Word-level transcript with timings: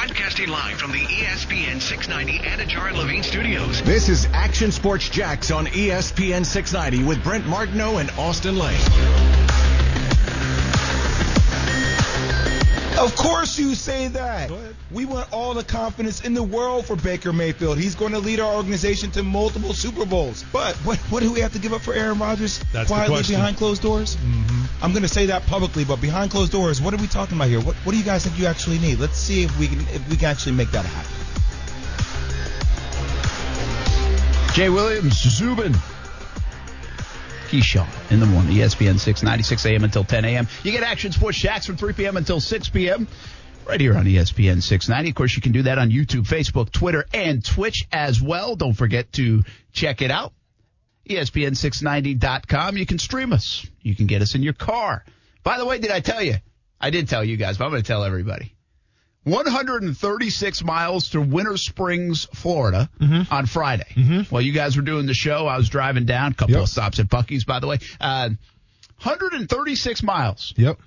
Broadcasting 0.00 0.48
live 0.48 0.78
from 0.78 0.92
the 0.92 1.04
ESPN 1.04 1.78
690 1.78 2.38
Anajar 2.38 2.88
and 2.88 2.96
Levine 2.96 3.22
studios. 3.22 3.82
This 3.82 4.08
is 4.08 4.26
Action 4.32 4.72
Sports 4.72 5.10
Jax 5.10 5.50
on 5.50 5.66
ESPN 5.66 6.46
690 6.46 7.06
with 7.06 7.22
Brent 7.22 7.46
Martineau 7.46 7.98
and 7.98 8.10
Austin 8.12 8.56
Lane. 8.58 8.80
Of 13.00 13.16
course 13.16 13.58
you 13.58 13.74
say 13.74 14.08
that. 14.08 14.50
We 14.90 15.06
want 15.06 15.32
all 15.32 15.54
the 15.54 15.64
confidence 15.64 16.22
in 16.22 16.34
the 16.34 16.42
world 16.42 16.84
for 16.84 16.96
Baker 16.96 17.32
Mayfield. 17.32 17.78
He's 17.78 17.94
going 17.94 18.12
to 18.12 18.18
lead 18.18 18.40
our 18.40 18.54
organization 18.54 19.10
to 19.12 19.22
multiple 19.22 19.72
Super 19.72 20.04
Bowls. 20.04 20.44
But 20.52 20.76
what, 20.84 20.98
what 21.10 21.22
do 21.22 21.32
we 21.32 21.40
have 21.40 21.54
to 21.54 21.58
give 21.58 21.72
up 21.72 21.80
for 21.80 21.94
Aaron 21.94 22.18
Rodgers 22.18 22.62
That's 22.72 22.90
quietly 22.90 23.16
question. 23.16 23.36
behind 23.36 23.56
closed 23.56 23.80
doors? 23.80 24.16
Mm-hmm. 24.16 24.84
I'm 24.84 24.90
going 24.92 25.02
to 25.02 25.08
say 25.08 25.26
that 25.26 25.46
publicly, 25.46 25.84
but 25.84 26.00
behind 26.02 26.30
closed 26.30 26.52
doors, 26.52 26.82
what 26.82 26.92
are 26.92 26.98
we 26.98 27.06
talking 27.06 27.36
about 27.36 27.48
here? 27.48 27.60
What, 27.60 27.74
what 27.76 27.92
do 27.92 27.98
you 27.98 28.04
guys 28.04 28.24
think 28.24 28.38
you 28.38 28.44
actually 28.46 28.78
need? 28.78 28.98
Let's 28.98 29.16
see 29.16 29.44
if 29.44 29.58
we 29.58 29.68
can 29.68 29.80
if 29.80 30.06
we 30.10 30.16
can 30.16 30.26
actually 30.26 30.52
make 30.52 30.70
that 30.72 30.84
happen. 30.84 31.10
Jay 34.54 34.68
Williams, 34.68 35.14
Zubin. 35.16 35.74
Keyshawn 37.50 38.12
in 38.12 38.20
the 38.20 38.26
morning, 38.26 38.54
ESPN 38.54 39.00
696 39.00 39.66
a.m. 39.66 39.82
until 39.82 40.04
10 40.04 40.24
a.m. 40.24 40.46
You 40.62 40.70
get 40.70 40.84
Action 40.84 41.10
Sports 41.10 41.36
Jax 41.36 41.66
from 41.66 41.76
3 41.76 41.94
p.m. 41.94 42.16
until 42.16 42.38
6 42.38 42.68
p.m. 42.68 43.08
right 43.66 43.80
here 43.80 43.96
on 43.96 44.04
ESPN 44.04 44.62
690. 44.62 45.10
Of 45.10 45.16
course, 45.16 45.34
you 45.34 45.42
can 45.42 45.50
do 45.50 45.62
that 45.62 45.76
on 45.76 45.90
YouTube, 45.90 46.28
Facebook, 46.28 46.70
Twitter, 46.70 47.06
and 47.12 47.44
Twitch 47.44 47.88
as 47.90 48.22
well. 48.22 48.54
Don't 48.54 48.74
forget 48.74 49.12
to 49.14 49.42
check 49.72 50.00
it 50.00 50.12
out. 50.12 50.32
E 51.04 51.16
ESPN690.com. 51.16 52.76
You 52.76 52.86
can 52.86 53.00
stream 53.00 53.32
us. 53.32 53.66
You 53.82 53.96
can 53.96 54.06
get 54.06 54.22
us 54.22 54.36
in 54.36 54.44
your 54.44 54.52
car. 54.52 55.04
By 55.42 55.58
the 55.58 55.66
way, 55.66 55.78
did 55.78 55.90
I 55.90 55.98
tell 55.98 56.22
you? 56.22 56.36
I 56.80 56.90
did 56.90 57.08
tell 57.08 57.24
you 57.24 57.36
guys, 57.36 57.58
but 57.58 57.64
I'm 57.64 57.72
going 57.72 57.82
to 57.82 57.86
tell 57.88 58.04
everybody. 58.04 58.54
136 59.24 60.64
miles 60.64 61.10
to 61.10 61.20
Winter 61.20 61.56
Springs, 61.56 62.24
Florida 62.34 62.88
on 63.30 63.46
Friday. 63.46 64.24
While 64.30 64.42
you 64.42 64.52
guys 64.52 64.76
were 64.76 64.82
doing 64.82 65.06
the 65.06 65.14
show, 65.14 65.46
I 65.46 65.56
was 65.56 65.68
driving 65.68 66.06
down, 66.06 66.32
a 66.32 66.34
couple 66.34 66.54
Yep. 66.54 66.62
of 66.62 66.68
stops 66.68 66.98
at 67.00 67.08
Buc-ee's, 67.08 67.44
by 67.44 67.60
the 67.60 67.66
way. 67.66 67.78
Uh, 68.00 68.30
136 69.02 70.02
miles. 70.02 70.52
Yep. 70.56 70.78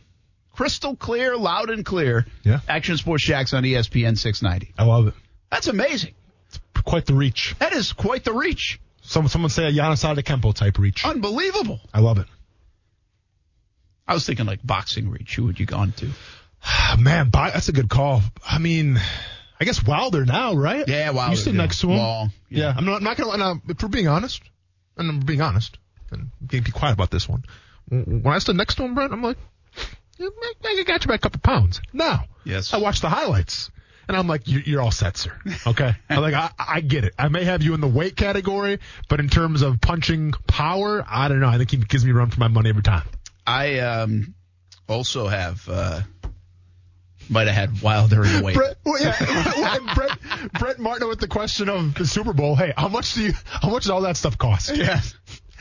Crystal 0.53 0.95
clear, 0.95 1.35
loud 1.35 1.69
and 1.69 1.83
clear. 1.85 2.25
Yeah. 2.43 2.59
Action 2.67 2.97
Sports 2.97 3.23
Jax 3.25 3.53
on 3.53 3.63
ESPN 3.63 4.17
690. 4.17 4.73
I 4.77 4.83
love 4.83 5.07
it. 5.07 5.13
That's 5.51 5.67
amazing. 5.67 6.13
Quite 6.83 7.05
the 7.05 7.13
reach. 7.13 7.55
That 7.59 7.73
is 7.73 7.93
quite 7.93 8.23
the 8.23 8.33
reach. 8.33 8.79
Some 9.03 9.27
someone 9.27 9.49
say 9.49 9.65
a 9.67 9.71
Giannis 9.71 10.03
Antetokounmpo 10.03 10.53
type 10.53 10.77
reach. 10.77 11.05
Unbelievable. 11.05 11.79
I 11.93 12.01
love 12.01 12.17
it. 12.19 12.27
I 14.07 14.13
was 14.13 14.25
thinking 14.25 14.45
like 14.45 14.59
boxing 14.65 15.09
reach. 15.09 15.35
Who 15.35 15.45
would 15.45 15.59
you 15.59 15.65
gone 15.65 15.93
to? 15.93 16.09
Man, 16.99 17.29
that's 17.31 17.69
a 17.69 17.73
good 17.73 17.89
call. 17.89 18.21
I 18.45 18.59
mean, 18.59 18.99
I 19.59 19.65
guess 19.65 19.83
Wilder 19.85 20.25
now, 20.25 20.53
right? 20.55 20.87
Yeah, 20.87 21.11
Wilder, 21.11 21.31
You 21.31 21.37
stood 21.37 21.55
yeah. 21.55 21.61
next 21.61 21.81
to 21.81 21.89
him. 21.89 21.97
Long, 21.97 22.31
yeah. 22.49 22.59
yeah. 22.59 22.73
I'm 22.77 22.85
not. 22.85 22.97
I'm 22.97 23.03
not 23.03 23.17
gonna. 23.17 23.37
No, 23.37 23.61
if 23.67 23.81
we're 23.81 23.89
being 23.89 24.07
honest, 24.07 24.41
and 24.97 25.09
I'm 25.09 25.19
being 25.19 25.41
honest, 25.41 25.77
and 26.11 26.29
be 26.47 26.61
quiet 26.61 26.93
about 26.93 27.11
this 27.11 27.27
one. 27.27 27.43
When 27.89 28.27
I 28.27 28.39
stood 28.39 28.55
next 28.55 28.75
to 28.75 28.83
him, 28.83 28.95
Brent, 28.95 29.11
I'm 29.11 29.21
like, 29.21 29.37
I 30.19 30.83
got 30.85 31.03
you 31.03 31.09
by 31.09 31.15
a 31.15 31.19
couple 31.19 31.41
pounds. 31.41 31.81
Now, 31.91 32.25
Yes. 32.45 32.73
I 32.73 32.77
watched 32.77 33.01
the 33.01 33.09
highlights. 33.09 33.69
And 34.07 34.17
I'm 34.17 34.27
like, 34.27 34.41
you're, 34.49 34.61
you're 34.61 34.81
all 34.81 34.91
set, 34.91 35.15
sir. 35.15 35.31
Okay. 35.65 35.95
I'm 36.09 36.21
like, 36.21 36.33
I, 36.33 36.51
I 36.59 36.81
get 36.81 37.05
it. 37.05 37.13
I 37.17 37.29
may 37.29 37.45
have 37.45 37.63
you 37.63 37.73
in 37.73 37.79
the 37.79 37.87
weight 37.87 38.17
category, 38.17 38.79
but 39.07 39.21
in 39.21 39.29
terms 39.29 39.61
of 39.61 39.79
punching 39.79 40.33
power, 40.45 41.05
I 41.07 41.29
don't 41.29 41.39
know. 41.39 41.47
I 41.47 41.57
think 41.57 41.71
he 41.71 41.77
gives 41.77 42.03
me 42.03 42.11
a 42.11 42.13
run 42.13 42.29
for 42.29 42.39
my 42.39 42.49
money 42.49 42.69
every 42.69 42.83
time. 42.83 43.03
I 43.47 43.79
um, 43.79 44.35
also 44.89 45.27
have 45.27 45.67
uh, 45.69 46.01
might 47.29 47.47
have 47.47 47.55
had 47.55 47.81
Wilder 47.81 48.23
in 48.25 48.33
the 48.37 48.43
weight. 48.43 48.55
Brett, 48.55 48.77
well, 48.85 49.01
yeah, 49.01 49.15
well, 49.57 49.79
and 49.81 49.95
Brett, 49.95 50.17
Brett 50.59 50.79
Martin 50.79 51.07
with 51.07 51.19
the 51.19 51.27
question 51.27 51.69
of 51.69 51.95
the 51.95 52.05
Super 52.05 52.33
Bowl. 52.33 52.55
Hey, 52.55 52.73
how 52.77 52.87
much 52.87 53.13
do 53.13 53.23
you? 53.23 53.33
How 53.45 53.69
much 53.69 53.83
does 53.83 53.89
all 53.91 54.01
that 54.01 54.17
stuff 54.17 54.37
cost? 54.37 54.75
Yeah. 54.75 55.01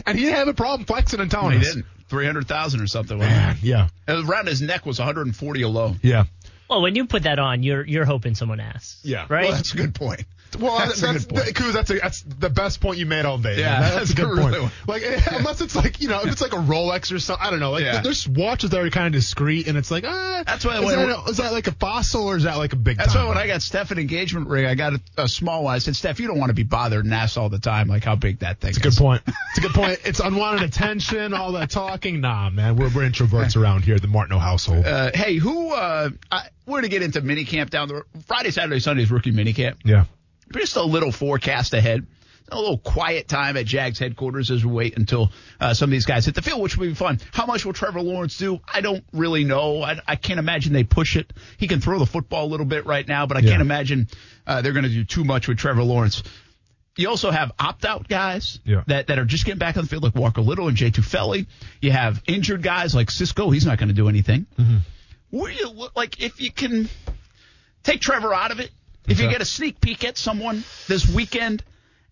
And 0.06 0.18
he 0.18 0.24
didn't 0.24 0.38
have 0.38 0.48
a 0.48 0.55
problem 0.55 0.84
flexing 0.86 1.20
and 1.20 1.30
telling 1.30 1.52
He 1.52 1.58
us. 1.58 1.68
didn't. 1.74 1.86
Three 2.08 2.27
hundred 2.27 2.46
thousand 2.48 2.80
or 2.80 2.86
something. 2.86 3.17
wasn't 3.18 3.34
Man, 3.36 3.56
yeah, 3.62 3.89
It 4.06 4.12
was 4.12 4.28
around 4.28 4.46
his 4.48 4.61
neck 4.61 4.84
was 4.84 4.98
one 4.98 5.06
hundred 5.06 5.27
and 5.27 5.34
forty 5.36 5.62
alone. 5.62 5.98
yeah. 6.02 6.24
Well, 6.68 6.83
when 6.83 6.95
you 6.95 7.06
put 7.06 7.23
that 7.24 7.39
on, 7.39 7.62
you're 7.62 7.84
you're 7.86 8.05
hoping 8.05 8.34
someone 8.34 8.58
asks. 8.61 9.00
Yeah. 9.02 9.27
Right. 9.29 9.44
Well, 9.44 9.52
that's 9.52 9.73
a 9.73 9.77
good 9.77 9.94
point. 9.94 10.24
Well, 10.58 10.79
That's 10.79 11.01
that's, 11.01 11.24
a 11.24 11.52
good 11.52 11.74
that's 11.74 11.90
a, 11.90 11.95
that's 11.95 12.23
the 12.23 12.51
best 12.51 12.80
point 12.80 12.98
you 12.98 13.07
made 13.07 13.24
all 13.24 13.39
day. 13.39 13.58
Yeah. 13.58 13.80
That- 13.80 13.95
that's, 13.95 13.95
that's 13.95 14.11
a 14.11 14.14
good 14.14 14.29
really 14.39 14.61
point. 14.61 14.73
Like, 14.86 15.02
unless 15.33 15.61
it's 15.61 15.74
like 15.77 16.01
you 16.01 16.08
know, 16.08 16.20
if 16.20 16.33
it's 16.33 16.40
like 16.42 16.52
a 16.52 16.57
Rolex 16.57 17.13
or 17.13 17.18
something, 17.18 17.45
I 17.46 17.51
don't 17.51 17.61
know. 17.61 17.73
Like, 17.73 17.85
Yeah. 17.85 18.01
there's 18.02 18.29
watches 18.29 18.70
that 18.70 18.80
are 18.80 18.91
kind 18.91 19.07
of 19.07 19.12
discreet, 19.12 19.67
and 19.68 19.77
it's 19.79 19.91
like, 19.91 20.05
ah, 20.07 20.42
That's 20.46 20.64
why 20.64 20.79
is, 20.79 20.85
when- 20.85 21.08
that, 21.08 21.18
a- 21.27 21.30
is 21.30 21.36
that 21.39 21.52
like 21.52 21.67
a 21.67 21.73
fossil 21.73 22.27
or 22.27 22.36
is 22.36 22.42
that 22.45 22.57
like 22.58 22.73
a 22.73 22.77
big? 22.77 22.98
That's 22.98 23.12
time 23.12 23.24
why 23.29 23.35
when? 23.35 23.39
I 23.39 23.46
got 23.46 23.62
Steph 23.62 23.91
an 23.91 23.98
engagement 23.98 24.48
ring, 24.48 24.67
I 24.67 24.74
got 24.74 24.95
a, 24.95 25.01
a 25.18 25.29
small 25.29 25.64
one. 25.64 25.74
I 25.74 25.79
said, 25.79 25.96
Steph, 25.96 26.20
you 26.20 26.27
don't 26.29 26.39
want 26.39 26.51
to 26.51 26.55
be 26.55 26.62
bothered 26.64 27.05
and 27.05 27.14
asked 27.14 27.39
all 27.39 27.48
the 27.48 27.58
time, 27.58 27.89
like 27.89 28.05
how 28.05 28.14
big 28.17 28.41
that 28.41 28.61
thing 28.61 28.70
It's 28.70 28.79
a 28.79 28.80
good 28.83 28.95
point. 28.96 29.23
It's 29.55 29.58
a 29.58 29.61
good 29.68 29.73
point. 29.74 30.01
It's 30.07 30.18
unwanted 30.20 30.62
attention, 30.62 31.35
all 31.35 31.52
that 31.52 31.68
talking. 31.70 32.20
Nah, 32.23 32.48
man, 32.48 32.77
we're, 32.77 32.86
we're 32.89 33.08
introverts 33.08 33.55
around 33.55 33.85
here, 33.85 33.96
at 33.96 34.02
the 34.02 34.08
Martineau 34.08 34.39
household. 34.39 34.86
Uh, 34.86 35.11
hey, 35.14 35.36
who? 35.36 35.73
Uh, 35.73 36.08
I, 36.30 36.48
we're 36.64 36.79
gonna 36.79 36.89
get 36.89 37.02
into 37.02 37.20
minicamp 37.20 37.68
down 37.68 37.89
the 37.89 38.02
Friday, 38.27 38.51
Saturday, 38.51 38.79
Sunday's 38.80 39.11
rookie 39.11 39.33
minicamp. 39.33 39.77
yeah. 39.85 40.05
Just 40.52 40.77
a 40.77 40.83
little 40.83 41.13
forecast 41.13 41.74
ahead. 41.74 42.07
A 42.51 42.57
little 42.57 42.77
quiet 42.77 43.29
time 43.29 43.57
at 43.57 43.64
Jags 43.64 43.98
headquarters 43.98 44.51
as 44.51 44.63
we 44.64 44.70
wait 44.70 44.98
until 44.98 45.30
uh, 45.58 45.73
some 45.73 45.86
of 45.89 45.90
these 45.92 46.05
guys 46.05 46.27
hit 46.27 46.35
the 46.35 46.42
field, 46.42 46.61
which 46.61 46.77
will 46.77 46.86
be 46.89 46.95
fun. 46.95 47.18
How 47.33 47.46
much 47.46 47.64
will 47.64 47.73
Trevor 47.73 48.02
Lawrence 48.02 48.36
do? 48.36 48.61
I 48.70 48.83
don't 48.83 49.02
really 49.14 49.45
know. 49.45 49.80
I, 49.83 49.98
I 50.07 50.17
can't 50.17 50.39
imagine 50.39 50.74
they 50.74 50.85
push 50.85 51.17
it. 51.17 51.33
He 51.57 51.67
can 51.67 51.80
throw 51.80 51.98
the 51.98 52.05
football 52.05 52.45
a 52.45 52.51
little 52.51 52.67
bit 52.67 52.85
right 52.85 53.07
now, 53.08 53.24
but 53.27 53.39
I 53.39 53.41
Yeah. 53.41 53.51
can't 53.51 53.62
imagine 53.62 54.08
uh, 54.46 54.61
they're 54.61 54.73
going 54.74 54.85
to 54.85 54.91
do 54.91 55.05
too 55.05 55.24
much 55.24 55.48
with 55.48 55.57
Trevor 55.58 55.83
Lawrence. 55.83 56.23
You 56.95 57.08
also 57.08 57.30
have 57.30 57.52
opt-out 57.58 58.07
guys 58.07 58.58
Yeah. 58.67 58.83
that, 58.86 59.07
that 59.07 59.18
are 59.18 59.24
just 59.24 59.46
getting 59.46 59.58
back 59.61 59.79
on 59.79 59.85
the 59.85 59.89
field, 59.89 60.02
like 60.02 60.14
Walker 60.14 60.42
Little 60.42 60.68
and 60.68 60.77
Jay 60.77 60.91
Tufele. 60.91 61.46
You 61.80 61.91
have 61.92 62.23
injured 62.27 62.62
guys 62.62 62.95
like 62.95 63.11
Cisco. 63.11 63.48
He's 63.48 63.64
not 63.64 63.79
going 63.79 63.89
to 63.89 63.95
do 63.95 64.11
anything. 64.11 64.45
Where 65.30 65.51
you 65.51 65.70
look 65.70 65.96
like 65.96 66.20
if 66.20 66.39
you 66.42 66.52
can 66.52 66.91
take 67.83 68.01
Trevor 68.02 68.35
out 68.35 68.51
of 68.51 68.61
it, 68.61 68.70
if 69.08 69.20
you 69.20 69.29
get 69.29 69.40
a 69.40 69.45
sneak 69.45 69.80
peek 69.80 70.05
at 70.05 70.17
someone 70.17 70.64
this 70.89 71.08
weekend 71.08 71.63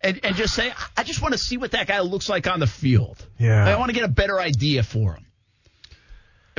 and, 0.00 0.20
and 0.24 0.36
just 0.36 0.54
say, 0.54 0.72
I 0.96 1.02
just 1.02 1.22
want 1.22 1.32
to 1.32 1.38
see 1.38 1.56
what 1.56 1.72
that 1.72 1.86
guy 1.86 2.00
looks 2.00 2.28
like 2.28 2.46
on 2.46 2.60
the 2.60 2.66
field. 2.66 3.24
Yeah. 3.38 3.64
I 3.64 3.78
want 3.78 3.90
to 3.90 3.94
get 3.94 4.04
a 4.04 4.12
better 4.12 4.40
idea 4.40 4.82
for 4.82 5.14
him. 5.14 5.26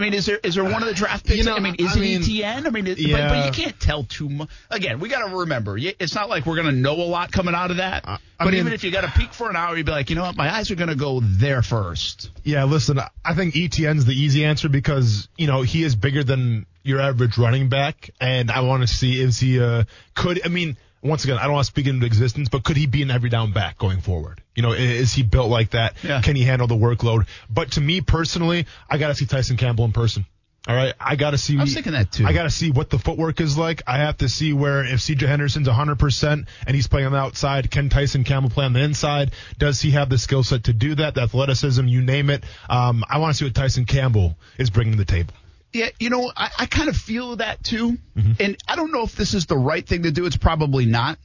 I 0.02 0.04
mean, 0.04 0.14
is 0.16 0.26
there 0.26 0.40
is 0.44 0.56
there 0.56 0.64
one 0.64 0.82
of 0.82 0.88
the 0.88 0.96
draft 0.96 1.28
picks? 1.28 1.38
You 1.38 1.44
know, 1.44 1.56
I 1.56 1.60
mean, 1.60 1.76
is 1.76 1.96
I 1.96 2.00
it 2.00 2.02
mean, 2.02 2.22
ETN? 2.22 2.66
I 2.66 2.70
mean, 2.72 2.88
it, 2.88 2.96
but, 2.96 3.06
yeah. 3.06 3.30
but 3.30 3.46
you 3.46 3.64
can't 3.64 3.80
tell 3.80 4.04
too 4.04 4.30
much. 4.30 4.50
Again, 4.72 5.00
we 5.00 5.10
got 5.10 5.28
to 5.28 5.36
remember, 5.38 5.78
it's 5.78 6.16
not 6.16 6.28
like 6.28 6.48
we're 6.48 6.56
going 6.56 6.74
to 6.74 6.76
know 6.76 6.96
a 6.96 7.06
lot 7.06 7.32
coming 7.32 7.54
out 7.54 7.70
of 7.70 7.78
that. 7.78 8.08
I 8.08 8.18
but 8.40 8.46
mean- 8.46 8.56
even 8.56 8.74
if 8.74 8.84
you 8.84 8.90
got 8.90 9.04
a 9.04 9.10
peek 9.10 9.32
for 9.32 9.48
an 9.52 9.56
hour, 9.56 9.78
you'd 9.78 9.86
be 9.86 9.92
like, 9.92 10.10
you 10.10 10.16
know 10.16 10.24
what, 10.24 10.36
my 10.36 10.52
eyes 10.52 10.72
are 10.72 10.76
going 10.76 10.90
to 10.90 10.96
go 10.96 11.20
there 11.22 11.62
first. 11.62 12.32
Yeah, 12.44 12.64
listen, 12.64 13.00
I 13.24 13.36
think 13.36 13.54
ETN's 13.54 14.06
the 14.06 14.14
easy 14.14 14.44
answer 14.44 14.70
because, 14.70 15.30
you 15.38 15.46
know, 15.46 15.62
he 15.62 15.84
is 15.84 15.96
bigger 15.96 16.24
than 16.24 16.66
your 16.82 17.00
average 17.00 17.38
running 17.38 17.70
back, 17.70 18.10
and 18.20 18.50
I 18.50 18.62
want 18.62 18.82
to 18.82 18.88
see 18.88 19.22
is 19.22 19.40
he, 19.40 19.62
uh, 19.62 19.84
could, 20.16 20.44
I 20.44 20.48
mean, 20.48 20.78
once 21.02 21.24
again, 21.24 21.38
I 21.38 21.44
don't 21.44 21.54
want 21.54 21.66
to 21.66 21.72
speak 21.72 21.88
into 21.88 22.06
existence, 22.06 22.50
but 22.50 22.64
could 22.64 22.78
he 22.78 22.86
be 22.86 23.02
an 23.02 23.12
every 23.12 23.30
down 23.30 23.52
back 23.52 23.78
going 23.78 24.02
forward? 24.02 24.42
You 24.56 24.64
know, 24.64 24.74
is 24.74 25.14
he 25.14 25.24
built 25.24 25.50
like 25.50 25.72
that? 25.72 25.96
Yeah. 26.04 26.22
Can 26.22 26.36
he 26.36 26.44
handle 26.44 26.68
the 26.68 26.76
workload? 26.76 27.28
But 27.50 27.72
to 27.74 27.82
me 27.82 28.02
personally, 28.02 28.68
I 28.90 28.98
got 28.98 29.08
to 29.08 29.16
see 29.16 29.26
Tyson 29.26 29.58
Campbell 29.58 29.86
in 29.86 29.94
person. 29.94 30.26
All 30.68 30.76
right, 30.76 30.94
I 31.00 31.16
got 31.16 31.32
to 31.32 31.40
see. 31.40 31.58
I 31.58 31.62
was 31.62 31.74
thinking 31.74 31.94
that 31.94 32.12
too. 32.12 32.24
I 32.24 32.34
got 32.34 32.44
to 32.44 32.52
see 32.52 32.70
what 32.70 32.92
the 32.92 33.00
footwork 33.00 33.42
is 33.42 33.58
like. 33.58 33.82
I 33.88 33.98
have 33.98 34.18
to 34.18 34.30
see 34.30 34.54
where 34.54 34.84
if 34.86 35.00
CJ 35.00 35.28
Henderson's 35.28 35.68
100% 35.68 36.46
and 36.68 36.76
he's 36.76 36.88
playing 36.88 37.08
on 37.08 37.14
the 37.14 37.18
outside, 37.18 37.72
can 37.72 37.90
Tyson 37.90 38.24
Campbell 38.24 38.52
play 38.52 38.66
on 38.66 38.74
the 38.74 38.82
inside? 38.82 39.32
Does 39.58 39.82
he 39.82 39.92
have 39.92 40.10
the 40.10 40.20
skill 40.20 40.44
set 40.44 40.66
to 40.66 40.74
do 40.74 40.94
that? 40.96 41.16
The 41.16 41.22
athleticism, 41.22 41.88
you 41.88 42.04
name 42.04 42.30
it. 42.30 42.44
Um, 42.70 43.04
I 43.10 43.18
want 43.18 43.34
to 43.34 43.40
see 43.40 43.46
what 43.46 43.56
Tyson 43.56 43.86
Campbell 43.86 44.38
is 44.60 44.70
bringing 44.70 44.94
to 44.94 45.00
the 45.00 45.06
table. 45.06 45.34
Yeah, 45.74 45.90
you 46.00 46.10
know, 46.10 46.32
I, 46.36 46.50
I 46.60 46.66
kind 46.66 46.90
of 46.90 46.98
feel 46.98 47.38
that 47.38 47.64
too. 47.64 47.98
Mm-hmm. 48.18 48.32
And 48.40 48.58
I 48.68 48.76
don't 48.76 48.92
know 48.92 49.04
if 49.04 49.16
this 49.16 49.34
is 49.34 49.46
the 49.46 49.58
right 49.58 49.86
thing 49.88 50.04
to 50.04 50.12
do. 50.12 50.26
It's 50.26 50.36
probably 50.38 50.86
not. 50.86 51.18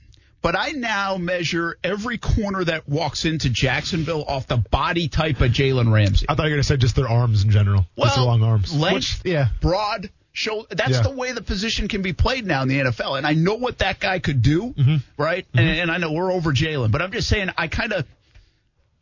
But 0.43 0.54
I 0.56 0.70
now 0.72 1.16
measure 1.16 1.76
every 1.82 2.19
corner 2.19 2.62
that 2.62 2.88
walks 2.88 3.25
into 3.25 3.48
Jacksonville 3.50 4.22
off 4.25 4.46
the 4.46 4.58
body 4.58 5.08
type 5.08 5.40
of 5.40 5.50
Jalen 5.50 5.93
Ramsey. 5.93 6.26
I 6.28 6.34
thought 6.37 6.44
you 6.44 6.50
were 6.50 6.56
going 6.56 6.62
to 6.62 6.69
say 6.69 6.76
just 6.76 6.94
their 6.94 7.08
arms 7.08 7.43
in 7.43 7.50
general. 7.50 7.87
just 7.98 8.14
their 8.14 8.25
long 8.25 8.43
arms. 8.44 8.72
length, 8.72 8.94
Which, 8.94 9.32
yeah. 9.32 9.48
broad, 9.60 10.10
shoulder. 10.32 10.69
That's 10.72 10.90
Yeah. 10.99 11.02
the 11.02 11.10
way 11.10 11.32
the 11.32 11.42
position 11.42 11.88
can 11.88 12.02
be 12.02 12.12
played 12.12 12.46
now 12.46 12.62
in 12.62 12.69
the 12.69 12.78
NFL. 12.78 13.19
And 13.19 13.26
I 13.26 13.32
know 13.32 13.54
what 13.54 13.78
that 13.78 13.99
guy 13.99 14.20
could 14.20 14.42
do, 14.42 14.72
Mm-hmm. 14.75 14.96
right? 15.20 15.44
And, 15.54 15.69
and 15.69 15.90
I 15.90 15.96
know 15.96 16.12
we're 16.12 16.31
over 16.31 16.52
Jalen, 16.52 16.92
but 16.92 17.02
I'm 17.02 17.10
just 17.10 17.28
saying 17.28 17.49
I 17.56 17.66
kind 17.66 17.92
of 17.92 18.06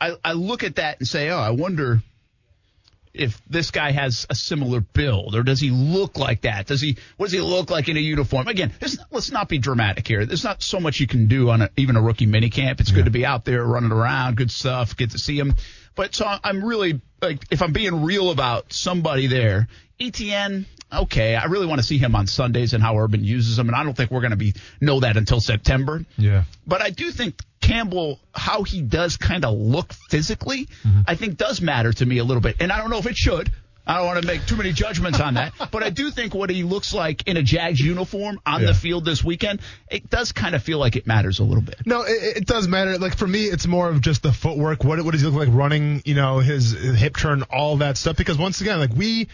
I, 0.00 0.16
I 0.24 0.32
look 0.32 0.64
at 0.64 0.76
that 0.76 0.98
and 1.00 1.06
say, 1.08 1.28
oh, 1.30 1.38
I 1.38 1.50
wonder 1.50 2.00
if 3.14 3.40
this 3.48 3.70
guy 3.70 3.92
has 3.92 4.26
a 4.28 4.34
similar 4.34 4.80
build 4.80 5.36
or 5.36 5.44
does 5.44 5.60
he 5.60 5.70
look 5.70 6.18
like 6.18 6.42
that? 6.42 6.66
Does 6.66 6.80
he 6.80 6.98
what 7.16 7.26
does 7.26 7.32
he 7.32 7.40
look 7.40 7.70
like 7.70 7.88
in 7.88 7.96
a 7.96 8.00
uniform? 8.00 8.48
Again, 8.48 8.72
let's 9.10 9.30
not 9.30 9.48
be 9.48 9.58
dramatic 9.58 10.06
here. 10.06 10.26
There's 10.26 10.44
not 10.44 10.62
so 10.62 10.80
much 10.80 11.00
you 11.00 11.06
can 11.06 11.28
do 11.28 11.50
on 11.50 11.62
a, 11.62 11.70
even 11.76 11.96
a 11.96 12.02
rookie 12.02 12.26
minicamp. 12.26 12.80
It's 12.80 12.90
good 12.90 13.04
to 13.04 13.10
be 13.10 13.24
out 13.24 13.44
there 13.44 13.64
running 13.64 13.92
around, 13.92 14.36
good 14.36 14.50
stuff, 14.50 14.96
get 14.96 15.12
to 15.12 15.18
see 15.18 15.38
him. 15.38 15.54
But 15.94 16.14
so 16.14 16.26
I'm 16.42 16.64
really 16.64 17.00
like 17.22 17.44
if 17.50 17.62
I'm 17.62 17.72
being 17.72 18.02
real 18.02 18.30
about 18.30 18.72
somebody 18.72 19.28
there, 19.28 19.68
ETN, 20.00 20.64
okay, 20.92 21.34
I 21.34 21.44
really 21.46 21.66
want 21.66 21.80
to 21.80 21.86
see 21.86 21.98
him 21.98 22.14
on 22.14 22.26
Sundays 22.26 22.72
and 22.74 22.82
how 22.82 22.98
Urban 22.98 23.24
uses 23.24 23.58
him, 23.58 23.68
and 23.68 23.76
I 23.76 23.82
don't 23.84 23.96
think 23.96 24.10
we're 24.10 24.20
going 24.20 24.30
to 24.30 24.36
be 24.36 24.54
know 24.80 25.00
that 25.00 25.16
until 25.16 25.40
September. 25.40 26.04
Yeah. 26.16 26.44
But 26.66 26.82
I 26.82 26.90
do 26.90 27.10
think 27.10 27.40
Campbell, 27.60 28.20
how 28.34 28.62
he 28.62 28.82
does 28.82 29.16
kind 29.16 29.44
of 29.44 29.54
look 29.56 29.92
physically, 30.10 30.66
mm-hmm. 30.66 31.00
I 31.06 31.14
think 31.16 31.36
does 31.36 31.60
matter 31.60 31.92
to 31.92 32.06
me 32.06 32.18
a 32.18 32.24
little 32.24 32.42
bit, 32.42 32.56
and 32.60 32.70
I 32.70 32.78
don't 32.78 32.90
know 32.90 32.98
if 32.98 33.06
it 33.06 33.16
should. 33.16 33.50
I 33.86 33.98
don't 33.98 34.06
want 34.06 34.22
to 34.22 34.26
make 34.26 34.46
too 34.46 34.56
many 34.56 34.72
judgments 34.72 35.20
on 35.20 35.34
that, 35.34 35.52
but 35.70 35.82
I 35.82 35.90
do 35.90 36.10
think 36.10 36.34
what 36.34 36.48
he 36.48 36.62
looks 36.62 36.94
like 36.94 37.28
in 37.28 37.36
a 37.36 37.42
Jags 37.42 37.80
uniform 37.80 38.40
on 38.46 38.62
Yeah. 38.62 38.68
the 38.68 38.74
field 38.74 39.04
this 39.04 39.22
weekend, 39.22 39.60
it 39.90 40.08
does 40.08 40.32
kind 40.32 40.54
of 40.54 40.62
feel 40.62 40.78
like 40.78 40.96
it 40.96 41.06
matters 41.06 41.38
a 41.38 41.44
little 41.44 41.62
bit. 41.62 41.82
No, 41.84 42.00
it, 42.02 42.38
it 42.38 42.46
does 42.46 42.66
matter. 42.66 42.96
Like 42.96 43.18
for 43.18 43.26
me, 43.26 43.44
it's 43.44 43.66
more 43.66 43.90
of 43.90 44.00
just 44.00 44.22
the 44.22 44.32
footwork. 44.32 44.84
What 44.84 45.02
what 45.04 45.12
does 45.12 45.20
he 45.20 45.26
look 45.26 45.36
like 45.46 45.54
running? 45.54 46.00
You 46.06 46.14
know, 46.14 46.38
his, 46.38 46.70
his 46.70 46.98
hip 46.98 47.16
turn, 47.16 47.42
all 47.50 47.76
that 47.78 47.98
stuff. 47.98 48.16
Because 48.16 48.38
once 48.38 48.62
again, 48.62 48.78
like 48.78 48.94
we 48.94 49.28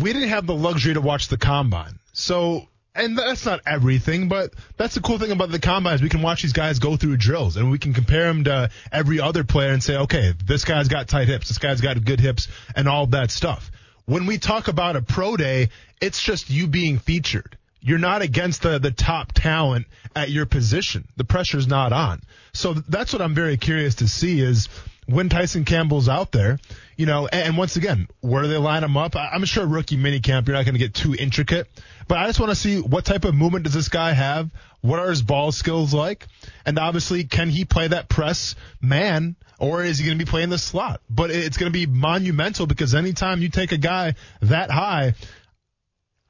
we 0.00 0.12
didn't 0.12 0.28
have 0.28 0.46
the 0.46 0.54
luxury 0.54 0.94
to 0.94 1.00
watch 1.00 1.28
the 1.28 1.36
combine. 1.36 1.98
So, 2.12 2.68
and 2.94 3.16
that's 3.16 3.44
not 3.44 3.60
everything, 3.66 4.28
but 4.28 4.54
that's 4.76 4.94
the 4.94 5.00
cool 5.00 5.18
thing 5.18 5.32
about 5.32 5.50
the 5.50 5.58
combine 5.58 5.94
is 5.94 6.02
we 6.02 6.08
can 6.08 6.22
watch 6.22 6.42
these 6.42 6.52
guys 6.52 6.78
go 6.78 6.96
through 6.96 7.16
drills 7.16 7.56
and 7.56 7.70
we 7.70 7.78
can 7.78 7.92
compare 7.94 8.24
them 8.24 8.44
to 8.44 8.70
every 8.90 9.20
other 9.20 9.44
player 9.44 9.72
and 9.72 9.82
say, 9.82 9.96
okay, 9.96 10.34
this 10.44 10.64
guy's 10.64 10.88
got 10.88 11.08
tight 11.08 11.28
hips, 11.28 11.48
this 11.48 11.58
guy's 11.58 11.80
got 11.80 12.02
good 12.04 12.20
hips, 12.20 12.48
and 12.76 12.88
all 12.88 13.06
that 13.08 13.30
stuff. 13.30 13.70
When 14.04 14.26
we 14.26 14.38
talk 14.38 14.68
about 14.68 14.96
a 14.96 15.02
pro 15.02 15.36
day, 15.36 15.70
it's 16.00 16.22
just 16.22 16.50
you 16.50 16.66
being 16.66 16.98
featured. 16.98 17.56
You're 17.82 17.98
not 17.98 18.22
against 18.22 18.62
the, 18.62 18.78
the 18.78 18.92
top 18.92 19.32
talent 19.32 19.86
at 20.14 20.30
your 20.30 20.46
position. 20.46 21.08
The 21.16 21.24
pressure's 21.24 21.66
not 21.66 21.92
on. 21.92 22.22
So 22.52 22.74
that's 22.74 23.12
what 23.12 23.20
I'm 23.20 23.34
very 23.34 23.56
curious 23.56 23.96
to 23.96 24.08
see 24.08 24.40
is 24.40 24.68
when 25.06 25.28
Tyson 25.28 25.64
Campbell's 25.64 26.08
out 26.08 26.30
there, 26.30 26.60
you 26.96 27.06
know, 27.06 27.26
and, 27.26 27.48
and 27.48 27.58
once 27.58 27.76
again, 27.76 28.06
where 28.20 28.42
do 28.42 28.48
they 28.48 28.56
line 28.56 28.84
him 28.84 28.96
up? 28.96 29.16
I, 29.16 29.30
I'm 29.32 29.44
sure 29.44 29.66
rookie 29.66 29.96
minicamp, 29.96 30.46
you're 30.46 30.56
not 30.56 30.64
going 30.64 30.74
to 30.74 30.78
get 30.78 30.94
too 30.94 31.14
intricate, 31.14 31.68
but 32.06 32.18
I 32.18 32.26
just 32.26 32.38
want 32.38 32.50
to 32.50 32.56
see 32.56 32.80
what 32.80 33.04
type 33.04 33.24
of 33.24 33.34
movement 33.34 33.64
does 33.64 33.74
this 33.74 33.88
guy 33.88 34.12
have? 34.12 34.50
What 34.80 35.00
are 35.00 35.10
his 35.10 35.22
ball 35.22 35.50
skills 35.52 35.92
like? 35.92 36.26
And 36.64 36.78
obviously, 36.78 37.24
can 37.24 37.48
he 37.50 37.64
play 37.64 37.88
that 37.88 38.08
press 38.08 38.54
man 38.80 39.36
or 39.58 39.84
is 39.84 39.98
he 39.98 40.04
going 40.04 40.18
to 40.18 40.24
be 40.24 40.28
playing 40.28 40.50
the 40.50 40.58
slot? 40.58 41.00
But 41.08 41.30
it's 41.30 41.56
going 41.56 41.72
to 41.72 41.78
be 41.78 41.86
monumental 41.86 42.66
because 42.66 42.94
anytime 42.94 43.42
you 43.42 43.48
take 43.48 43.72
a 43.72 43.76
guy 43.76 44.14
that 44.40 44.70
high, 44.70 45.14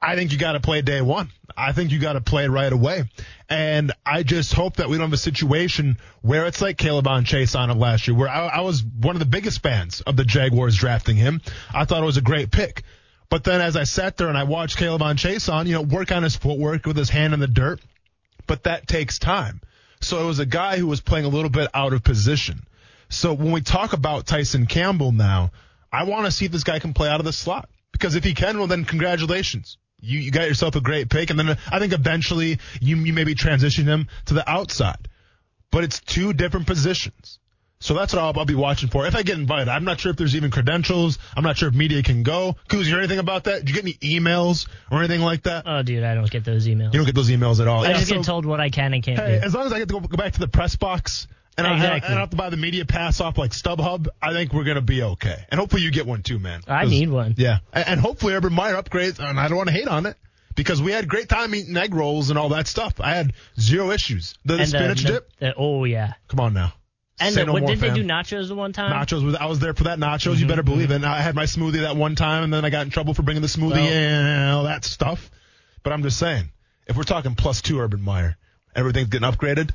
I 0.03 0.15
think 0.15 0.33
you 0.33 0.37
got 0.37 0.51
to 0.51 0.59
play 0.59 0.81
day 0.81 1.01
one. 1.01 1.31
I 1.55 1.71
think 1.71 1.91
you 1.91 1.99
got 1.99 2.13
to 2.13 2.21
play 2.21 2.47
right 2.47 2.71
away. 2.71 3.05
And 3.49 3.93
I 4.05 4.23
just 4.23 4.53
hope 4.53 4.77
that 4.77 4.89
we 4.89 4.97
don't 4.97 5.07
have 5.07 5.13
a 5.13 5.17
situation 5.17 5.97
where 6.21 6.45
it's 6.45 6.61
like 6.61 6.77
K'Lavon 6.77 7.23
Chaisson 7.25 7.71
him 7.71 7.79
last 7.79 8.07
year, 8.07 8.17
where 8.17 8.27
I, 8.27 8.47
I 8.47 8.61
was 8.61 8.83
one 8.83 9.15
of 9.15 9.19
the 9.19 9.25
biggest 9.25 9.63
fans 9.63 10.01
of 10.01 10.17
the 10.17 10.25
Jaguars 10.25 10.75
drafting 10.75 11.15
him. 11.15 11.41
I 11.73 11.85
thought 11.85 12.03
it 12.03 12.05
was 12.05 12.17
a 12.17 12.21
great 12.21 12.51
pick. 12.51 12.83
But 13.29 13.45
then 13.45 13.61
as 13.61 13.77
I 13.77 13.85
sat 13.85 14.17
there 14.17 14.27
and 14.27 14.37
I 14.37 14.43
watched 14.43 14.77
K'Lavon 14.77 15.15
Chaisson, 15.15 15.67
you 15.67 15.73
know, 15.73 15.81
work 15.81 16.11
on 16.11 16.23
his 16.23 16.35
footwork 16.35 16.85
with 16.85 16.97
his 16.97 17.09
hand 17.09 17.33
in 17.33 17.39
the 17.39 17.47
dirt, 17.47 17.79
but 18.45 18.63
that 18.63 18.87
takes 18.87 19.19
time. 19.19 19.61
So 20.01 20.21
it 20.21 20.25
was 20.25 20.39
a 20.39 20.45
guy 20.45 20.77
who 20.77 20.87
was 20.87 20.99
playing 20.99 21.25
a 21.25 21.29
little 21.29 21.49
bit 21.49 21.69
out 21.73 21.93
of 21.93 22.03
position. 22.03 22.65
So 23.09 23.33
when 23.33 23.51
we 23.51 23.61
talk 23.61 23.93
about 23.93 24.27
Tyson 24.27 24.65
Campbell 24.65 25.13
now, 25.13 25.51
I 25.91 26.03
want 26.03 26.25
to 26.25 26.31
see 26.31 26.45
if 26.45 26.51
this 26.51 26.63
guy 26.63 26.79
can 26.79 26.93
play 26.93 27.07
out 27.07 27.21
of 27.21 27.25
the 27.25 27.31
slot. 27.31 27.69
Because 27.91 28.15
if 28.15 28.23
he 28.23 28.33
can, 28.33 28.57
well 28.57 28.67
then 28.67 28.83
congratulations. 28.83 29.77
You, 30.03 30.19
you 30.19 30.31
got 30.31 30.47
yourself 30.47 30.75
a 30.75 30.81
great 30.81 31.09
pick. 31.09 31.29
And 31.29 31.39
then 31.39 31.57
I 31.71 31.79
think 31.79 31.93
eventually 31.93 32.59
you, 32.81 32.97
you 32.97 33.13
maybe 33.13 33.35
transition 33.35 33.85
him 33.85 34.07
to 34.25 34.33
the 34.33 34.47
outside. 34.49 35.07
But 35.71 35.83
it's 35.85 35.99
two 36.01 36.33
different 36.33 36.67
positions. 36.67 37.39
So 37.79 37.93
that's 37.95 38.13
what 38.13 38.21
I'll, 38.21 38.39
I'll 38.39 38.45
be 38.45 38.55
watching 38.55 38.89
for. 38.89 39.05
If 39.07 39.15
I 39.15 39.23
get 39.23 39.37
invited, 39.37 39.67
I'm 39.67 39.83
not 39.83 39.99
sure 39.99 40.11
if 40.11 40.17
there's 40.17 40.35
even 40.37 40.51
credentials. 40.51 41.19
I'm 41.35 41.43
not 41.43 41.57
sure 41.57 41.67
if 41.67 41.75
media 41.75 42.01
can 42.01 42.23
go. 42.23 42.55
Kuz, 42.69 42.79
you 42.79 42.85
hear 42.85 42.99
anything 42.99 43.19
about 43.19 43.45
that? 43.45 43.65
Did 43.65 43.69
you 43.69 43.75
get 43.81 43.83
any 43.83 44.19
emails 44.19 44.67
or 44.89 44.99
anything 44.99 45.19
like 45.21 45.43
that? 45.43 45.63
Oh, 45.65 45.83
dude, 45.83 46.03
I 46.03 46.15
don't 46.15 46.29
get 46.29 46.45
those 46.45 46.65
emails. 46.67 46.93
You 46.93 46.99
don't 46.99 47.05
get 47.05 47.15
those 47.15 47.29
emails 47.29 47.59
at 47.59 47.67
all. 47.67 47.83
I 47.83 47.89
Yeah, 47.89 47.93
just 47.95 48.07
so- 48.07 48.15
get 48.15 48.23
told 48.23 48.45
what 48.45 48.61
I 48.61 48.69
can 48.69 48.93
and 48.93 49.03
can't 49.03 49.19
Hey, 49.19 49.39
do. 49.39 49.45
as 49.45 49.53
long 49.53 49.65
as 49.65 49.73
I 49.73 49.79
get 49.79 49.89
to 49.89 49.93
go, 49.95 49.99
go 49.99 50.15
back 50.15 50.31
to 50.33 50.39
the 50.39 50.47
press 50.47 50.75
box 50.77 51.27
and, 51.57 51.67
I, 51.67 51.73
and 51.73 51.83
I 51.83 51.99
don't 51.99 52.17
have 52.17 52.29
to 52.31 52.35
buy 52.35 52.49
the 52.49 52.57
media 52.57 52.85
pass 52.85 53.21
off 53.21 53.37
like 53.37 53.51
StubHub, 53.51 54.07
I 54.21 54.33
think 54.33 54.53
we're 54.53 54.63
gonna 54.63 54.81
be 54.81 55.03
okay. 55.03 55.45
And 55.49 55.59
hopefully 55.59 55.81
you 55.83 55.91
get 55.91 56.05
one 56.05 56.23
too, 56.23 56.39
man. 56.39 56.61
I 56.67 56.85
need 56.85 57.09
one. 57.09 57.35
Yeah, 57.37 57.59
and, 57.71 57.87
and 57.87 57.99
hopefully 57.99 58.33
Urban 58.33 58.53
Meyer 58.53 58.75
upgrades. 58.75 59.19
And 59.19 59.39
I 59.39 59.47
don't 59.47 59.57
want 59.57 59.69
to 59.69 59.73
hate 59.75 59.87
on 59.87 60.05
it 60.05 60.17
because 60.55 60.81
we 60.81 60.91
had 60.91 61.07
great 61.07 61.29
time 61.29 61.53
eating 61.55 61.75
egg 61.77 61.93
rolls 61.93 62.29
and 62.29 62.39
all 62.39 62.49
that 62.49 62.67
stuff. 62.67 62.99
I 62.99 63.11
had 63.15 63.33
zero 63.59 63.91
issues. 63.91 64.35
The, 64.45 64.57
the 64.57 64.65
spinach 64.65 65.03
the, 65.03 65.07
dip. 65.09 65.29
the- 65.39 65.53
oh 65.55 65.83
yeah. 65.85 66.13
Come 66.27 66.39
on 66.39 66.53
now. 66.53 66.73
And 67.19 67.35
no 67.35 67.53
what, 67.53 67.61
more, 67.61 67.69
did 67.69 67.79
they 67.79 67.93
do 67.93 68.03
nachos 68.03 68.47
the 68.47 68.55
one 68.55 68.73
time? 68.73 68.91
Nachos. 68.91 69.23
Was, 69.23 69.35
I 69.35 69.45
was 69.45 69.59
there 69.59 69.73
for 69.75 69.83
that 69.83 69.99
nachos. 69.99 70.31
Mm-hmm, 70.31 70.41
You 70.41 70.47
better 70.47 70.63
believe 70.63 70.91
it. 70.91 70.95
And 70.95 71.05
I 71.05 71.21
had 71.21 71.35
my 71.35 71.45
smoothie 71.45 71.81
that 71.81 71.95
one 71.95 72.15
time, 72.15 72.43
and 72.43 72.53
then 72.53 72.65
I 72.65 72.71
got 72.71 72.85
in 72.85 72.89
trouble 72.89 73.13
for 73.13 73.21
bringing 73.21 73.41
the 73.41 73.47
smoothie 73.47 73.71
Well- 73.71 73.77
and 73.79 74.51
all 74.51 74.63
that 74.63 74.83
stuff. 74.83 75.29
But 75.83 75.93
I'm 75.93 76.01
just 76.01 76.17
saying, 76.17 76.51
if 76.87 76.97
we're 76.97 77.03
talking 77.03 77.35
plus 77.35 77.61
two 77.61 77.79
Urban 77.79 78.01
Meyer, 78.01 78.35
everything's 78.75 79.09
getting 79.09 79.29
upgraded. 79.29 79.71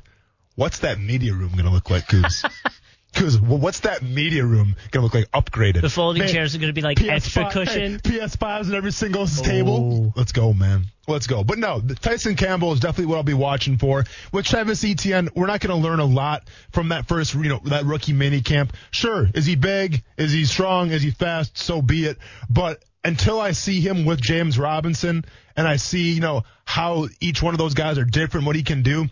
What's 0.59 0.79
that 0.79 0.99
media 0.99 1.33
room 1.33 1.53
gonna 1.55 1.71
look 1.71 1.89
like, 1.89 2.05
Coos? 2.09 2.43
Coos, 3.15 3.39
well, 3.39 3.59
what's 3.59 3.79
that 3.81 4.03
media 4.03 4.43
room 4.43 4.75
gonna 4.91 5.05
look 5.05 5.13
like 5.13 5.31
upgraded? 5.31 5.79
The 5.79 5.89
folding 5.89 6.19
Man, 6.23 6.33
chairs 6.33 6.53
are 6.53 6.57
going 6.57 6.67
to 6.67 6.73
be 6.73 6.81
like 6.81 7.01
extra 7.01 7.45
PS5 7.45 7.51
cushion. 7.51 7.91
hey, 8.03 8.19
PS5s 8.19 8.67
in 8.67 8.75
every 8.75 8.91
single 8.91 9.21
oh. 9.21 9.41
table. 9.41 10.13
Let's 10.17 10.33
go, 10.33 10.51
man. 10.51 10.87
Let's 11.07 11.27
go. 11.27 11.45
But 11.45 11.59
no, 11.59 11.79
Tyson 11.79 12.35
Campbell 12.35 12.73
is 12.73 12.81
definitely 12.81 13.05
what 13.05 13.15
I'll 13.15 13.23
be 13.23 13.33
watching 13.33 13.77
for. 13.77 14.03
With 14.33 14.45
Travis 14.45 14.83
Etienne, 14.83 15.29
we're 15.33 15.47
not 15.47 15.61
going 15.61 15.81
to 15.81 15.81
learn 15.81 16.01
a 16.01 16.05
lot 16.05 16.43
from 16.73 16.89
that 16.89 17.07
first, 17.07 17.35
you 17.35 17.47
know, 17.47 17.61
that 17.63 17.85
rookie 17.85 18.11
mini 18.11 18.41
camp. 18.41 18.73
Sure, 18.91 19.29
is 19.33 19.45
he 19.45 19.55
big? 19.55 20.03
Is 20.17 20.33
he 20.33 20.43
strong? 20.43 20.91
Is 20.91 21.01
he 21.01 21.11
fast? 21.11 21.57
So 21.57 21.81
be 21.81 22.05
it. 22.05 22.17
But 22.49 22.83
until 23.05 23.39
I 23.39 23.51
see 23.51 23.79
him 23.79 24.03
with 24.03 24.19
James 24.19 24.59
Robinson 24.59 25.23
and 25.55 25.65
I 25.65 25.77
see, 25.77 26.11
you 26.11 26.19
know, 26.19 26.43
how 26.65 27.07
each 27.21 27.41
one 27.41 27.53
of 27.53 27.59
those 27.59 27.75
guys 27.75 27.97
are 27.97 28.03
different, 28.03 28.45
what 28.45 28.57
he 28.57 28.63
can 28.63 28.83
do, 28.83 29.07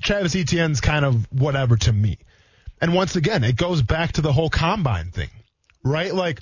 Travis 0.00 0.34
Etienne's 0.34 0.80
kind 0.80 1.04
of 1.04 1.26
whatever 1.32 1.76
to 1.76 1.92
me. 1.92 2.18
And 2.80 2.94
once 2.94 3.16
again, 3.16 3.44
it 3.44 3.56
goes 3.56 3.82
back 3.82 4.12
to 4.12 4.22
the 4.22 4.32
whole 4.32 4.48
combine 4.48 5.10
thing, 5.10 5.28
right? 5.84 6.14
Like, 6.14 6.40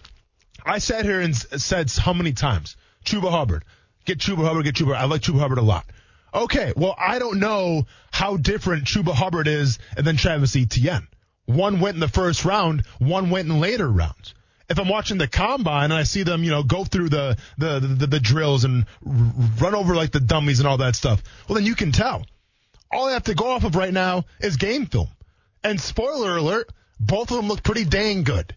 I 0.65 0.79
sat 0.79 1.05
here 1.05 1.21
and 1.21 1.35
said 1.35 1.91
how 1.91 2.13
many 2.13 2.33
times, 2.33 2.77
Chuba 3.05 3.31
Hubbard, 3.31 3.65
get 4.05 4.19
Chuba 4.19 4.45
Hubbard, 4.47 4.65
get 4.65 4.75
Chuba. 4.75 4.97
I 4.97 5.05
like 5.07 5.23
Chuba 5.23 5.41
Hubbard 5.41 5.59
a 5.59 5.63
lot. 5.63 5.87
Okay, 6.33 6.73
well, 6.77 6.95
I 6.99 7.19
don't 7.19 7.41
know 7.41 7.87
how 8.13 8.37
different 8.37 8.85
Chuba 8.85 9.13
Hubbard 9.13 9.49
is 9.49 9.79
than 9.97 10.17
Travis 10.17 10.55
Etienne. 10.55 11.09
One 11.47 11.81
went 11.81 11.95
in 11.95 12.01
the 12.01 12.09
first 12.09 12.45
round, 12.45 12.83
one 12.99 13.31
went 13.31 13.49
in 13.49 13.59
later 13.59 13.89
rounds. 13.89 14.35
If 14.69 14.79
I'm 14.79 14.89
watching 14.89 15.17
the 15.17 15.27
combine 15.27 15.85
and 15.85 15.95
I 15.95 16.03
see 16.03 16.23
them, 16.23 16.45
you 16.45 16.51
know, 16.51 16.63
go 16.63 16.85
through 16.85 17.09
the 17.09 17.39
the 17.57 17.81
the, 17.81 18.07
the 18.07 18.21
drills 18.21 18.65
and 18.65 18.85
run 19.03 19.75
over 19.75 19.97
like 19.97 20.13
the 20.13 20.21
dummies 20.21 20.61
and 20.61 20.69
all 20.69 20.77
that 20.79 20.95
stuff, 20.95 21.23
well, 21.49 21.57
then 21.57 21.65
you 21.65 21.75
can 21.75 21.91
tell. 21.91 22.27
All 22.91 23.07
I 23.07 23.13
have 23.13 23.25
to 23.25 23.35
go 23.35 23.49
off 23.49 23.65
of 23.65 23.77
right 23.77 23.93
now 23.93 24.25
is 24.41 24.57
game 24.57 24.87
film. 24.87 25.09
And 25.63 25.81
spoiler 25.81 26.37
alert, 26.37 26.71
both 26.99 27.31
of 27.31 27.37
them 27.37 27.49
look 27.49 27.63
pretty 27.63 27.85
dang 27.85 28.23
good. 28.25 28.55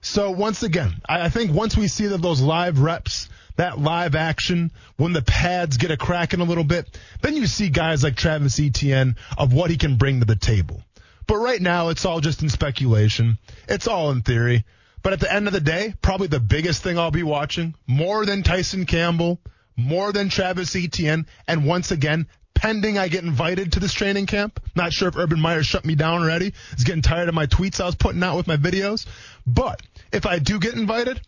So 0.00 0.30
once 0.30 0.62
again, 0.62 1.00
I, 1.08 1.26
I 1.26 1.28
think 1.28 1.52
once 1.52 1.76
we 1.76 1.88
see 1.88 2.06
that 2.06 2.22
those 2.22 2.40
live 2.40 2.78
reps, 2.80 3.28
that 3.56 3.78
live 3.78 4.14
action, 4.14 4.72
when 4.96 5.12
the 5.12 5.22
pads 5.22 5.76
get 5.76 5.90
a 5.90 5.96
cracking 5.96 6.40
a 6.40 6.44
little 6.44 6.64
bit, 6.64 6.98
then 7.20 7.36
you 7.36 7.46
see 7.46 7.68
guys 7.68 8.02
like 8.02 8.16
Travis 8.16 8.58
Etienne 8.58 9.16
of 9.36 9.52
what 9.52 9.70
he 9.70 9.76
can 9.76 9.96
bring 9.96 10.20
to 10.20 10.26
the 10.26 10.36
table. 10.36 10.82
But 11.26 11.36
right 11.36 11.60
now, 11.60 11.90
it's 11.90 12.04
all 12.04 12.20
just 12.20 12.42
in 12.42 12.48
speculation. 12.48 13.38
It's 13.68 13.86
all 13.86 14.10
in 14.10 14.22
theory. 14.22 14.64
But 15.02 15.12
at 15.12 15.20
the 15.20 15.32
end 15.32 15.46
of 15.46 15.52
the 15.52 15.60
day, 15.60 15.94
probably 16.02 16.26
the 16.26 16.40
biggest 16.40 16.82
thing 16.82 16.98
I'll 16.98 17.10
be 17.10 17.22
watching, 17.22 17.74
more 17.86 18.26
than 18.26 18.42
Tyson 18.42 18.84
Campbell, 18.84 19.40
more 19.76 20.12
than 20.12 20.28
Travis 20.28 20.74
Etienne, 20.76 21.26
and 21.46 21.66
once 21.66 21.90
again, 21.90 22.26
pending 22.60 22.98
I 22.98 23.08
get 23.08 23.24
invited 23.24 23.72
to 23.72 23.80
this 23.80 23.94
training 23.94 24.26
camp. 24.26 24.60
Not 24.76 24.92
sure 24.92 25.08
if 25.08 25.16
Urban 25.16 25.40
Meyer 25.40 25.62
shut 25.62 25.86
me 25.86 25.94
down 25.94 26.20
already. 26.20 26.52
He's 26.76 26.84
getting 26.84 27.00
tired 27.00 27.30
of 27.30 27.34
my 27.34 27.46
tweets 27.46 27.80
I 27.80 27.86
was 27.86 27.94
putting 27.94 28.22
out 28.22 28.36
with 28.36 28.46
my 28.46 28.58
videos. 28.58 29.06
But 29.46 29.80
if 30.12 30.26
I 30.26 30.40
do 30.40 30.60
get 30.60 30.74
invited, 30.74 31.18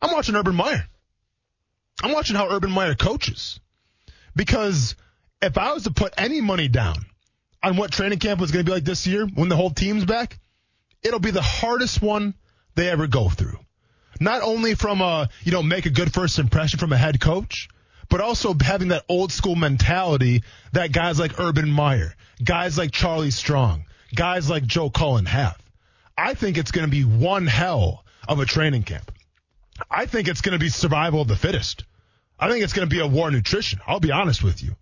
I'm 0.00 0.12
watching 0.12 0.36
Urban 0.36 0.54
Meyer. 0.54 0.86
I'm 2.00 2.12
watching 2.12 2.36
how 2.36 2.48
Urban 2.48 2.70
Meyer 2.70 2.94
coaches. 2.94 3.58
Because 4.36 4.94
if 5.40 5.58
I 5.58 5.72
was 5.72 5.82
to 5.82 5.90
put 5.90 6.14
any 6.16 6.40
money 6.40 6.68
down 6.68 7.06
on 7.60 7.76
what 7.76 7.90
training 7.90 8.20
camp 8.20 8.40
was 8.40 8.52
going 8.52 8.64
to 8.64 8.70
be 8.70 8.74
like 8.74 8.84
this 8.84 9.04
year 9.04 9.26
when 9.26 9.48
the 9.48 9.56
whole 9.56 9.70
team's 9.70 10.04
back, 10.04 10.38
it'll 11.02 11.18
be 11.18 11.32
the 11.32 11.42
hardest 11.42 12.00
one 12.00 12.34
they 12.76 12.88
ever 12.88 13.08
go 13.08 13.28
through. 13.28 13.58
Not 14.20 14.42
only 14.42 14.76
from 14.76 15.00
a, 15.00 15.28
you 15.42 15.50
know, 15.50 15.64
make 15.64 15.86
a 15.86 15.90
good 15.90 16.14
first 16.14 16.38
impression 16.38 16.78
from 16.78 16.92
a 16.92 16.96
head 16.96 17.20
coach, 17.20 17.68
but 18.08 18.20
also 18.20 18.54
having 18.60 18.88
that 18.88 19.04
old 19.08 19.32
school 19.32 19.56
mentality 19.56 20.42
that 20.72 20.92
guys 20.92 21.18
like 21.18 21.38
Urban 21.38 21.70
Meyer, 21.70 22.14
guys 22.42 22.76
like 22.78 22.92
Charlie 22.92 23.30
Strong, 23.30 23.84
guys 24.14 24.48
like 24.50 24.64
Joe 24.64 24.90
Cullen 24.90 25.26
have. 25.26 25.58
I 26.16 26.34
think 26.34 26.58
it's 26.58 26.70
going 26.70 26.86
to 26.86 26.90
be 26.90 27.04
one 27.04 27.46
hell 27.46 28.04
of 28.28 28.40
a 28.40 28.46
training 28.46 28.82
camp. 28.82 29.10
I 29.90 30.06
think 30.06 30.28
it's 30.28 30.40
going 30.40 30.52
to 30.52 30.58
be 30.58 30.68
survival 30.68 31.22
of 31.22 31.28
the 31.28 31.36
fittest. 31.36 31.84
I 32.38 32.50
think 32.50 32.64
it's 32.64 32.72
going 32.72 32.88
to 32.88 32.94
be 32.94 33.00
a 33.00 33.06
war 33.06 33.30
nutrition. 33.30 33.80
I'll 33.86 34.00
be 34.00 34.12
honest 34.12 34.42
with 34.42 34.62
you. 34.62 34.76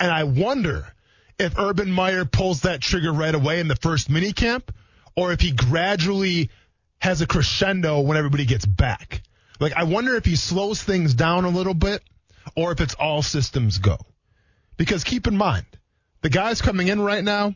And 0.00 0.10
I 0.10 0.24
wonder 0.24 0.92
if 1.38 1.58
Urban 1.58 1.90
Meyer 1.90 2.24
pulls 2.24 2.62
that 2.62 2.80
trigger 2.80 3.12
right 3.12 3.34
away 3.34 3.60
in 3.60 3.68
the 3.68 3.76
first 3.76 4.10
mini 4.10 4.32
camp 4.32 4.74
or 5.16 5.32
if 5.32 5.40
he 5.40 5.52
gradually 5.52 6.50
has 6.98 7.20
a 7.20 7.26
crescendo 7.26 8.00
when 8.00 8.16
everybody 8.16 8.44
gets 8.44 8.64
back. 8.64 9.22
Like, 9.60 9.74
I 9.74 9.84
wonder 9.84 10.16
if 10.16 10.24
he 10.24 10.36
slows 10.36 10.82
things 10.82 11.14
down 11.14 11.44
a 11.44 11.50
little 11.50 11.74
bit 11.74 12.02
or 12.56 12.72
if 12.72 12.80
it's 12.80 12.94
all 12.94 13.22
systems 13.22 13.78
go. 13.78 13.98
Because 14.76 15.04
keep 15.04 15.26
in 15.26 15.36
mind, 15.36 15.66
the 16.22 16.30
guys 16.30 16.62
coming 16.62 16.88
in 16.88 17.00
right 17.00 17.22
now, 17.22 17.54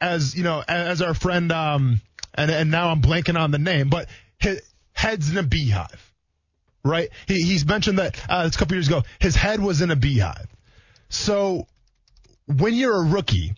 as 0.00 0.34
you 0.36 0.42
know, 0.42 0.62
as 0.66 1.00
our 1.02 1.14
friend, 1.14 1.52
um, 1.52 2.00
and 2.34 2.50
and 2.50 2.70
now 2.70 2.90
I'm 2.90 3.00
blanking 3.00 3.38
on 3.38 3.50
the 3.50 3.58
name, 3.58 3.88
but 3.88 4.08
his 4.38 4.60
head's 4.92 5.30
in 5.30 5.38
a 5.38 5.42
beehive, 5.42 6.12
right? 6.84 7.08
He 7.26 7.42
he's 7.42 7.64
mentioned 7.64 7.98
that 7.98 8.18
uh, 8.28 8.48
a 8.52 8.56
couple 8.56 8.76
years 8.76 8.88
ago. 8.88 9.02
His 9.20 9.34
head 9.36 9.60
was 9.60 9.80
in 9.80 9.90
a 9.90 9.96
beehive. 9.96 10.48
So 11.08 11.66
when 12.46 12.74
you're 12.74 12.96
a 12.96 13.04
rookie 13.04 13.54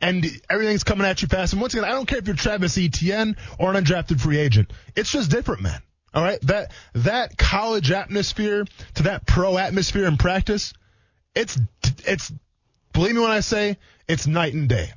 and 0.00 0.24
everything's 0.48 0.84
coming 0.84 1.06
at 1.06 1.22
you 1.22 1.28
fast, 1.28 1.52
and 1.52 1.60
once 1.60 1.74
again, 1.74 1.84
I 1.84 1.90
don't 1.90 2.06
care 2.06 2.18
if 2.18 2.26
you're 2.26 2.36
Travis 2.36 2.78
Etienne 2.78 3.36
or 3.58 3.74
an 3.74 3.84
undrafted 3.84 4.20
free 4.20 4.38
agent, 4.38 4.72
it's 4.96 5.10
just 5.10 5.30
different, 5.30 5.62
man. 5.62 5.80
All 6.18 6.24
right, 6.24 6.40
that 6.48 6.72
that 6.94 7.38
college 7.38 7.92
atmosphere 7.92 8.64
to 8.94 9.02
that 9.04 9.24
pro 9.24 9.56
atmosphere 9.56 10.04
in 10.04 10.16
practice, 10.16 10.72
it's 11.32 11.56
it's 12.04 12.32
believe 12.92 13.14
me 13.14 13.20
when 13.20 13.30
I 13.30 13.38
say 13.38 13.78
it's 14.08 14.26
night 14.26 14.52
and 14.52 14.68
day. 14.68 14.90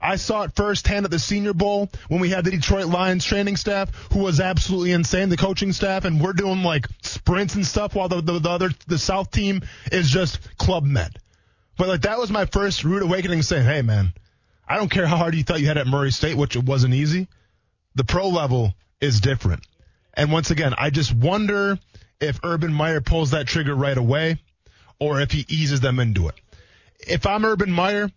I 0.00 0.16
saw 0.16 0.44
it 0.44 0.56
firsthand 0.56 1.04
at 1.04 1.10
the 1.10 1.18
Senior 1.18 1.52
Bowl 1.52 1.90
when 2.08 2.20
we 2.20 2.30
had 2.30 2.46
the 2.46 2.50
Detroit 2.50 2.86
Lions 2.86 3.22
training 3.22 3.56
staff, 3.56 3.90
who 4.14 4.20
was 4.20 4.40
absolutely 4.40 4.92
insane, 4.92 5.28
the 5.28 5.36
coaching 5.36 5.74
staff, 5.74 6.06
and 6.06 6.18
we're 6.18 6.32
doing 6.32 6.62
like 6.62 6.86
sprints 7.02 7.54
and 7.54 7.66
stuff 7.66 7.94
while 7.94 8.08
the, 8.08 8.22
the, 8.22 8.38
the 8.38 8.48
other 8.48 8.70
the 8.86 8.96
South 8.96 9.30
team 9.30 9.60
is 9.92 10.08
just 10.08 10.56
club 10.56 10.84
med. 10.84 11.18
But 11.76 11.88
like 11.88 12.00
that 12.00 12.18
was 12.18 12.30
my 12.30 12.46
first 12.46 12.82
rude 12.82 13.02
awakening, 13.02 13.42
saying, 13.42 13.66
"Hey, 13.66 13.82
man, 13.82 14.14
I 14.66 14.78
don't 14.78 14.90
care 14.90 15.06
how 15.06 15.18
hard 15.18 15.34
you 15.34 15.44
thought 15.44 15.60
you 15.60 15.66
had 15.66 15.76
at 15.76 15.86
Murray 15.86 16.12
State, 16.12 16.38
which 16.38 16.56
it 16.56 16.64
wasn't 16.64 16.94
easy. 16.94 17.28
The 17.94 18.04
pro 18.04 18.30
level 18.30 18.72
is 19.02 19.20
different." 19.20 19.66
And 20.14 20.32
once 20.32 20.50
again, 20.50 20.74
I 20.76 20.90
just 20.90 21.12
wonder 21.12 21.78
if 22.20 22.40
Urban 22.44 22.72
Meyer 22.72 23.00
pulls 23.00 23.30
that 23.30 23.46
trigger 23.46 23.74
right 23.74 23.96
away, 23.96 24.40
or 25.00 25.20
if 25.20 25.32
he 25.32 25.44
eases 25.48 25.80
them 25.80 25.98
into 25.98 26.28
it. 26.28 26.34
If 27.00 27.26
I'm 27.26 27.44
Urban 27.44 27.72
Meyer, 27.72 28.10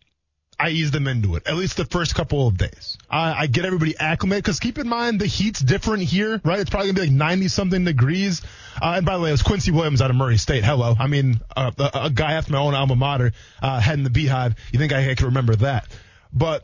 I 0.58 0.70
ease 0.70 0.92
them 0.92 1.08
into 1.08 1.36
it, 1.36 1.48
at 1.48 1.56
least 1.56 1.76
the 1.76 1.86
first 1.86 2.16
couple 2.16 2.48
of 2.48 2.58
days. 2.58 2.98
I, 3.10 3.42
I 3.42 3.48
get 3.48 3.66
everybody 3.66 3.98
acclimated 3.98 4.44
because 4.44 4.60
keep 4.60 4.78
in 4.78 4.88
mind 4.88 5.20
the 5.20 5.26
heat's 5.26 5.60
different 5.60 6.04
here, 6.04 6.40
right? 6.46 6.60
It's 6.60 6.70
probably 6.70 6.92
gonna 6.92 7.08
be 7.08 7.12
like 7.12 7.18
90 7.18 7.48
something 7.50 7.84
degrees. 7.84 8.42
Uh, 8.82 8.94
and 8.98 9.06
by 9.06 9.18
the 9.18 9.24
way, 9.24 9.30
it 9.30 9.34
was 9.34 9.44
Quincy 9.44 9.72
Williams 9.72 10.02
out 10.02 10.12
of 10.12 10.16
Murray 10.16 10.38
State. 10.38 10.64
Hello. 10.64 10.96
I 10.98 11.08
mean, 11.08 11.42
uh, 11.56 11.72
a, 11.78 11.92
a 12.06 12.10
guy 12.10 12.34
after 12.34 12.54
my 12.54 12.60
own 12.60 12.74
alma 12.74 12.96
mater, 12.96 13.34
uh, 13.62 13.80
head 13.82 13.98
in 13.98 14.04
the 14.04 14.10
beehive. 14.10 14.56
You 14.72 14.80
think 14.80 14.94
I, 14.94 15.10
I 15.10 15.16
can 15.16 15.26
remember 15.26 15.56
that? 15.58 15.88
But 16.32 16.64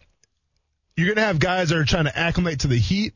you're 0.96 1.14
gonna 1.14 1.28
have 1.28 1.40
guys 1.40 1.70
that 1.70 1.78
are 1.78 1.86
trying 1.86 2.06
to 2.06 2.18
acclimate 2.18 2.62
to 2.62 2.68
the 2.68 2.78
heat, 2.78 3.14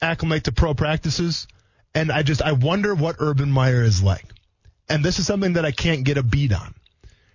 acclimate 0.00 0.44
to 0.44 0.52
pro 0.52 0.74
practices. 0.74 1.46
And 1.94 2.12
I 2.12 2.22
just, 2.22 2.42
I 2.42 2.52
wonder 2.52 2.94
what 2.94 3.16
Urban 3.18 3.50
Meyer 3.50 3.82
is 3.82 4.02
like. 4.02 4.24
And 4.88 5.04
this 5.04 5.18
is 5.18 5.26
something 5.26 5.54
that 5.54 5.64
I 5.64 5.72
can't 5.72 6.04
get 6.04 6.16
a 6.18 6.22
beat 6.22 6.52
on 6.52 6.74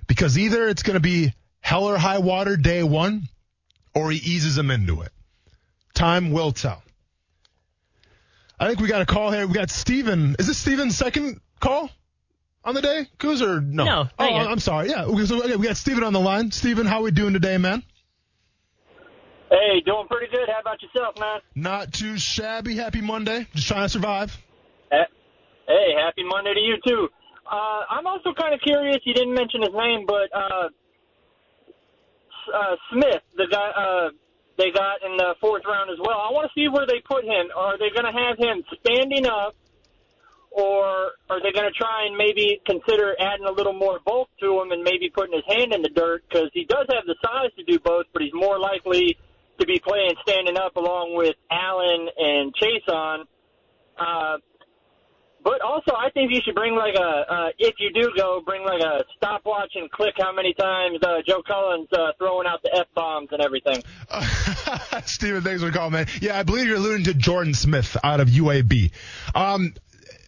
because 0.08 0.38
either 0.38 0.68
it's 0.68 0.84
going 0.84 0.96
to 0.96 1.00
be 1.02 1.34
hell 1.60 1.86
or 1.86 1.98
high 1.98 2.20
water 2.20 2.58
day 2.58 2.84
one, 2.84 3.28
or 3.96 4.12
he 4.12 4.18
eases 4.18 4.56
them 4.56 4.72
into 4.72 5.02
it. 5.02 5.12
Time 5.94 6.32
will 6.32 6.52
tell. 6.52 6.82
I 8.60 8.68
think 8.68 8.80
we 8.80 8.88
got 8.88 9.02
a 9.02 9.06
call 9.06 9.32
here. 9.32 9.46
We 9.46 9.54
got 9.54 9.70
Steven. 9.70 10.36
Is 10.40 10.48
this 10.48 10.58
Steven's 10.58 10.96
second 10.98 11.40
call 11.60 11.90
on 12.64 12.76
the 12.76 12.82
day? 12.82 13.08
Coos 13.20 13.42
or 13.42 13.60
no? 13.62 13.84
No, 13.84 14.10
Oh. 14.20 14.26
I'm 14.26 14.60
sorry. 14.60 14.90
Yeah. 14.90 15.08
we- 15.08 15.26
So, 15.26 15.44
okay, 15.44 15.56
we 15.56 15.68
got 15.68 15.78
Steven 15.78 16.04
on 16.04 16.14
the 16.14 16.20
line. 16.20 16.52
Steven, 16.52 16.86
how 16.86 17.00
are 17.00 17.04
we 17.04 17.12
doing 17.12 17.34
today, 17.34 17.58
man? 17.58 17.84
Hey, 19.54 19.82
doing 19.86 20.08
pretty 20.10 20.32
good. 20.32 20.50
How 20.50 20.62
about 20.62 20.82
yourself, 20.82 21.14
man? 21.20 21.40
Not 21.54 21.94
too 21.94 22.18
shabby. 22.18 22.76
Happy 22.76 23.02
Monday. 23.02 23.46
Just 23.54 23.68
trying 23.68 23.86
to 23.86 23.90
survive. 23.90 24.36
Hey, 25.68 25.96
happy 25.96 26.24
Monday 26.28 26.54
to 26.54 26.60
you 26.60 26.76
too. 26.86 27.08
Uh, 27.46 27.82
I'm 27.90 28.08
also 28.08 28.34
kind 28.34 28.54
of 28.54 28.60
curious. 28.62 28.98
You 29.06 29.14
didn't 29.14 29.34
mention 29.34 29.62
his 29.62 29.74
name, 29.74 30.06
but 30.06 30.28
uh, 30.36 30.68
uh, 32.54 32.76
Smith, 32.92 33.24
the 33.38 33.48
guy 33.50 33.70
uh, 33.72 34.10
they 34.58 34.72
got 34.72 35.04
in 35.06 35.16
the 35.18 35.36
fourth 35.40 35.64
round 35.66 35.90
as 35.90 36.00
well. 36.00 36.20
I 36.20 36.32
want 36.32 36.52
to 36.52 36.54
see 36.60 36.68
where 36.68 36.86
they 36.86 37.00
put 37.08 37.24
him. 37.24 37.48
Are 37.56 37.78
they 37.78 37.90
going 37.96 38.12
to 38.12 38.16
have 38.16 38.38
him 38.38 38.64
standing 38.82 39.26
up, 39.26 39.56
or 40.52 41.16
are 41.30 41.40
they 41.42 41.52
going 41.54 41.72
to 41.72 41.78
try 41.78 42.08
and 42.08 42.18
maybe 42.18 42.60
consider 42.66 43.16
adding 43.20 43.46
a 43.46 43.52
little 43.52 43.74
more 43.74 44.00
bulk 44.04 44.30
to 44.42 44.60
him 44.60 44.72
and 44.72 44.84
maybe 44.84 45.10
putting 45.10 45.34
his 45.34 45.48
hand 45.48 45.74
in 45.74 45.82
the 45.82 45.90
dirt 45.90 46.24
because 46.28 46.50
he 46.54 46.66
does 46.66 46.88
have 46.92 47.06
the 47.08 47.16
size 47.24 47.52
to 47.56 47.64
do 47.64 47.80
both, 47.80 48.06
but 48.12 48.22
he's 48.22 48.34
more 48.34 48.60
likely 48.60 49.18
to 49.60 49.66
be 49.66 49.80
playing 49.86 50.12
standing 50.28 50.58
up 50.58 50.76
along 50.76 51.16
with 51.16 51.36
Allen 51.52 52.08
and 52.18 52.54
Chaisson. 52.56 53.26
Uh, 53.98 54.38
but 55.44 55.62
also, 55.62 55.92
I 55.94 56.10
think 56.12 56.32
you 56.32 56.40
should 56.44 56.56
bring 56.56 56.74
like 56.76 56.96
a, 56.96 57.34
uh, 57.34 57.48
if 57.60 57.76
you 57.78 57.92
do 57.94 58.12
go, 58.16 58.42
bring 58.46 58.64
like 58.64 58.82
a 58.82 59.04
stopwatch 59.18 59.72
and 59.76 59.92
click 59.92 60.14
how 60.18 60.34
many 60.34 60.54
times 60.54 61.00
uh, 61.04 61.18
Joe 61.28 61.42
Cullen's 61.46 61.90
uh, 61.92 62.14
throwing 62.18 62.48
out 62.48 62.62
the 62.64 62.74
f 62.74 62.88
bombs 62.96 63.28
and 63.32 63.42
everything. 63.42 63.84
Steven, 65.06 65.42
thanks 65.42 65.62
for 65.62 65.70
the 65.70 65.78
call, 65.78 65.90
man. 65.90 66.08
Yeah, 66.22 66.40
I 66.40 66.44
believe 66.44 66.68
you're 66.68 66.78
alluding 66.78 67.06
to 67.06 67.14
Jordan 67.14 67.54
Smith 67.54 67.98
out 68.04 68.22
of 68.22 68.30
UAB. 68.30 68.92
Um, 69.36 69.74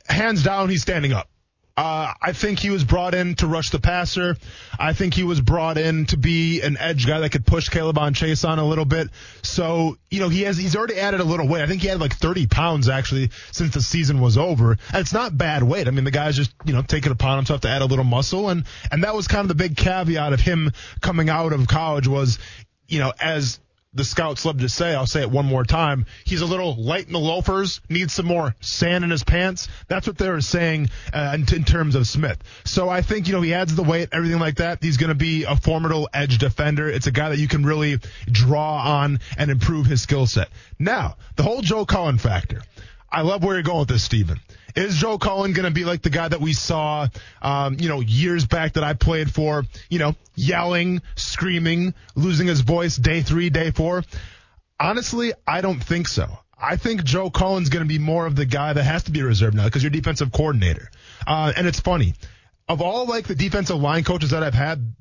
hands 0.08 0.44
down, 0.44 0.70
he's 0.70 0.82
standing 0.82 1.13
up. 1.13 1.29
Uh, 1.77 2.13
I 2.22 2.32
think 2.32 2.60
he 2.60 2.70
was 2.70 2.86
brought 2.86 3.13
in 3.13 3.36
to 3.36 3.48
rush 3.48 3.70
the 3.70 3.79
passer. 3.79 4.38
I 4.79 4.94
think 4.94 5.13
he 5.13 5.24
was 5.24 5.41
brought 5.41 5.77
in 5.77 6.05
to 6.05 6.17
be 6.17 6.62
an 6.62 6.77
edge 6.77 7.05
guy 7.05 7.20
that 7.20 7.32
could 7.32 7.46
push 7.46 7.70
K'Lavon 7.70 8.13
Chaisson 8.13 8.60
a 8.60 8.63
little 8.63 8.86
bit. 8.86 9.10
So, 9.41 9.98
you 10.10 10.22
know, 10.22 10.29
he 10.29 10.44
has, 10.44 10.55
he's 10.55 10.77
already 10.77 10.98
added 10.98 11.20
a 11.20 11.25
little 11.25 11.50
weight. 11.50 11.63
I 11.63 11.67
think 11.67 11.82
he 11.82 11.89
had 11.89 12.00
like 12.00 12.13
30 12.13 12.48
pounds 12.48 12.88
actually 12.88 13.32
since 13.51 13.74
the 13.74 13.82
season 13.82 14.22
was 14.22 14.38
over. 14.38 14.72
And 14.72 15.01
it's 15.01 15.12
not 15.12 15.38
bad 15.38 15.63
weight. 15.63 15.89
I 15.89 15.91
mean, 15.91 16.05
the 16.05 16.12
guy's 16.12 16.38
just, 16.38 16.53
you 16.63 16.72
know, 16.72 16.82
taking 16.82 17.12
it 17.12 17.13
upon 17.13 17.39
himself 17.39 17.60
to 17.62 17.70
add 17.70 17.82
a 17.82 17.86
little 17.86 18.05
muscle. 18.05 18.50
And, 18.50 18.63
and 18.89 19.03
that 19.03 19.13
was 19.13 19.27
kind 19.27 19.41
of 19.41 19.50
the 19.50 19.55
big 19.55 19.75
caveat 19.75 20.32
of 20.32 20.39
him 20.39 20.72
coming 21.01 21.29
out 21.29 21.51
of 21.51 21.67
college 21.67 22.08
was, 22.08 22.39
you 22.88 23.00
know, 23.00 23.12
as 23.20 23.60
the 23.96 24.04
scouts 24.04 24.46
love 24.46 24.60
to 24.60 24.70
say, 24.70 24.94
I'll 24.94 25.08
say 25.08 25.22
it 25.22 25.32
one 25.32 25.46
more 25.46 25.64
time, 25.64 26.06
he's 26.25 26.42
a 26.42 26.46
little 26.46 26.75
light 26.75 27.08
in 27.08 27.14
the 27.14 27.20
loafers, 27.20 27.82
needs 27.90 28.14
some 28.14 28.25
more 28.25 28.56
sand 28.60 29.04
in 29.04 29.10
his 29.10 29.24
pants. 29.24 29.68
That's 29.88 30.06
what 30.06 30.18
they're 30.18 30.42
saying 30.42 30.90
uh, 31.14 31.32
in, 31.36 31.56
in 31.56 31.64
terms 31.64 31.96
of 31.96 32.08
Smith. 32.08 32.38
So 32.66 32.90
I 32.90 33.02
think, 33.02 33.28
you 33.28 33.34
know, 33.34 33.42
he 33.42 33.54
adds 33.54 33.74
the 33.74 33.84
weight, 33.84 34.10
everything 34.12 34.40
like 34.40 34.58
that. 34.58 34.84
He's 34.84 34.98
going 34.98 35.10
to 35.10 35.16
be 35.16 35.44
a 35.46 35.56
formidable 35.56 36.10
edge 36.14 36.38
defender. 36.38 36.90
It's 36.90 37.08
a 37.08 37.12
guy 37.12 37.30
that 37.30 37.40
you 37.40 37.48
can 37.48 37.66
really 37.66 38.00
draw 38.28 39.02
on 39.02 39.20
and 39.38 39.50
improve 39.50 39.86
his 39.86 40.02
skill 40.02 40.28
set. 40.28 40.50
Now, 40.78 41.16
the 41.38 41.44
whole 41.44 41.62
Joe 41.62 41.86
Cullen 41.86 42.18
factor. 42.18 42.62
I 43.12 43.22
love 43.22 43.44
where 43.44 43.56
you're 43.56 43.64
going 43.64 43.80
with 43.80 43.90
this, 43.90 44.04
Steven. 44.04 44.40
Is 44.76 44.98
Joe 44.98 45.18
Cullen 45.18 45.54
going 45.54 45.66
to 45.66 45.72
be 45.72 45.86
like 45.86 46.02
the 46.02 46.10
guy 46.10 46.28
that 46.28 46.42
we 46.42 46.52
saw, 46.54 47.08
um, 47.42 47.78
you 47.80 47.88
know, 47.88 48.02
years 48.02 48.46
back 48.46 48.74
that 48.74 48.84
I 48.84 48.94
played 48.94 49.34
for, 49.34 49.64
you 49.90 50.00
know, 50.00 50.16
yelling, 50.36 51.02
screaming, 51.16 51.94
losing 52.16 52.48
his 52.48 52.62
voice 52.62 52.98
day 52.98 53.22
three, 53.22 53.50
day 53.50 53.72
four? 53.72 54.04
Honestly, 54.80 55.32
I 55.48 55.62
don't 55.62 55.82
think 55.82 56.10
so. 56.10 56.28
I 56.58 56.78
think 56.78 57.04
Joe 57.04 57.30
Cullen's 57.30 57.70
going 57.70 57.84
to 57.84 57.88
be 57.88 58.00
more 58.00 58.26
of 58.26 58.36
the 58.36 58.46
guy 58.46 58.74
that 58.74 58.84
has 58.84 59.04
to 59.04 59.12
be 59.12 59.22
reserved 59.22 59.56
now 59.56 59.66
because 59.66 59.84
you're 59.84 59.92
defensive 59.92 60.32
coordinator. 60.32 60.90
Uh, 61.26 61.54
and 61.56 61.68
it's 61.68 61.80
funny. 61.80 62.14
Of 62.68 62.82
all 62.82 63.06
like 63.06 63.28
the 63.28 63.36
defensive 63.36 63.80
line 63.80 64.04
coaches 64.04 64.32
that 64.32 64.44
I've 64.44 64.54
had, 64.54 64.94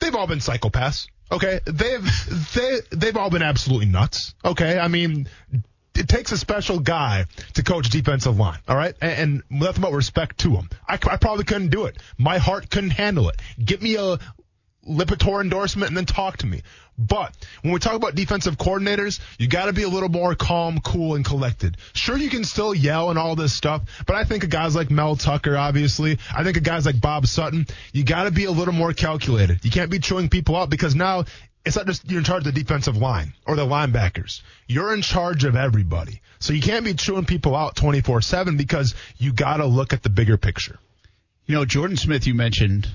they've 0.00 0.14
all 0.14 0.26
been 0.26 0.38
psychopaths. 0.38 1.06
Okay, 1.30 1.60
they've 1.64 2.52
they 2.54 2.80
they've 2.90 3.16
all 3.16 3.30
been 3.30 3.42
absolutely 3.42 3.86
nuts. 3.86 4.34
Okay, 4.44 4.78
I 4.78 4.88
mean, 4.88 5.28
it 5.94 6.08
takes 6.08 6.32
a 6.32 6.38
special 6.38 6.78
guy 6.78 7.26
to 7.54 7.62
coach 7.62 7.90
defensive 7.90 8.38
line. 8.38 8.58
All 8.68 8.76
right, 8.76 8.94
and, 9.00 9.12
and 9.12 9.42
nothing 9.50 9.82
but 9.82 9.92
respect 9.92 10.38
to 10.38 10.50
him. 10.50 10.68
I, 10.88 10.94
I 10.94 11.16
probably 11.16 11.44
couldn't 11.44 11.70
do 11.70 11.86
it. 11.86 11.98
My 12.18 12.38
heart 12.38 12.70
couldn't 12.70 12.90
handle 12.90 13.28
it. 13.28 13.40
Get 13.62 13.82
me 13.82 13.96
a 13.96 14.18
Lipitor 14.88 15.40
endorsement 15.40 15.88
and 15.88 15.96
then 15.96 16.04
talk 16.04 16.38
to 16.38 16.46
me. 16.46 16.62
But 16.96 17.36
when 17.62 17.72
we 17.72 17.80
talk 17.80 17.94
about 17.94 18.14
defensive 18.14 18.56
coordinators, 18.56 19.18
you 19.38 19.48
got 19.48 19.66
to 19.66 19.72
be 19.72 19.82
a 19.82 19.88
little 19.88 20.08
more 20.08 20.34
calm, 20.34 20.80
cool, 20.80 21.16
and 21.16 21.24
collected. 21.24 21.76
Sure, 21.92 22.16
you 22.16 22.30
can 22.30 22.44
still 22.44 22.72
yell 22.72 23.10
and 23.10 23.18
all 23.18 23.34
this 23.34 23.52
stuff, 23.52 23.82
but 24.06 24.14
I 24.14 24.24
think 24.24 24.44
of 24.44 24.50
guys 24.50 24.76
like 24.76 24.90
Mel 24.90 25.16
Tucker, 25.16 25.56
obviously. 25.56 26.18
I 26.34 26.44
think 26.44 26.56
of 26.56 26.62
guys 26.62 26.86
like 26.86 27.00
Bob 27.00 27.26
Sutton. 27.26 27.66
You 27.92 28.04
got 28.04 28.24
to 28.24 28.30
be 28.30 28.44
a 28.44 28.52
little 28.52 28.74
more 28.74 28.92
calculated. 28.92 29.64
You 29.64 29.72
can't 29.72 29.90
be 29.90 29.98
chewing 29.98 30.28
people 30.28 30.54
out 30.54 30.70
because 30.70 30.94
now 30.94 31.24
it's 31.64 31.76
not 31.76 31.86
just 31.86 32.08
you're 32.10 32.18
in 32.18 32.24
charge 32.24 32.46
of 32.46 32.54
the 32.54 32.60
defensive 32.60 32.96
line 32.96 33.32
or 33.46 33.56
the 33.56 33.64
linebackers. 33.64 34.42
You're 34.66 34.92
in 34.94 35.02
charge 35.02 35.44
of 35.44 35.56
everybody. 35.56 36.20
So 36.38 36.52
you 36.52 36.60
can't 36.60 36.84
be 36.84 36.94
chewing 36.94 37.24
people 37.24 37.56
out 37.56 37.74
24/7 37.74 38.56
because 38.58 38.94
you 39.16 39.32
got 39.32 39.58
to 39.58 39.66
look 39.66 39.92
at 39.92 40.02
the 40.02 40.10
bigger 40.10 40.36
picture. 40.36 40.78
You 41.46 41.54
know, 41.54 41.64
Jordan 41.64 41.96
Smith, 41.96 42.26
you 42.26 42.34
mentioned 42.34 42.88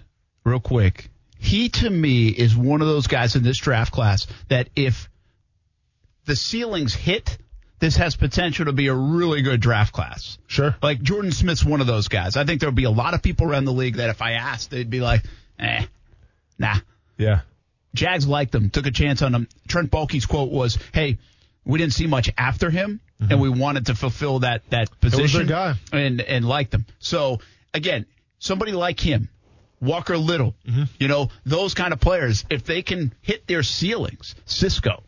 real 0.44 0.60
quick. 0.60 1.10
He 1.38 1.70
to 1.70 1.90
me 1.90 2.28
is 2.28 2.56
one 2.56 2.82
of 2.82 2.88
those 2.88 3.08
guys 3.08 3.36
in 3.36 3.44
this 3.44 3.58
draft 3.58 3.92
class 3.92 4.28
that 4.50 4.70
if 4.76 5.10
the 6.26 6.36
ceilings 6.36 6.94
hit, 6.94 7.38
this 7.80 7.96
has 7.96 8.16
potential 8.16 8.66
to 8.66 8.74
be 8.74 8.88
a 8.88 8.94
really 8.94 9.42
good 9.42 9.62
draft 9.62 9.94
class. 9.94 10.38
Sure. 10.48 10.76
Like 10.82 11.02
Jordan 11.02 11.32
Smith's 11.32 11.64
one 11.64 11.82
of 11.82 11.88
those 11.88 12.08
guys. 12.08 12.36
I 12.36 12.44
think 12.44 12.60
there'll 12.60 12.76
be 12.76 12.84
a 12.84 12.92
lot 12.92 13.14
of 13.14 13.24
people 13.24 13.50
around 13.50 13.66
the 13.66 13.74
league 13.74 13.96
that 13.96 14.10
if 14.10 14.22
I 14.22 14.34
asked, 14.34 14.70
they'd 14.70 14.90
be 14.90 15.00
like, 15.00 15.24
eh, 15.58 15.86
nah. 16.58 16.76
Yeah. 17.18 17.42
Jags 17.94 18.28
liked 18.28 18.54
him, 18.54 18.70
took 18.70 18.86
a 18.86 18.92
chance 18.92 19.22
on 19.22 19.34
him. 19.34 19.48
Trent 19.68 19.90
Baalke's 19.92 20.26
quote 20.26 20.52
was, 20.52 20.78
hey, 20.94 21.18
we 21.66 21.78
didn't 21.80 21.94
see 21.94 22.08
much 22.08 22.30
after 22.38 22.70
him, 22.70 23.00
and 23.20 23.42
we 23.42 23.50
wanted 23.50 23.88
to 23.88 23.96
fulfill 23.96 24.40
that 24.40 24.62
that 24.70 24.90
position 25.02 25.48
guy. 25.48 25.76
and 25.92 26.22
and 26.22 26.46
like 26.46 26.70
them. 26.70 26.86
So 27.00 27.40
again, 27.74 28.06
somebody 28.40 28.72
like 28.72 29.00
him, 29.00 29.28
Walker 29.82 30.18
Little, 30.18 30.56
you 31.00 31.08
know, 31.08 31.30
those 31.46 31.74
kind 31.74 31.92
of 31.94 32.00
players, 32.00 32.46
if 32.50 32.64
they 32.64 32.82
can 32.82 33.14
hit 33.22 33.46
their 33.48 33.64
ceilings, 33.64 34.36
Cisco, 34.46 35.04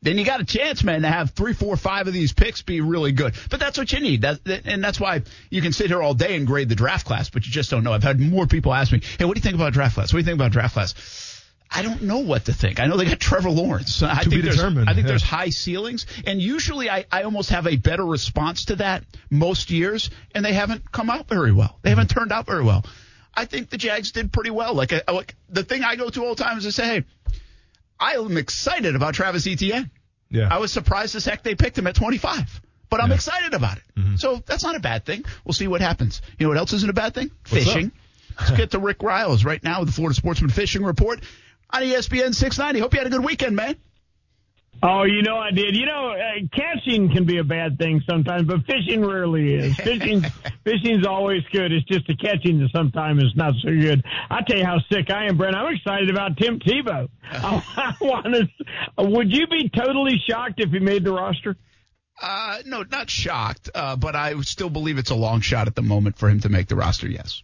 then 0.00 0.16
you 0.16 0.24
got 0.24 0.40
a 0.40 0.44
chance, 0.44 0.84
man, 0.84 1.02
to 1.02 1.08
have 1.08 1.30
three, 1.32 1.52
four, 1.52 1.76
five 1.76 2.06
of 2.06 2.12
these 2.12 2.32
picks 2.32 2.62
be 2.62 2.80
really 2.80 3.10
good. 3.12 3.34
But 3.50 3.58
that's 3.58 3.76
what 3.76 3.92
you 3.92 3.98
need. 4.00 4.22
That, 4.22 4.42
that- 4.44 4.66
and 4.66 4.82
that's 4.82 5.00
why 5.00 5.22
you 5.50 5.60
can 5.60 5.72
sit 5.72 5.88
here 5.88 6.00
all 6.02 6.14
day 6.14 6.36
and 6.36 6.46
grade 6.46 6.68
the 6.68 6.76
draft 6.76 7.04
class, 7.06 7.30
but 7.30 7.44
you 7.46 7.50
just 7.52 7.68
don't 7.70 7.82
know. 7.82 7.92
I've 7.92 8.04
had 8.04 8.20
more 8.20 8.46
people 8.46 8.72
ask 8.72 8.92
me, 8.92 9.02
hey, 9.18 9.24
what 9.24 9.34
do 9.34 9.38
you 9.38 9.42
think 9.42 9.56
about 9.56 9.72
draft 9.72 9.94
class? 9.96 10.12
What 10.12 10.18
do 10.18 10.20
you 10.20 10.24
think 10.24 10.36
about 10.36 10.52
draft 10.52 10.74
class? 10.74 10.94
I 11.70 11.82
don't 11.82 12.02
know 12.02 12.18
what 12.18 12.46
to 12.46 12.52
think. 12.52 12.80
I 12.80 12.86
know 12.86 12.96
they 12.96 13.04
got 13.04 13.20
Trevor 13.20 13.50
Lawrence. 13.50 14.02
I 14.02 14.22
To 14.22 14.30
be 14.30 14.36
think 14.36 14.44
there's, 14.44 14.56
determined, 14.56 14.88
I 14.88 14.94
think 14.94 15.04
yeah. 15.04 15.10
there's 15.10 15.22
high 15.22 15.50
ceilings, 15.50 16.06
and 16.26 16.40
usually 16.40 16.88
I, 16.88 17.04
I 17.12 17.22
almost 17.22 17.50
have 17.50 17.66
a 17.66 17.76
better 17.76 18.04
response 18.04 18.66
to 18.66 18.76
that 18.76 19.04
most 19.30 19.70
years, 19.70 20.10
and 20.34 20.44
they 20.44 20.54
haven't 20.54 20.90
come 20.90 21.10
out 21.10 21.28
very 21.28 21.52
well. 21.52 21.78
They 21.82 21.90
haven't 21.90 22.08
turned 22.08 22.32
out 22.32 22.46
very 22.46 22.64
well. 22.64 22.84
I 23.34 23.44
think 23.44 23.70
the 23.70 23.76
Jags 23.76 24.12
did 24.12 24.32
pretty 24.32 24.50
well. 24.50 24.74
Like, 24.74 24.92
I, 24.92 25.12
like 25.12 25.34
the 25.50 25.62
thing 25.62 25.84
I 25.84 25.96
go 25.96 26.08
to 26.08 26.24
all 26.24 26.34
the 26.34 26.42
time 26.42 26.58
is 26.58 26.64
to 26.64 26.72
say, 26.72 26.84
hey, 26.86 27.04
I 28.00 28.14
am 28.14 28.36
excited 28.36 28.96
about 28.96 29.14
Travis 29.14 29.46
Etienne. 29.46 29.90
Yeah. 30.30 30.48
I 30.50 30.58
was 30.58 30.72
surprised 30.72 31.14
as 31.16 31.24
heck 31.24 31.42
they 31.42 31.54
picked 31.54 31.78
him 31.78 31.86
at 31.86 31.94
25, 31.94 32.60
but 32.90 33.02
I'm 33.02 33.12
excited 33.12 33.54
about 33.54 33.76
it. 33.76 33.84
Mm-hmm. 33.96 34.16
So 34.16 34.42
that's 34.46 34.64
not 34.64 34.74
a 34.74 34.80
bad 34.80 35.04
thing. 35.04 35.24
We'll 35.44 35.52
see 35.54 35.68
what 35.68 35.80
happens. 35.80 36.20
You 36.38 36.44
know 36.46 36.50
what 36.50 36.58
else 36.58 36.72
isn't 36.72 36.88
a 36.88 36.94
bad 36.94 37.14
thing? 37.14 37.30
Fishing. 37.44 37.92
Let's 38.38 38.52
get 38.52 38.70
to 38.72 38.78
Rick 38.78 38.98
Ryals 38.98 39.44
right 39.44 39.62
now 39.62 39.80
with 39.80 39.88
the 39.88 39.94
Florida 39.94 40.14
Sportsman 40.14 40.50
Fishing 40.50 40.84
Report 40.84 41.20
on 41.70 41.82
ESPN 41.82 42.34
690. 42.34 42.80
Hope 42.80 42.94
you 42.94 43.00
had 43.00 43.06
a 43.06 43.10
good 43.10 43.24
weekend, 43.24 43.56
man. 43.56 43.76
Oh, 44.80 45.02
you 45.02 45.22
know 45.22 45.36
I 45.36 45.50
did. 45.50 45.74
You 45.74 45.86
know, 45.86 46.10
uh, 46.10 46.46
catching 46.54 47.10
can 47.12 47.24
be 47.24 47.38
a 47.38 47.44
bad 47.44 47.78
thing 47.78 48.00
sometimes, 48.08 48.46
but 48.46 48.64
fishing 48.64 49.04
rarely 49.04 49.54
is. 49.54 49.74
Fishing, 49.88 50.24
fishing's 50.62 51.04
always 51.04 51.42
good. 51.50 51.72
It's 51.72 51.86
just 51.86 52.06
the 52.06 52.14
catching 52.14 52.60
that 52.60 52.70
sometimes 52.72 53.24
is 53.24 53.32
not 53.34 53.54
so 53.60 53.70
good. 53.70 54.04
I 54.30 54.42
tell 54.42 54.56
you 54.56 54.64
how 54.64 54.78
sick 54.90 55.10
I 55.10 55.26
am, 55.26 55.36
Brent. 55.36 55.56
I'm 55.56 55.74
excited 55.74 56.10
about 56.10 56.36
Tim 56.36 56.60
Tebow. 56.60 57.08
I, 57.32 57.62
I 57.76 57.94
want 58.00 58.26
to. 58.26 58.48
Would 58.98 59.32
you 59.32 59.48
be 59.48 59.68
totally 59.68 60.22
shocked 60.28 60.60
if 60.60 60.70
he 60.70 60.78
made 60.78 61.02
the 61.02 61.12
roster? 61.12 61.56
Uh, 62.20 62.58
no, 62.64 62.84
not 62.84 63.10
shocked, 63.10 63.70
uh, 63.74 63.96
but 63.96 64.14
I 64.14 64.38
still 64.42 64.70
believe 64.70 64.98
it's 64.98 65.10
a 65.10 65.16
long 65.16 65.40
shot 65.40 65.66
at 65.66 65.74
the 65.74 65.82
moment 65.82 66.18
for 66.18 66.28
him 66.28 66.40
to 66.40 66.48
make 66.48 66.68
the 66.68 66.76
roster. 66.76 67.08
Yes. 67.08 67.42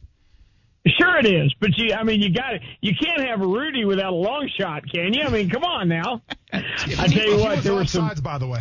Sure 0.87 1.17
it 1.17 1.25
is, 1.25 1.55
but 1.61 1.71
you, 1.79 1.95
I 1.95 2.03
mean, 2.03 2.21
you 2.21 2.31
got 2.31 2.55
it. 2.55 2.63
You 2.83 2.93
can't 2.95 3.27
have 3.27 3.41
a 3.41 3.47
Rudy 3.47 3.87
without 3.87 4.13
a 4.13 4.17
long 4.17 4.51
shot, 4.59 4.83
can 4.91 5.15
you? 5.15 5.23
I 5.23 5.31
mean, 5.31 5.49
come 5.49 5.65
on 5.65 5.89
now. 5.89 6.21
I 6.53 7.09
tell 7.09 7.27
you 7.27 7.39
what, 7.39 7.63
there 7.65 7.75
were 7.75 7.87
some. 7.87 8.11
offsides, 8.11 8.23
by 8.23 8.37
the 8.37 8.47
way. 8.47 8.61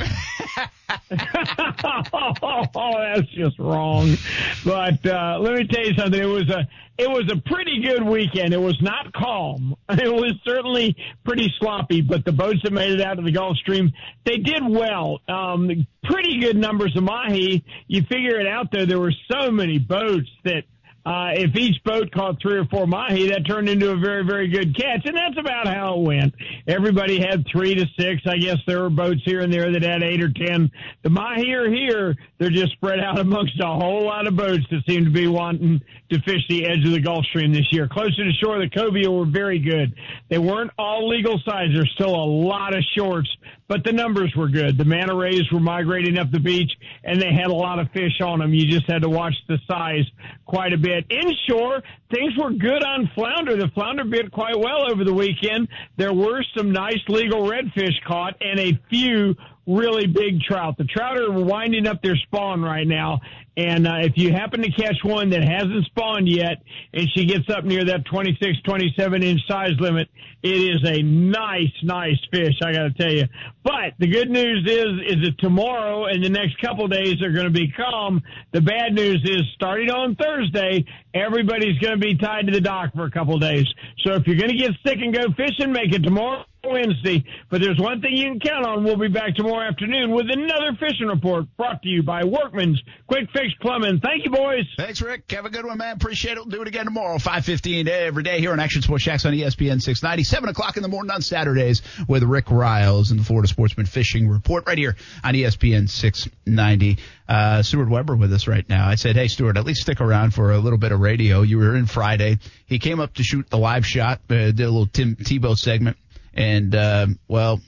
oh, 2.13 3.13
that's 3.15 3.29
just 3.31 3.59
wrong. 3.59 4.15
But 4.63 5.05
uh, 5.05 5.37
let 5.41 5.55
me 5.55 5.67
tell 5.67 5.85
you 5.85 5.93
something. 5.95 6.21
It 6.21 6.25
was 6.25 6.49
a 6.49 6.65
it 6.97 7.09
was 7.09 7.29
a 7.31 7.37
pretty 7.49 7.81
good 7.81 8.03
weekend. 8.03 8.53
It 8.53 8.61
was 8.61 8.79
not 8.81 9.11
calm. 9.13 9.75
It 9.89 10.11
was 10.11 10.33
certainly 10.45 10.95
pretty 11.23 11.53
sloppy. 11.59 12.01
But 12.01 12.25
the 12.25 12.31
boats 12.31 12.59
that 12.63 12.73
made 12.73 12.91
it 12.91 13.01
out 13.01 13.19
of 13.19 13.25
the 13.25 13.31
Gulf 13.31 13.57
Stream, 13.57 13.91
they 14.25 14.37
did 14.37 14.63
well. 14.67 15.19
Um, 15.27 15.87
pretty 16.03 16.39
good 16.39 16.57
numbers 16.57 16.95
of 16.95 17.03
mahi. 17.03 17.63
You 17.87 18.01
figure 18.03 18.39
it 18.39 18.47
out 18.47 18.71
though. 18.71 18.85
There 18.85 18.99
were 18.99 19.13
so 19.31 19.51
many 19.51 19.77
boats 19.77 20.29
that 20.45 20.63
uh, 21.05 21.31
if 21.33 21.55
each 21.55 21.83
boat 21.83 22.11
caught 22.11 22.41
three 22.41 22.57
or 22.57 22.65
four 22.65 22.87
mahi, 22.87 23.27
that 23.29 23.45
turned 23.45 23.67
into 23.67 23.91
a 23.91 23.97
very, 23.97 24.23
very 24.23 24.47
good 24.47 24.75
catch. 24.75 25.05
And 25.05 25.17
that's 25.17 25.37
about 25.37 25.67
how 25.67 25.95
it 25.95 26.01
went. 26.01 26.33
Everybody 26.67 27.19
had 27.19 27.45
three 27.51 27.75
to 27.75 27.85
six. 27.99 28.21
I 28.25 28.37
guess 28.37 28.57
there 28.65 28.81
were 28.81 28.89
boats 28.89 29.21
here 29.25 29.41
and 29.41 29.51
there 29.51 29.71
that 29.71 29.83
had 29.83 30.01
eight 30.01 30.23
or 30.23 30.31
ten. 30.31 30.71
The 31.01 31.09
mahi 31.09 31.51
are 31.53 31.69
here. 31.69 32.15
They're 32.37 32.49
just 32.49 32.71
spread 32.73 32.99
out 32.99 33.19
amongst 33.23 33.59
a 33.59 33.67
whole 33.67 34.05
lot 34.05 34.27
of 34.27 34.35
boats 34.37 34.63
that 34.71 34.83
seem 34.87 35.03
to 35.03 35.11
be 35.11 35.27
wanting 35.27 35.81
to 36.13 36.21
fish 36.21 36.41
the 36.47 36.65
edge 36.65 36.85
of 36.85 36.91
the 36.91 36.99
Gulf 36.99 37.25
Stream 37.25 37.51
this 37.51 37.67
year. 37.71 37.87
Closer 37.87 38.23
to 38.23 38.31
shore, 38.41 38.59
the 38.59 38.69
cobia 38.69 39.09
were 39.09 39.25
very 39.25 39.59
good. 39.59 39.93
They 40.29 40.37
weren't 40.37 40.71
all 40.77 41.09
legal 41.09 41.39
size. 41.45 41.69
There's 41.73 41.91
still 41.95 42.15
a 42.15 42.25
lot 42.25 42.75
of 42.75 42.83
shorts, 42.95 43.29
but 43.67 43.83
the 43.83 43.91
numbers 43.91 44.33
were 44.35 44.47
good. 44.47 44.77
The 44.77 44.85
manta 44.85 45.15
rays 45.15 45.43
were 45.51 45.59
migrating 45.59 46.17
up 46.17 46.31
the 46.31 46.39
beach, 46.39 46.71
and 47.03 47.21
they 47.21 47.33
had 47.33 47.47
a 47.47 47.55
lot 47.55 47.79
of 47.79 47.91
fish 47.91 48.21
on 48.21 48.39
them. 48.39 48.53
You 48.53 48.67
just 48.67 48.89
had 48.89 49.01
to 49.01 49.09
watch 49.09 49.33
the 49.47 49.57
size 49.67 50.05
quite 50.45 50.73
a 50.73 50.77
bit. 50.77 51.05
Inshore, 51.09 51.81
things 52.13 52.33
were 52.37 52.51
good 52.51 52.83
on 52.83 53.09
flounder. 53.15 53.55
The 53.57 53.69
flounder 53.69 54.03
bit 54.05 54.31
quite 54.31 54.57
well 54.57 54.91
over 54.91 55.03
the 55.03 55.13
weekend. 55.13 55.67
There 55.97 56.13
were 56.13 56.43
some 56.55 56.71
nice 56.71 57.01
legal 57.07 57.41
redfish 57.47 58.01
caught 58.05 58.35
and 58.41 58.59
a 58.59 58.79
few 58.89 59.35
really 59.65 60.07
big 60.07 60.41
trout. 60.41 60.77
The 60.77 60.83
trout 60.85 61.17
are 61.17 61.31
winding 61.31 61.87
up 61.87 62.01
their 62.01 62.15
spawn 62.15 62.61
right 62.61 62.87
now. 62.87 63.21
And 63.55 63.87
uh, 63.87 63.97
if 64.01 64.13
you 64.15 64.31
happen 64.31 64.61
to 64.63 64.71
catch 64.71 64.97
one 65.03 65.29
that 65.29 65.43
hasn't 65.43 65.85
spawned 65.85 66.27
yet 66.27 66.63
and 66.91 67.07
she 67.13 67.25
gets 67.25 67.49
up 67.49 67.63
near 67.63 67.85
that 67.85 68.03
26, 68.05 68.61
27 68.63 69.23
inch 69.23 69.41
size 69.47 69.73
limit, 69.79 70.09
it 70.41 70.49
is 70.49 70.81
a 70.83 71.03
nice, 71.03 71.71
nice 71.83 72.17
fish, 72.31 72.55
I 72.63 72.73
got 72.73 72.83
to 72.83 72.93
tell 72.93 73.11
you. 73.11 73.25
But 73.63 73.93
the 73.99 74.07
good 74.07 74.29
news 74.29 74.67
is, 74.67 75.17
is 75.17 75.23
that 75.23 75.37
tomorrow 75.37 76.05
and 76.05 76.23
the 76.23 76.29
next 76.29 76.59
couple 76.59 76.87
days 76.87 77.21
are 77.21 77.31
going 77.31 77.45
to 77.45 77.51
be 77.51 77.71
calm. 77.71 78.21
The 78.53 78.61
bad 78.61 78.93
news 78.93 79.21
is 79.23 79.43
starting 79.53 79.91
on 79.91 80.15
Thursday, 80.15 80.83
everybody's 81.13 81.77
going 81.77 81.93
to 81.93 82.05
be 82.05 82.17
tied 82.17 82.47
to 82.47 82.51
the 82.51 82.61
dock 82.61 82.93
for 82.95 83.05
a 83.05 83.11
couple 83.11 83.37
days. 83.37 83.67
So 83.99 84.13
if 84.13 84.25
you're 84.25 84.37
going 84.37 84.49
to 84.49 84.57
get 84.57 84.71
sick 84.85 84.97
and 84.99 85.13
go 85.13 85.31
fishing, 85.37 85.71
make 85.71 85.93
it 85.93 86.01
tomorrow. 86.01 86.43
Wednesday, 86.65 87.25
but 87.49 87.59
there's 87.59 87.77
one 87.77 87.99
thing 87.99 88.13
you 88.13 88.23
can 88.29 88.39
count 88.39 88.65
on. 88.65 88.85
We'll 88.85 88.95
be 88.95 89.09
back 89.09 89.35
tomorrow 89.35 89.67
afternoon 89.67 90.11
with 90.11 90.27
another 90.29 90.77
fishing 90.79 91.07
report 91.07 91.45
brought 91.57 91.81
to 91.81 91.89
you 91.89 92.03
by 92.03 92.23
Workman's 92.23 92.81
Quick 93.07 93.29
Fix 93.33 93.47
Plumbing. 93.59 93.99
Thank 93.99 94.23
you, 94.23 94.31
boys. 94.31 94.63
Thanks, 94.77 95.01
Rick. 95.01 95.29
Have 95.31 95.45
a 95.45 95.49
good 95.49 95.65
one, 95.65 95.77
man. 95.77 95.97
Appreciate 95.97 96.33
it. 96.33 96.37
We'll 96.37 96.45
do 96.45 96.61
it 96.61 96.69
again 96.69 96.85
tomorrow, 96.85 97.17
5.15 97.17 97.89
every 97.89 98.23
day 98.23 98.39
here 98.39 98.53
on 98.53 98.61
Action 98.61 98.81
Sports 98.81 99.03
Jax 99.03 99.25
on 99.25 99.33
ESPN 99.33 99.81
690, 99.81 100.23
7 100.23 100.49
o'clock 100.49 100.77
in 100.77 100.83
the 100.83 100.89
morning 100.89 101.11
on 101.11 101.21
Saturdays 101.21 101.81
with 102.07 102.23
Rick 102.23 102.45
Ryals 102.45 103.11
and 103.11 103.19
the 103.19 103.25
Florida 103.25 103.49
Sportsman 103.49 103.85
Fishing 103.85 104.29
Report 104.29 104.65
right 104.65 104.77
here 104.77 104.95
on 105.21 105.33
ESPN 105.33 105.89
690. 105.89 106.97
Uh, 107.27 107.61
Stuart 107.61 107.89
Weber 107.89 108.15
with 108.15 108.31
us 108.31 108.47
right 108.47 108.67
now. 108.69 108.87
I 108.87 108.95
said, 108.95 109.15
hey, 109.15 109.27
Stuart, 109.27 109.57
at 109.57 109.65
least 109.65 109.81
stick 109.81 109.99
around 109.99 110.33
for 110.33 110.51
a 110.51 110.57
little 110.59 110.79
bit 110.79 110.91
of 110.93 110.99
radio. 111.01 111.41
You 111.41 111.57
were 111.57 111.75
in 111.75 111.87
Friday. 111.87 112.37
He 112.65 112.79
came 112.79 112.99
up 112.99 113.15
to 113.15 113.23
shoot 113.23 113.49
the 113.49 113.57
live 113.57 113.85
shot, 113.85 114.21
uh, 114.29 114.51
did 114.51 114.61
a 114.61 114.69
little 114.69 114.87
Tim 114.87 115.15
Tebow 115.15 115.57
segment, 115.57 115.97
and, 116.33 116.73
um, 116.75 117.19
well, 117.27 117.61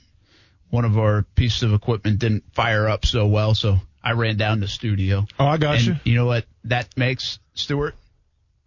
one 0.70 0.84
of 0.84 0.98
our 0.98 1.22
pieces 1.34 1.62
of 1.62 1.72
equipment 1.72 2.18
didn't 2.18 2.44
fire 2.54 2.88
up 2.88 3.06
so 3.06 3.26
well, 3.26 3.54
so 3.54 3.78
I 4.02 4.12
ran 4.12 4.36
down 4.36 4.60
to 4.60 4.68
studio. 4.68 5.26
Oh, 5.38 5.46
I 5.46 5.56
got 5.58 5.76
and 5.76 5.86
you. 5.86 5.96
you 6.04 6.14
know 6.14 6.26
what 6.26 6.44
that 6.64 6.88
makes 6.96 7.38
Stuart 7.54 7.94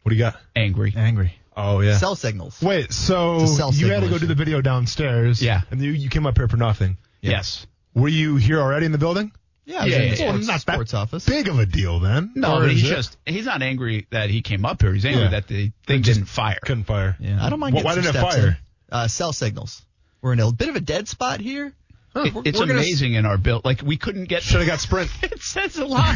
What 0.03 0.09
do 0.11 0.15
you 0.15 0.23
got? 0.23 0.37
angry. 0.55 0.93
Angry. 0.95 1.33
Oh 1.55 1.81
yeah. 1.81 1.97
Cell 1.97 2.15
signals. 2.15 2.61
Wait, 2.61 2.93
so 2.93 3.45
cell 3.45 3.73
you 3.73 3.87
had 3.87 3.95
to 3.95 4.01
signal 4.03 4.09
go 4.11 4.17
do 4.19 4.27
the 4.27 4.35
video 4.35 4.61
downstairs. 4.61 5.41
Yeah. 5.41 5.61
And 5.71 5.81
you, 5.81 5.91
you 5.91 6.09
came 6.09 6.25
up 6.25 6.37
here 6.37 6.47
for 6.47 6.55
nothing. 6.57 6.97
Yes. 7.21 7.67
Were 7.93 8.07
you 8.07 8.37
here 8.37 8.61
already 8.61 8.85
in 8.85 8.91
the 8.93 8.97
building? 8.97 9.31
Yeah, 9.65 9.83
Yeah, 9.85 9.97
yeah, 9.97 10.03
yeah, 10.03 10.15
sports, 10.15 10.21
Well, 10.21 10.37
not 10.39 10.65
that 10.65 10.73
sports 10.73 10.93
office. 10.93 11.25
Big 11.25 11.47
of 11.49 11.59
a 11.59 11.65
deal 11.65 11.99
then. 11.99 12.31
No, 12.35 12.55
Or 12.57 12.61
but 12.61 12.71
he's 12.71 12.83
it? 12.89 12.95
just 12.95 13.17
he's 13.25 13.45
not 13.45 13.61
angry 13.61 14.07
that 14.11 14.29
he 14.29 14.41
came 14.41 14.65
up 14.65 14.81
here. 14.81 14.93
He's 14.93 15.05
angry 15.05 15.23
Yeah. 15.23 15.29
that 15.31 15.47
the 15.47 15.71
thing 15.85 16.01
just 16.01 16.19
didn't 16.19 16.29
fire. 16.29 16.57
couldn't 16.63 16.85
fire. 16.85 17.17
Yeah, 17.19 17.43
I 17.45 17.49
don't 17.49 17.59
mind. 17.59 17.75
Why- 17.75 17.83
why 17.83 17.95
didn't 17.95 18.15
it 18.15 18.19
fire? 18.19 18.47
in. 18.47 18.57
Uh, 18.91 19.07
cell 19.07 19.33
signals. 19.33 19.85
We're 20.21 20.33
in 20.33 20.39
a 20.39 20.51
bit 20.51 20.69
of 20.69 20.75
a 20.75 20.81
dead 20.81 21.07
spot 21.07 21.39
here. 21.39 21.73
It- 22.15 22.33
We're- 22.33 22.41
it's 22.49 22.59
we're 22.59 22.65
gonna- 22.65 22.79
amazing 22.79 23.13
in 23.13 23.25
our 23.27 23.37
build. 23.37 23.63
Like 23.63 23.81
we 23.83 23.95
couldn't 23.95 24.25
get. 24.25 24.41
Should 24.41 24.57
have 24.59 24.67
got 24.67 24.79
Sprint. 24.79 25.11
it 25.21 25.41
says 25.41 25.77
a 25.77 25.85
lot. 25.85 26.13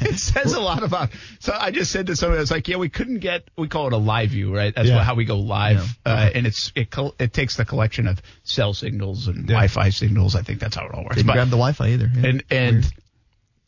it 0.00 0.16
says 0.18 0.52
a 0.54 0.60
lot 0.60 0.84
about. 0.84 1.10
So 1.40 1.52
I 1.58 1.72
just 1.72 1.90
said 1.90 2.06
to 2.06 2.16
somebody, 2.16 2.38
I 2.38 2.40
was 2.42 2.50
like, 2.52 2.68
"Yeah, 2.68 2.76
we 2.76 2.88
couldn't 2.88 3.18
get. 3.18 3.48
We 3.58 3.66
call 3.66 3.88
it 3.88 3.92
a 3.92 3.96
live 3.98 4.30
view, 4.30 4.54
right? 4.56 4.72
That's 4.74 4.88
Yeah. 4.88 4.96
what, 4.98 5.04
how 5.04 5.16
we 5.16 5.24
go 5.24 5.38
live, 5.40 5.96
Yeah. 6.06 6.12
uh, 6.12 6.30
and 6.34 6.46
it's 6.46 6.70
it 6.76 6.90
col- 6.92 7.16
it 7.18 7.32
takes 7.32 7.56
the 7.56 7.64
collection 7.64 8.06
of 8.06 8.22
cell 8.44 8.72
signals 8.72 9.26
and 9.26 9.38
Yeah. 9.48 9.54
Wi-Fi 9.56 9.90
signals. 9.90 10.36
I 10.36 10.42
think 10.42 10.60
that's 10.60 10.76
how 10.76 10.86
it 10.86 10.94
all 10.94 11.02
works. 11.02 11.16
Didn't 11.16 11.26
But- 11.26 11.32
grab 11.34 11.48
the 11.48 11.56
Wi-Fi 11.56 11.88
either. 11.88 12.10
And 12.22 12.44
and 12.48 12.92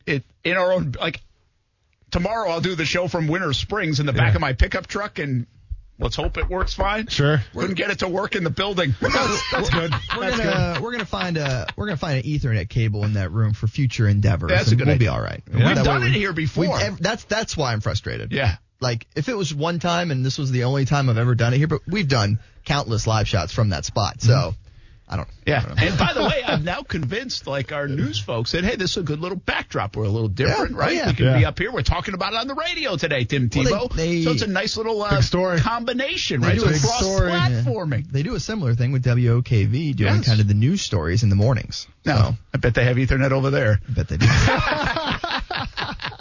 it 0.07 0.23
in 0.44 0.57
our 0.57 0.73
own 0.73 0.94
like 1.01 1.20
tomorrow 2.12 2.51
I'll 2.51 2.61
do 2.61 2.77
the 2.77 2.85
show 2.87 3.09
from 3.09 3.27
Winter 3.27 3.53
Springs 3.53 3.99
in 3.99 4.07
the 4.07 4.12
back 4.12 4.37
of 4.37 4.40
my 4.40 4.53
pickup 4.53 4.87
truck 4.87 5.18
and 5.18 5.47
let's 5.98 6.16
hope 6.16 6.37
it 6.38 6.48
works 6.48 6.74
fine. 6.74 7.07
Sure. 7.09 7.40
Couldn't 7.52 7.74
get 7.76 7.90
it 7.90 8.00
to 8.00 8.09
work 8.09 8.35
in 8.37 8.44
the 8.44 8.50
building. 8.50 8.94
That's 9.00 9.70
good. 9.70 9.92
we're 10.16 10.30
That's 10.30 10.38
gonna 10.38 10.78
we're 10.83 10.92
gonna 10.92 11.04
find 11.04 11.37
a 11.37 11.66
we're 11.76 11.87
gonna 11.87 11.96
find 11.96 12.18
an 12.18 12.24
Ethernet 12.24 12.68
cable 12.68 13.04
in 13.04 13.14
that 13.14 13.30
room 13.33 13.52
for 13.54 13.66
future 13.66 14.07
endeavors. 14.09 14.50
That's 14.50 14.68
a 14.68 14.70
and 14.70 14.78
good 14.78 14.87
We'll 14.87 14.94
idea. 14.96 15.09
be 15.09 15.09
all 15.14 15.20
right. 15.20 15.42
Yeah. 15.50 15.54
We've 15.68 15.76
That 15.76 15.85
done 15.85 16.00
way 16.02 16.07
it 16.09 16.12
we- 16.12 16.18
here 16.18 16.33
before. 16.33 16.78
that's 17.00 17.24
that's 17.24 17.57
why 17.57 17.72
I'm 17.72 17.80
frustrated. 17.80 18.33
yeah. 18.33 18.57
Like 18.80 19.07
if 19.16 19.28
it 19.28 19.35
was 19.37 19.54
one 19.54 19.78
time 19.78 20.11
and 20.11 20.24
this 20.26 20.37
was 20.37 20.50
the 20.50 20.64
only 20.64 20.85
time 20.85 21.09
I've 21.09 21.16
ever 21.18 21.35
done 21.35 21.54
it 21.54 21.59
here, 21.59 21.68
but 21.68 21.80
we've 21.87 22.09
done 22.09 22.38
countless 22.64 23.07
live 23.07 23.26
shots 23.28 23.52
from 23.52 23.70
that 23.70 23.85
spot. 23.85 24.20
So 24.20 24.33
Mm-hmm. 24.35 24.59
I 25.14 25.16
don't. 25.16 25.29
Yeah. 25.46 25.59
I 25.59 25.61
don't 25.68 25.77
know. 25.77 25.87
And 25.87 25.98
by 25.98 26.12
the 26.12 26.22
way, 26.24 26.42
I'm 26.44 26.64
now 26.64 26.83
convinced, 26.83 27.46
like 27.46 27.70
our 27.70 27.87
news 27.87 28.18
folks 28.18 28.50
said, 28.50 28.64
hey, 28.64 28.74
this 28.74 28.90
is 28.92 28.96
a 28.96 29.03
good 29.03 29.20
little 29.20 29.37
backdrop. 29.38 29.94
We're 29.94 30.07
a 30.07 30.09
little 30.09 30.27
different, 30.29 30.72
Yeah. 30.72 30.77
Oh, 30.77 30.81
right? 30.81 30.96
yeah. 30.96 31.07
We 31.11 31.14
can 31.14 31.24
Yeah. 31.27 31.38
be 31.38 31.44
up 31.44 31.57
here. 31.57 31.70
We're 31.70 31.83
talking 31.83 32.14
about 32.14 32.33
it 32.33 32.40
on 32.40 32.48
the 32.48 32.55
radio 32.57 32.96
today, 32.96 33.24
Tim 33.24 33.48
Well, 33.55 33.62
they- 33.64 33.70
Tebow. 33.70 33.94
they- 33.94 34.24
so 34.24 34.33
it's 34.33 34.42
a 34.42 34.48
nice 34.48 34.77
little 34.77 35.00
uh, 35.03 35.20
story. 35.22 35.61
combination, 35.61 36.40
They 36.40 36.48
right? 36.48 36.59
do 36.59 36.64
It's 36.64 36.83
a 36.83 36.87
cross 36.87 37.00
story. 37.00 37.31
platforming. 37.31 38.11
They 38.11 38.24
do 38.24 38.35
a 38.35 38.40
similar 38.40 38.74
thing 38.74 38.90
with 38.90 39.05
WOKV, 39.05 39.94
doing 39.94 40.14
Yes. 40.16 40.27
kind 40.27 40.40
of 40.40 40.48
the 40.48 40.55
news 40.55 40.83
stories 40.83 41.22
in 41.22 41.29
the 41.29 41.37
mornings. 41.37 41.87
No, 42.05 42.16
So, 42.16 42.37
I 42.53 42.59
bet 42.59 42.74
they 42.74 42.85
have 42.85 42.96
Ethernet 42.96 43.31
over 43.31 43.50
there. 43.50 43.81
I 43.88 43.92
bet 43.92 44.09
they 44.09 44.16
do. 44.16 44.27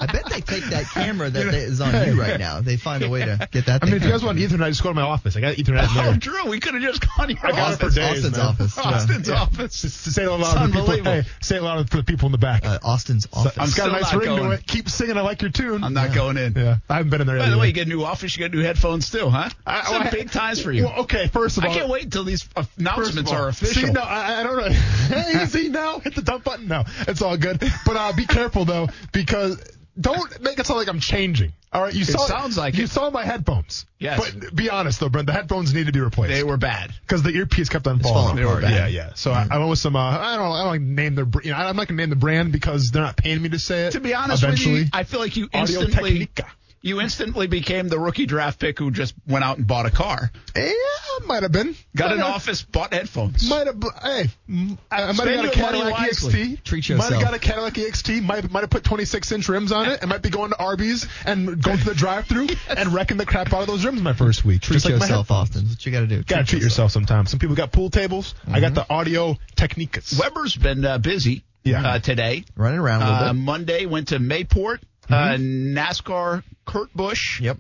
I 0.10 0.12
bet 0.12 0.26
they 0.30 0.42
take 0.42 0.64
that 0.66 0.86
camera 0.94 1.30
that 1.30 1.52
they- 1.52 1.58
is 1.60 1.82
on 1.82 1.94
you 2.08 2.20
right 2.20 2.40
now. 2.40 2.62
They 2.62 2.78
find 2.78 3.04
a 3.04 3.10
way 3.10 3.26
to 3.26 3.48
get 3.52 3.66
that. 3.68 3.84
I 3.84 3.86
Thing 3.86 3.92
mean, 3.94 3.98
if 3.98 4.04
you 4.04 4.10
guys 4.12 4.24
want 4.24 4.38
Ethernet, 4.40 4.68
just 4.68 4.84
go 4.84 4.90
to 4.90 4.96
my 4.96 5.02
office. 5.02 5.36
I 5.36 5.42
got 5.42 5.56
Ethernet 5.56 5.88
Oh, 5.90 5.94
there. 6.04 6.18
Drew, 6.18 6.50
we 6.50 6.60
could 6.60 6.74
have 6.74 6.84
just 6.84 7.02
gone 7.18 7.28
to 7.28 7.34
your 7.34 7.46
I 7.46 7.52
got 7.52 7.78
for 7.80 7.86
office. 7.86 7.96
days, 7.96 8.18
Austin's 8.26 8.38
man. 8.38 8.46
office. 8.48 8.78
Austin's 8.78 9.28
Yeah. 9.30 9.42
office. 9.42 9.82
Just 9.82 10.00
say 10.14 10.24
it 10.24 10.30
out 10.30 10.40
It's 10.40 10.54
loud 10.56 10.72
for 10.72 10.78
the 10.82 10.86
people. 10.96 11.12
Hey, 11.12 11.24
say 11.42 11.58
it 11.58 11.64
loud 11.64 11.90
for 11.90 11.98
the 11.98 12.04
people 12.04 12.26
in 12.28 12.32
the 12.32 12.38
back. 12.38 12.66
Uh, 12.66 12.80
Austin's 12.84 13.28
office. 13.34 13.58
I'm 13.58 13.66
it's 13.68 13.76
got 13.76 13.90
a 13.90 13.92
nice 13.94 14.14
ring 14.14 14.26
going. 14.28 14.44
to 14.44 14.52
it. 14.52 14.66
Keep 14.68 14.90
singing. 14.90 15.18
I 15.18 15.22
like 15.22 15.42
your 15.42 15.52
tune. 15.52 15.84
I'm 15.84 15.94
not 15.94 16.14
going 16.14 16.38
in. 16.38 16.54
Yeah, 16.54 16.78
I 16.90 16.96
haven't 16.98 17.10
been 17.10 17.22
in 17.22 17.28
there. 17.28 17.38
By 17.38 17.50
the 17.50 17.58
way, 17.58 17.68
you 17.68 17.74
get 17.74 17.88
a 17.88 17.90
new 17.90 18.04
office, 18.04 18.36
you 18.38 18.44
get 18.44 18.54
new 18.54 18.64
headphones 18.64 19.10
too, 19.10 19.30
huh? 19.30 19.50
I- 19.66 19.80
It's 19.80 19.92
I- 19.92 20.10
big 20.10 20.32
times 20.32 20.62
for 20.62 20.72
you. 20.72 20.86
Well, 20.86 21.00
okay, 21.02 21.28
first 21.28 21.58
of 21.58 21.66
all, 21.66 21.72
I 21.72 21.74
can't 21.74 21.90
wait 21.90 22.04
until 22.06 22.24
these 22.24 22.48
announcements 22.78 23.32
all, 23.32 23.38
are 23.38 23.48
official. 23.50 23.88
See, 23.88 23.92
no, 23.92 24.02
I, 24.02 24.40
I 24.40 24.44
don't 24.44 24.58
know. 24.58 25.42
Easy 25.44 25.70
now. 25.70 26.00
Hit 26.00 26.16
the 26.16 26.22
dump 26.22 26.44
button. 26.44 26.68
No, 26.68 26.84
it's 27.08 27.22
all 27.22 27.38
good. 27.38 27.60
But 27.86 27.96
uh, 27.96 28.14
be 28.14 28.26
careful 28.26 28.66
though, 28.66 28.88
because 29.12 29.62
don't 30.00 30.42
make 30.42 30.60
it 30.60 30.66
sound 30.66 30.80
like 30.80 30.88
I'm 30.88 31.00
changing. 31.00 31.54
All 31.72 31.82
right, 31.82 31.94
you 31.94 32.04
saw 32.06 32.26
sounds 32.26 32.58
like 32.58 32.76
you 32.76 32.84
it. 32.84 32.90
saw 32.90 33.10
my 33.10 33.24
headphones. 33.26 33.86
Yes. 34.00 34.20
but 34.20 34.56
be 34.56 34.70
honest 34.70 35.00
though, 35.00 35.10
Brent. 35.10 35.28
The 35.28 35.34
headphones 35.34 35.74
need 35.74 35.88
to 35.88 35.92
be 35.92 36.00
replaced. 36.00 36.34
They 36.34 36.44
were 36.44 36.58
bad. 36.58 36.94
because 37.02 37.24
the 37.24 37.32
earpiece 37.32 37.70
kept 37.70 37.88
on 37.88 38.00
falling. 38.00 38.36
They 38.36 38.46
were 38.46 38.62
bad. 38.62 38.72
Yeah, 38.72 38.88
yeah. 38.88 39.12
So 39.16 39.32
I, 39.32 39.48
I 39.50 39.58
went 39.58 39.70
with 39.70 39.80
some. 39.80 39.96
Uh, 39.96 40.00
I 40.00 40.36
don't. 40.36 40.52
I 40.52 40.60
don't 40.60 40.68
like 40.68 40.82
name 40.82 41.16
their. 41.16 41.28
You 41.44 41.52
know, 41.52 41.58
I'm 41.58 41.76
not 41.76 41.88
gonna 41.88 41.98
name 41.98 42.10
the 42.10 42.16
brand 42.16 42.52
because 42.52 42.92
they're 42.92 43.02
not 43.04 43.18
paying 43.18 43.42
me 43.42 43.50
to 43.50 43.60
say 43.60 43.88
it. 43.88 43.92
To 43.92 44.00
be 44.00 44.14
honest 44.14 44.44
eventually. 44.44 44.74
with 44.76 44.84
you, 44.86 44.90
I 44.94 45.04
feel 45.04 45.20
like 45.20 45.36
you 45.36 45.50
Audio 45.54 45.82
instantly 45.82 46.12
Technica. 46.28 46.52
You 46.84 47.02
instantly 47.02 47.48
became 47.48 47.88
the 47.88 47.98
rookie 47.98 48.26
draft 48.28 48.60
pick 48.60 48.78
who 48.78 48.92
just 48.92 49.16
went 49.26 49.44
out 49.44 49.58
and 49.58 49.66
bought 49.66 49.86
a 49.88 49.90
car, 49.92 50.30
Yeah, 50.56 50.72
might 51.26 51.42
have 51.44 51.52
been. 51.54 51.76
got 51.96 52.08
Might 52.10 52.14
an 52.16 52.20
have- 52.20 52.36
office, 52.36 52.62
bought 52.62 52.94
headphones. 52.94 53.50
Might 53.50 53.68
have. 53.68 53.82
Hey, 54.04 54.30
I, 54.92 55.04
I 55.04 55.12
might 55.14 55.28
have 55.28 55.38
got 55.38 55.46
a 55.46 55.50
Cadillac. 55.52 55.96
EXT. 56.10 56.64
Treat 56.64 56.90
Might 56.92 57.14
have 57.14 57.22
got 57.22 57.34
a 57.34 57.40
Cadillac 57.40 57.74
EXT. 57.76 58.22
Might 58.22 58.52
might 58.52 58.62
have 58.62 58.70
put 58.70 58.84
26 58.84 59.32
inch 59.32 59.48
rims 59.50 59.72
on 59.72 59.90
it, 59.90 60.02
and 60.02 60.10
might 60.10 60.22
be 60.22 60.30
going 60.30 60.52
to 60.52 60.60
Arby's 60.60 61.08
and 61.26 61.62
going 61.64 61.78
to 61.78 61.86
the 61.86 61.96
drive-through 61.96 62.50
and 62.70 62.94
wrecking 62.94 63.16
the 63.18 63.26
crap 63.26 63.54
out 63.54 63.62
of 63.62 63.68
those 63.68 63.86
rims 63.86 64.02
my 64.02 64.14
first 64.14 64.44
week. 64.44 64.62
Treat 64.62 64.74
Just 64.76 64.90
yourself, 64.90 65.28
headphones. 65.30 65.50
Austin. 65.50 65.62
That's 65.64 65.76
what 65.78 65.86
you 65.86 65.92
got 65.94 66.00
to 66.02 66.08
do. 66.08 66.24
Gotta 66.24 66.44
treat 66.44 66.62
yourself 66.62 66.92
sometimes. 66.92 67.30
Some 67.32 67.40
people 67.40 67.56
got 67.56 67.72
pool 67.72 67.90
tables. 67.90 68.36
I 68.46 68.60
got 68.60 68.74
the 68.76 68.86
Audio 68.92 69.38
Technicas. 69.56 70.20
Weber's 70.20 70.56
been 70.58 70.84
uh, 70.84 70.98
busy 70.98 71.44
Yeah. 71.64 71.88
uh, 71.88 72.00
today. 72.00 72.44
Running 72.58 72.80
around 72.80 73.04
a 73.04 73.06
little 73.06 73.24
Uh, 73.30 73.34
bit. 73.34 73.40
Monday 73.40 73.86
went 73.86 74.10
to 74.10 74.20
Mayport, 74.20 74.80
uh, 75.10 75.36
NASCAR, 75.38 76.44
Kurt 76.66 76.94
Busch. 76.94 77.42
Yep. 77.42 77.58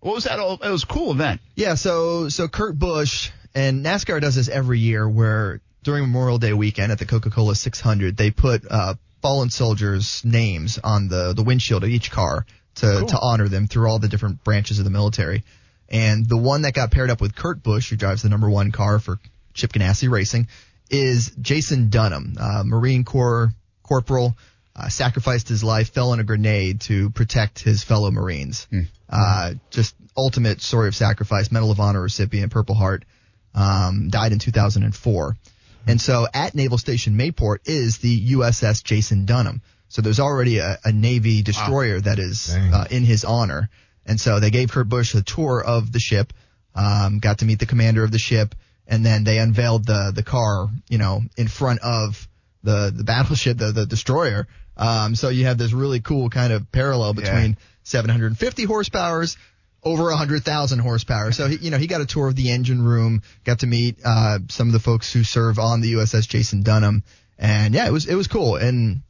What 0.00 0.14
was 0.14 0.24
that? 0.24 0.38
All? 0.38 0.54
It 0.62 0.70
was 0.70 0.84
a 0.84 0.86
cool 0.86 1.12
event. 1.12 1.40
Yeah, 1.54 1.74
so 1.74 2.28
so 2.28 2.48
Kurt 2.48 2.78
Busch 2.78 3.30
and 3.54 3.84
NASCAR 3.84 4.20
does 4.20 4.34
this 4.34 4.48
every 4.48 4.78
year 4.78 5.08
where 5.08 5.60
during 5.82 6.04
Memorial 6.04 6.38
Day 6.38 6.52
weekend 6.52 6.92
at 6.92 6.98
the 6.98 7.06
Coca-Cola 7.06 7.54
600 7.54 8.16
they 8.16 8.30
put 8.30 8.62
uh, 8.70 8.94
fallen 9.22 9.50
soldiers' 9.50 10.22
names 10.24 10.78
on 10.82 11.08
the 11.08 11.34
the 11.34 11.42
windshield 11.42 11.84
of 11.84 11.90
each 11.90 12.10
car 12.10 12.46
to 12.76 13.04
to 13.06 13.18
honor 13.20 13.48
them 13.48 13.66
through 13.66 13.88
all 13.88 13.98
the 13.98 14.08
different 14.08 14.42
branches 14.42 14.78
of 14.78 14.84
the 14.84 14.90
military. 14.90 15.44
And 15.90 16.28
the 16.28 16.36
one 16.36 16.62
that 16.62 16.72
got 16.72 16.92
paired 16.92 17.10
up 17.10 17.20
with 17.20 17.34
Kurt 17.34 17.62
Busch, 17.62 17.90
who 17.90 17.96
drives 17.96 18.22
the 18.22 18.28
number 18.28 18.48
one 18.48 18.70
car 18.70 19.00
for 19.00 19.18
Chip 19.54 19.72
Ganassi 19.72 20.08
Racing, 20.08 20.46
is 20.88 21.32
Jason 21.40 21.90
Dunham, 21.90 22.36
uh, 22.38 22.62
Marine 22.64 23.04
Corps 23.04 23.52
corporal. 23.82 24.36
Uh, 24.76 24.88
sacrificed 24.88 25.48
his 25.48 25.64
life, 25.64 25.90
fell 25.92 26.12
on 26.12 26.20
a 26.20 26.24
grenade 26.24 26.80
to 26.80 27.10
protect 27.10 27.58
his 27.58 27.82
fellow 27.82 28.10
Marines. 28.10 28.68
Uh, 29.08 29.54
just 29.70 29.94
ultimate 30.16 30.60
story 30.60 30.86
of 30.88 30.94
sacrifice. 30.94 31.50
Medal 31.50 31.72
of 31.72 31.80
Honor 31.80 32.00
recipient, 32.00 32.52
Purple 32.52 32.76
Heart. 32.76 33.04
Um, 33.52 34.08
died 34.10 34.30
in 34.32 34.38
2004. 34.38 35.36
And 35.86 36.00
so 36.00 36.26
at 36.32 36.54
Naval 36.54 36.78
Station 36.78 37.16
Mayport 37.16 37.58
is 37.64 37.98
the 37.98 38.32
USS 38.32 38.84
Jason 38.84 39.24
Dunham. 39.24 39.60
So 39.88 40.02
there's 40.02 40.20
already 40.20 40.58
a, 40.58 40.78
a 40.84 40.92
Navy 40.92 41.42
destroyer 41.42 42.00
that 42.00 42.20
is 42.20 42.54
uh, 42.54 42.84
in 42.90 43.02
his 43.02 43.24
honor. 43.24 43.70
And 44.06 44.20
so 44.20 44.38
they 44.38 44.50
gave 44.50 44.70
Kurt 44.70 44.88
Busch 44.88 45.14
a 45.14 45.22
tour 45.22 45.62
of 45.62 45.90
the 45.90 45.98
ship, 45.98 46.32
um, 46.74 47.18
got 47.18 47.38
to 47.38 47.44
meet 47.44 47.58
the 47.58 47.66
commander 47.66 48.04
of 48.04 48.12
the 48.12 48.18
ship, 48.18 48.54
and 48.86 49.04
then 49.04 49.24
they 49.24 49.38
unveiled 49.38 49.86
the 49.86 50.12
the 50.14 50.22
car, 50.22 50.68
you 50.88 50.98
know, 50.98 51.22
in 51.36 51.48
front 51.48 51.80
of 51.80 52.28
the 52.62 52.92
the 52.94 53.04
battleship, 53.04 53.58
the 53.58 53.72
the 53.72 53.86
destroyer. 53.86 54.46
Um, 54.80 55.14
so 55.14 55.28
you 55.28 55.44
have 55.44 55.58
this 55.58 55.72
really 55.72 56.00
cool 56.00 56.30
kind 56.30 56.52
of 56.52 56.72
parallel 56.72 57.12
between 57.14 57.58
750 57.84 58.66
horsepowers 58.66 59.36
over 59.82 60.04
100,000 60.04 60.78
horsepower. 60.78 61.32
So 61.32 61.48
he, 61.48 61.56
you 61.56 61.70
know, 61.70 61.78
he 61.78 61.86
got 61.86 62.00
a 62.00 62.06
tour 62.06 62.28
of 62.28 62.36
the 62.36 62.50
engine 62.50 62.82
room, 62.82 63.22
got 63.44 63.60
to 63.60 63.66
meet 63.66 63.98
uh, 64.04 64.38
some 64.48 64.68
of 64.68 64.72
the 64.72 64.80
folks 64.80 65.12
who 65.12 65.22
serve 65.22 65.58
on 65.58 65.80
the 65.80 65.92
USS 65.94 66.26
Jason 66.28 66.62
Dunham, 66.62 67.02
and 67.38 67.74
yeah, 67.74 67.86
it 67.86 67.92
was 67.92 68.06
it 68.06 68.14
was 68.14 68.26
cool. 68.26 68.56
And 68.56 69.02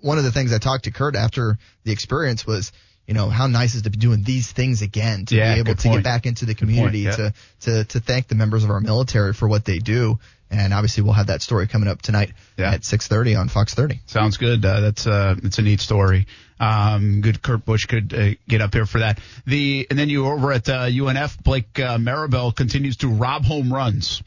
one 0.00 0.18
of 0.18 0.24
the 0.24 0.32
things 0.32 0.52
I 0.52 0.58
talked 0.58 0.84
to 0.84 0.90
Kurt 0.90 1.16
after 1.16 1.58
the 1.84 1.92
experience 1.92 2.46
was, 2.46 2.72
you 3.06 3.14
know, 3.14 3.28
how 3.30 3.46
nice 3.46 3.74
is 3.74 3.82
to 3.82 3.90
be 3.90 3.96
doing 3.98 4.22
these 4.22 4.50
things 4.52 4.82
again, 4.82 5.24
to 5.26 5.34
Yeah, 5.36 5.54
be 5.54 5.60
able 5.60 5.74
to 5.74 5.82
point. 5.82 5.94
get 5.98 6.04
back 6.04 6.26
into 6.26 6.44
the 6.44 6.52
point, 6.54 6.58
community, 6.58 7.00
yeah. 7.00 7.16
to 7.16 7.34
to 7.60 7.84
to 7.84 8.00
thank 8.00 8.28
the 8.28 8.34
members 8.34 8.64
of 8.64 8.70
our 8.70 8.80
military 8.80 9.32
for 9.32 9.48
what 9.48 9.64
they 9.64 9.78
do. 9.78 10.18
And 10.50 10.72
obviously, 10.72 11.02
we'll 11.02 11.12
have 11.12 11.26
that 11.26 11.42
story 11.42 11.66
coming 11.68 11.88
up 11.88 12.00
tonight 12.00 12.32
Yeah. 12.56 12.72
at 12.72 12.80
6:30 12.82 13.38
on 13.38 13.48
Fox 13.48 13.74
30. 13.74 14.00
Sounds 14.06 14.36
good. 14.38 14.64
Uh, 14.64 14.80
that's 14.80 15.06
uh, 15.06 15.34
it's 15.42 15.58
a 15.58 15.62
neat 15.62 15.80
story. 15.80 16.26
Um, 16.58 17.20
good. 17.20 17.42
Kurt 17.42 17.64
Busch 17.64 17.86
could 17.86 18.14
uh, 18.14 18.30
get 18.48 18.60
up 18.62 18.72
here 18.74 18.86
for 18.86 19.00
that. 19.00 19.20
The 19.46 19.86
and 19.90 19.98
then 19.98 20.08
you 20.08 20.24
were 20.24 20.32
over 20.32 20.52
at 20.52 20.68
uh, 20.68 20.86
UNF. 20.86 21.42
Blake 21.42 21.78
uh, 21.78 21.98
Maribel 21.98 22.54
continues 22.54 22.96
to 22.98 23.08
rob 23.08 23.44
home 23.44 23.72
runs. 23.72 24.22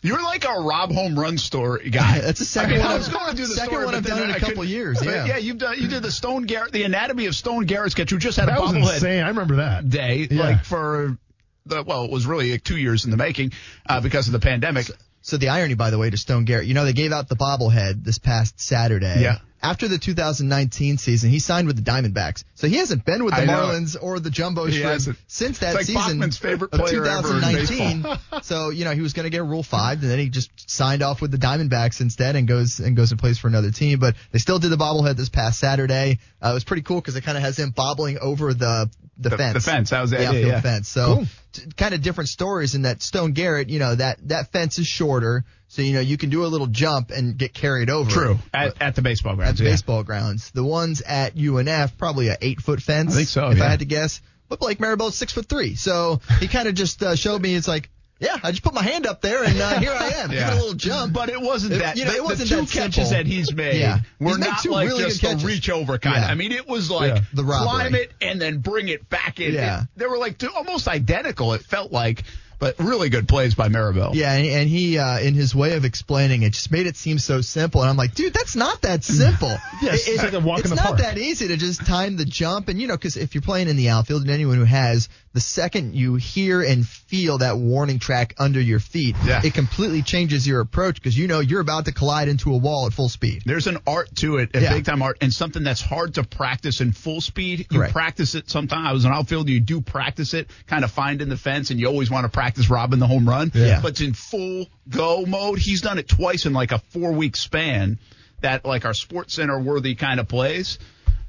You're 0.00 0.22
like 0.22 0.44
a 0.44 0.60
rob 0.60 0.92
home 0.92 1.18
run 1.18 1.38
story 1.38 1.90
guy. 1.90 2.20
That's 2.22 2.38
the 2.38 2.44
second 2.44 2.74
I 2.74 2.76
mean, 2.76 2.84
one 2.84 2.92
I 2.94 2.98
was 2.98 3.08
going 3.08 3.30
to 3.30 3.36
do 3.36 3.42
the 3.48 3.54
second 3.54 3.70
story, 3.70 3.84
one 3.84 3.94
I've 3.96 4.06
done 4.06 4.22
in 4.22 4.30
a 4.30 4.34
couple 4.38 4.48
couldn't- 4.54 4.68
years, 4.68 5.04
yeah. 5.04 5.24
yeah. 5.26 5.36
You've 5.38 5.58
done 5.58 5.74
you 5.76 5.88
did 5.88 6.04
the 6.04 6.12
Stone 6.12 6.44
Garrett, 6.44 6.70
the 6.72 6.84
anatomy 6.84 7.26
of 7.26 7.34
Stone 7.34 7.64
Garrett 7.66 7.90
sketch. 7.90 8.12
You 8.12 8.18
just 8.18 8.38
had 8.38 8.48
a 8.48 8.52
That 8.52 8.60
was 8.60 8.70
bobblehead 8.74 8.94
insane. 8.94 9.24
I 9.24 9.28
remember 9.30 9.56
that. 9.56 9.90
day, 9.90 10.28
Yeah. 10.30 10.40
like 10.40 10.64
for 10.64 11.18
the 11.66 11.82
well, 11.82 12.04
it 12.04 12.12
was 12.12 12.26
really 12.26 12.52
like 12.52 12.62
two 12.62 12.76
years 12.76 13.04
in 13.06 13.10
the 13.10 13.16
making 13.16 13.52
uh, 13.88 14.00
because 14.00 14.28
of 14.28 14.32
the 14.32 14.38
pandemic. 14.38 14.86
So 15.22 15.36
the 15.36 15.48
irony, 15.48 15.74
by 15.74 15.90
the 15.90 15.98
way, 15.98 16.10
to 16.10 16.16
Stone 16.16 16.44
Garrett, 16.44 16.66
you 16.66 16.74
know, 16.74 16.84
they 16.84 16.92
gave 16.92 17.12
out 17.12 17.28
the 17.28 17.36
bobblehead 17.36 18.04
this 18.04 18.18
past 18.18 18.60
Saturday. 18.60 19.20
Yeah. 19.20 19.38
After 19.60 19.88
the 19.88 19.98
2019 19.98 20.98
season, 20.98 21.30
he 21.30 21.40
signed 21.40 21.66
with 21.66 21.76
the 21.82 21.90
Diamondbacks. 21.90 22.44
So 22.54 22.68
he 22.68 22.76
hasn't 22.76 23.04
been 23.04 23.24
with 23.24 23.34
the 23.34 23.42
Marlins 23.42 23.96
or 24.00 24.20
the 24.20 24.30
Jumbo 24.30 24.68
Shrimp 24.70 25.16
since 25.26 25.58
that 25.58 25.74
like 25.74 25.84
season 25.86 26.02
Bachman's 26.20 26.38
favorite 26.38 26.72
of 26.72 26.80
player 26.80 27.04
ever 27.04 27.34
in 27.34 27.40
2019. 27.42 28.42
so, 28.42 28.70
you 28.70 28.84
know, 28.84 28.92
he 28.92 29.00
was 29.00 29.12
going 29.14 29.24
to 29.24 29.30
get 29.30 29.42
Rule 29.44 29.62
5 29.64 30.02
and 30.02 30.10
then 30.10 30.18
he 30.18 30.28
just 30.28 30.70
signed 30.70 31.02
off 31.02 31.20
with 31.20 31.30
the 31.32 31.38
Diamondbacks 31.38 32.00
instead 32.00 32.36
and 32.36 32.46
goes 32.46 32.78
and 32.78 32.96
goes 32.96 33.10
and 33.10 33.18
plays 33.18 33.38
for 33.38 33.48
another 33.48 33.70
team. 33.70 33.98
But 33.98 34.14
they 34.30 34.38
still 34.38 34.58
did 34.60 34.68
the 34.70 34.76
bobblehead 34.76 35.16
this 35.16 35.28
past 35.28 35.58
Saturday. 35.58 36.18
Uh, 36.40 36.50
it 36.50 36.54
was 36.54 36.64
pretty 36.64 36.82
cool 36.82 37.00
because 37.00 37.16
it 37.16 37.22
kind 37.22 37.36
of 37.36 37.42
has 37.42 37.58
him 37.58 37.70
bobbling 37.70 38.18
over 38.20 38.54
the 38.54 38.88
the, 39.20 39.30
The- 39.30 39.36
fence. 39.36 39.54
the 39.54 39.70
fence, 39.70 39.90
that 39.90 40.00
was 40.00 40.10
the 40.10 40.18
the 40.18 40.26
outfield 40.26 40.46
yeah. 40.46 40.60
fence. 40.60 40.88
So 40.88 41.16
Cool. 41.16 41.26
t- 41.52 41.62
kind 41.76 41.92
of 41.94 42.02
different 42.02 42.28
stories 42.30 42.76
in 42.76 42.82
that 42.82 43.02
Stone 43.02 43.32
Garrett, 43.32 43.68
you 43.68 43.80
know, 43.80 43.94
that 43.96 44.18
that 44.28 44.52
fence 44.52 44.78
is 44.78 44.86
shorter, 44.86 45.44
so 45.68 45.82
you 45.82 45.92
know 45.92 46.00
you 46.00 46.16
can 46.16 46.30
do 46.30 46.44
a 46.44 46.48
little 46.48 46.66
jump 46.66 47.10
and 47.10 47.36
get 47.36 47.54
carried 47.54 47.90
over. 47.90 48.10
True 48.10 48.38
at, 48.52 48.80
at 48.80 48.94
the 48.96 49.02
baseball 49.02 49.36
grounds. 49.36 49.50
at 49.52 49.56
the 49.58 49.64
yeah. 49.64 49.70
baseball 49.70 50.02
grounds, 50.02 50.50
the 50.50 50.64
ones 50.64 51.00
at 51.02 51.34
UNF 51.36 51.96
probably 51.98 52.28
a 52.28 52.36
eight 52.40 52.60
foot 52.60 52.80
fence. 52.82 53.12
I 53.12 53.16
think 53.18 53.28
so, 53.28 53.50
If 53.50 53.58
yeah. 53.58 53.64
I 53.64 53.68
had 53.68 53.78
to 53.80 53.84
guess, 53.84 54.20
but 54.48 54.60
Blake 54.60 54.78
Maribel's 54.78 55.14
six 55.14 55.32
foot 55.32 55.46
three, 55.46 55.74
so 55.74 56.20
he 56.40 56.48
kind 56.48 56.68
of 56.68 56.74
just 56.74 57.02
uh, 57.02 57.14
showed 57.16 57.40
me 57.42 57.54
it's 57.54 57.68
like. 57.68 57.90
Yeah, 58.20 58.36
I 58.42 58.50
just 58.50 58.64
put 58.64 58.74
my 58.74 58.82
hand 58.82 59.06
up 59.06 59.20
there 59.22 59.44
and 59.44 59.60
uh, 59.60 59.78
here 59.78 59.92
I 59.92 60.08
am. 60.08 60.32
Yeah. 60.32 60.38
Give 60.40 60.48
it 60.48 60.52
a 60.54 60.56
little 60.56 60.74
jump. 60.74 61.12
But 61.12 61.28
it 61.28 61.40
wasn't 61.40 61.74
It- 61.74 61.78
that. 61.78 61.96
you 61.96 62.04
know, 62.04 62.10
the, 62.10 62.16
it 62.16 62.24
wasn't 62.24 62.48
the 62.50 62.56
two 62.56 62.60
that 62.62 62.70
catches 62.72 62.94
simple. 63.10 63.10
that 63.10 63.26
he's 63.28 63.54
made 63.54 63.78
Yeah. 63.78 63.98
were 64.18 64.30
He's 64.30 64.38
not 64.40 64.60
two 64.60 64.70
like 64.72 64.88
really 64.88 65.04
just 65.04 65.20
good 65.22 65.40
a 65.40 65.46
reach 65.46 65.70
over 65.70 65.98
kind. 65.98 66.16
Yeah. 66.16 66.26
I 66.26 66.34
mean, 66.34 66.50
it 66.50 66.66
was 66.66 66.90
like 66.90 67.14
Yeah. 67.14 67.20
The 67.32 67.44
robbery. 67.44 67.68
climb 67.68 67.94
it 67.94 68.10
and 68.20 68.40
then 68.42 68.58
bring 68.58 68.88
it 68.88 69.08
back 69.08 69.38
in. 69.38 69.54
Yeah. 69.54 69.82
It- 69.82 69.88
they 69.98 70.06
were 70.06 70.18
like 70.18 70.36
two, 70.36 70.50
almost 70.52 70.88
identical. 70.88 71.52
It 71.52 71.62
felt 71.62 71.92
like, 71.92 72.24
but 72.58 72.78
really 72.78 73.08
good 73.08 73.28
plays 73.28 73.54
by 73.54 73.68
Maribel. 73.68 74.14
Yeah, 74.14 74.32
and, 74.32 74.46
and 74.46 74.68
he, 74.68 74.98
uh, 74.98 75.20
in 75.20 75.34
his 75.34 75.54
way 75.54 75.74
of 75.74 75.84
explaining 75.84 76.42
it, 76.42 76.50
just 76.50 76.72
made 76.72 76.86
it 76.86 76.96
seem 76.96 77.18
so 77.18 77.40
simple. 77.40 77.82
And 77.82 77.90
I'm 77.90 77.96
like, 77.96 78.14
dude, 78.14 78.34
that's 78.34 78.56
not 78.56 78.82
that 78.82 79.04
simple. 79.04 79.56
Yeah, 79.80 79.92
it's 79.92 80.22
like 80.22 80.32
it's 80.32 80.70
not 80.70 80.78
park. 80.78 80.98
that 80.98 81.18
easy 81.18 81.48
to 81.48 81.56
just 81.56 81.86
time 81.86 82.16
the 82.16 82.24
jump. 82.24 82.68
And, 82.68 82.80
you 82.80 82.88
know, 82.88 82.96
because 82.96 83.16
if 83.16 83.34
you're 83.34 83.42
playing 83.42 83.68
in 83.68 83.76
the 83.76 83.90
outfield, 83.90 84.22
and 84.22 84.30
anyone 84.30 84.56
who 84.56 84.64
has 84.64 85.08
the 85.38 85.42
second 85.42 85.94
you 85.94 86.16
hear 86.16 86.62
and 86.62 86.84
feel 86.84 87.38
that 87.38 87.56
warning 87.58 88.00
track 88.00 88.34
under 88.38 88.60
your 88.60 88.80
feet, 88.80 89.14
Yeah. 89.24 89.40
it 89.44 89.54
completely 89.54 90.02
changes 90.02 90.44
your 90.44 90.58
approach 90.60 90.96
because 90.96 91.16
you 91.16 91.28
know 91.28 91.38
you're 91.38 91.60
about 91.60 91.84
to 91.84 91.92
collide 91.92 92.26
into 92.26 92.52
a 92.52 92.56
wall 92.56 92.86
at 92.86 92.92
full 92.92 93.08
speed. 93.08 93.42
There's 93.46 93.68
an 93.68 93.78
art 93.86 94.08
to 94.16 94.38
it, 94.38 94.50
a 94.56 94.60
Yeah. 94.60 94.72
big 94.74 94.84
time 94.84 95.00
art, 95.00 95.18
and 95.20 95.32
something 95.32 95.62
that's 95.62 95.80
hard 95.80 96.14
to 96.14 96.24
practice 96.24 96.80
in 96.80 96.90
full 96.90 97.20
speed. 97.20 97.68
You 97.70 97.78
Correct. 97.78 97.92
practice 97.92 98.34
it 98.34 98.50
sometimes. 98.50 98.88
I 98.88 98.92
was 98.92 99.04
an 99.04 99.12
outfielder, 99.12 99.52
you 99.52 99.60
do 99.60 99.80
practice 99.80 100.34
it, 100.34 100.50
kind 100.66 100.82
of 100.82 100.90
finding 100.90 101.28
the 101.28 101.36
fence, 101.36 101.70
and 101.70 101.78
you 101.78 101.86
always 101.86 102.10
want 102.10 102.24
to 102.24 102.30
practice 102.30 102.68
robbing 102.68 102.98
the 102.98 103.06
home 103.06 103.28
run. 103.28 103.52
Yeah. 103.54 103.78
But 103.80 104.00
in 104.00 104.14
full 104.14 104.66
go 104.88 105.24
mode, 105.24 105.60
he's 105.60 105.82
done 105.82 105.98
it 105.98 106.08
twice 106.08 106.46
in 106.46 106.52
like 106.52 106.72
a 106.72 106.80
four 106.90 107.12
week 107.12 107.36
span 107.36 108.00
that 108.40 108.64
like 108.64 108.84
our 108.84 108.94
sports 108.94 109.34
center 109.34 109.60
worthy 109.60 109.94
kind 109.94 110.18
of 110.18 110.26
plays. 110.26 110.80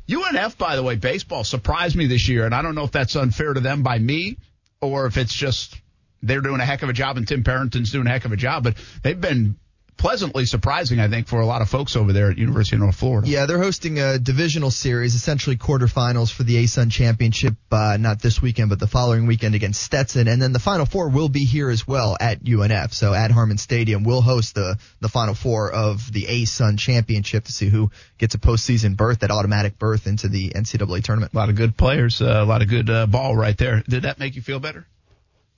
UNF, 0.10 0.58
by 0.58 0.76
the 0.76 0.84
way, 0.84 0.96
baseball 0.96 1.44
surprised 1.44 1.96
me 1.96 2.08
this 2.08 2.28
year, 2.28 2.46
and 2.46 2.56
I 2.56 2.64
don't 2.64 2.74
know 2.74 2.84
if 2.84 2.92
that's 2.92 3.16
unfair 3.16 3.54
to 3.54 3.60
them 3.60 3.84
by 3.84 4.00
me 4.00 4.38
or 4.82 5.06
if 5.06 5.18
it's 5.18 5.34
just 5.34 5.80
they're 6.24 6.42
doing 6.42 6.60
a 6.60 6.66
heck 6.66 6.82
of 6.82 6.90
a 6.90 6.94
job 6.94 7.18
and 7.18 7.28
Tim 7.28 7.44
Parenton's 7.44 7.92
doing 7.92 8.08
a 8.08 8.10
heck 8.10 8.26
of 8.26 8.32
a 8.32 8.38
job, 8.38 8.64
but 8.64 8.76
they've 9.04 9.20
been 9.20 9.58
pleasantly 10.00 10.46
surprising, 10.46 11.00
I 11.00 11.10
think, 11.10 11.28
for 11.28 11.42
a 11.42 11.46
lot 11.46 11.62
of 11.62 11.70
folks 11.70 11.96
over 11.96 12.14
there 12.14 12.32
at 12.32 12.38
University 12.38 12.78
of 12.78 12.82
North 12.82 12.96
Florida. 12.96 13.28
Yeah, 13.28 13.46
they're 13.46 13.62
hosting 13.62 14.00
a 14.00 14.18
divisional 14.18 14.72
series, 14.72 15.14
essentially 15.14 15.58
quarterfinals 15.58 16.32
for 16.32 16.44
the 16.44 16.64
ASUN 16.64 16.90
championship, 16.90 17.56
uh, 17.72 17.98
not 18.00 18.22
this 18.22 18.42
weekend, 18.42 18.70
but 18.70 18.80
the 18.80 18.88
following 18.88 19.28
weekend 19.28 19.56
against 19.56 19.84
Stetson. 19.84 20.28
And 20.28 20.42
then 20.42 20.54
the 20.54 20.60
final 20.60 20.86
four 20.86 21.10
will 21.10 21.30
be 21.30 21.44
here 21.44 21.70
as 21.70 21.86
well 21.86 22.18
at 22.20 22.44
UNF. 22.44 22.94
So 22.94 23.14
at 23.14 23.30
Harmon 23.30 23.58
Stadium, 23.58 24.04
we'll 24.04 24.22
host 24.22 24.56
the, 24.56 24.78
the 25.02 25.10
final 25.10 25.36
four 25.36 25.70
of 25.70 26.12
the 26.12 26.24
ASUN 26.24 26.80
championship 26.80 27.44
to 27.44 27.52
see 27.52 27.68
who 27.68 27.92
gets 28.18 28.34
a 28.36 28.40
postseason 28.40 28.96
berth, 28.96 29.20
that 29.20 29.32
automatic 29.32 29.78
berth 29.78 30.08
into 30.08 30.30
the 30.30 30.52
NCAA 30.52 31.04
tournament. 31.04 31.34
A 31.34 31.38
lot 31.38 31.50
of 31.50 31.56
good 31.56 31.76
players, 31.76 32.22
uh, 32.22 32.26
a 32.26 32.46
lot 32.46 32.62
of 32.62 32.70
good 32.70 32.90
uh, 32.90 33.06
ball 33.06 33.36
right 33.36 33.58
there. 33.58 33.84
Did 33.88 34.04
that 34.04 34.18
make 34.18 34.36
you 34.36 34.42
feel 34.42 34.60
better? 34.60 34.88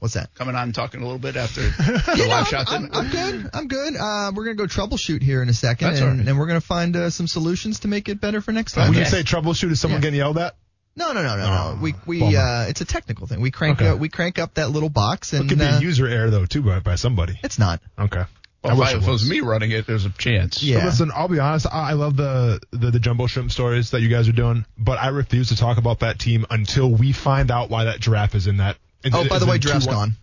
What's 0.01 0.15
that? 0.15 0.33
Coming 0.33 0.55
on 0.55 0.63
and 0.63 0.73
talking 0.75 0.99
a 1.01 1.03
little 1.03 1.19
bit 1.19 1.35
after 1.35 1.61
the 1.61 2.13
Yeah, 2.17 2.25
live 2.25 2.39
I'm, 2.39 2.45
shot. 2.45 2.71
I'm, 2.71 2.89
I'm 2.91 3.09
good. 3.11 3.49
I'm 3.53 3.67
good. 3.67 3.95
Uh, 3.95 4.31
we're 4.35 4.45
gonna 4.45 4.55
go 4.55 4.65
troubleshoot 4.65 5.21
here 5.21 5.43
in 5.43 5.47
a 5.49 5.53
second, 5.53 5.89
That's 5.89 6.01
and, 6.01 6.17
right. 6.19 6.27
and 6.27 6.39
we're 6.39 6.47
gonna 6.47 6.59
find 6.59 6.95
uh, 6.95 7.09
some 7.11 7.27
solutions 7.27 7.81
to 7.81 7.87
make 7.87 8.09
it 8.09 8.19
better 8.19 8.41
for 8.41 8.51
next 8.51 8.73
time. 8.73 8.89
When 8.89 8.97
you 8.97 9.05
say 9.05 9.21
troubleshoot, 9.21 9.69
is 9.71 9.79
someone 9.79 9.99
Yeah. 9.99 10.07
getting 10.07 10.17
yelled 10.17 10.39
at? 10.39 10.55
No, 10.95 11.13
no, 11.13 11.21
no, 11.21 11.37
no, 11.37 11.43
Oh, 11.43 11.75
no. 11.75 11.81
We 11.81 11.93
we 12.07 12.35
uh, 12.35 12.63
it's 12.67 12.81
a 12.81 12.85
technical 12.85 13.27
thing. 13.27 13.41
We 13.41 13.51
crank 13.51 13.79
Okay. 13.79 13.89
uh, 13.91 13.95
we 13.95 14.09
crank 14.09 14.39
up 14.39 14.55
that 14.55 14.71
little 14.71 14.89
box, 14.89 15.33
and 15.33 15.45
It 15.45 15.49
could 15.49 15.59
be 15.59 15.65
uh, 15.65 15.77
a 15.77 15.81
user 15.81 16.07
error 16.07 16.29
though 16.31 16.45
too 16.47 16.63
by, 16.63 16.79
by 16.79 16.95
somebody. 16.95 17.39
it's 17.43 17.59
not. 17.59 17.79
Okay. 17.99 18.23
Well, 18.63 18.73
I 18.73 18.77
wish 18.79 18.89
if, 18.89 18.93
I- 18.93 18.97
it 18.97 19.01
if 19.03 19.07
it 19.07 19.11
was 19.11 19.21
was. 19.21 19.29
me 19.29 19.39
running 19.41 19.69
it, 19.71 19.85
there's 19.87 20.05
a 20.05 20.09
chance. 20.09 20.63
Yeah. 20.63 20.79
But 20.79 20.85
listen, 20.85 21.11
I'll 21.15 21.27
be 21.27 21.39
honest. 21.39 21.67
I, 21.71 21.91
I 21.91 21.93
love 21.93 22.17
the, 22.17 22.59
the 22.71 22.89
the 22.91 22.99
jumbo 22.99 23.27
shrimp 23.27 23.51
stories 23.51 23.91
that 23.91 24.01
you 24.01 24.09
guys 24.09 24.27
are 24.27 24.31
doing, 24.33 24.65
but 24.79 24.97
I 24.99 25.09
refuse 25.09 25.49
to 25.49 25.55
talk 25.55 25.77
about 25.77 25.99
that 25.99 26.17
team 26.17 26.45
until 26.49 26.89
we 26.91 27.11
find 27.13 27.51
out 27.51 27.69
why 27.69 27.83
that 27.85 27.99
giraffe 27.99 28.33
is 28.33 28.47
in 28.47 28.57
that. 28.57 28.77
Oh, 29.05 29.07
is- 29.07 29.13
Oh, 29.13 29.29
by 29.29 29.39
the 29.39 29.45
way, 29.45 29.55
in 29.55 29.61
giraffe's 29.61 29.85
2-1. 29.87 29.91
gone, 29.91 30.13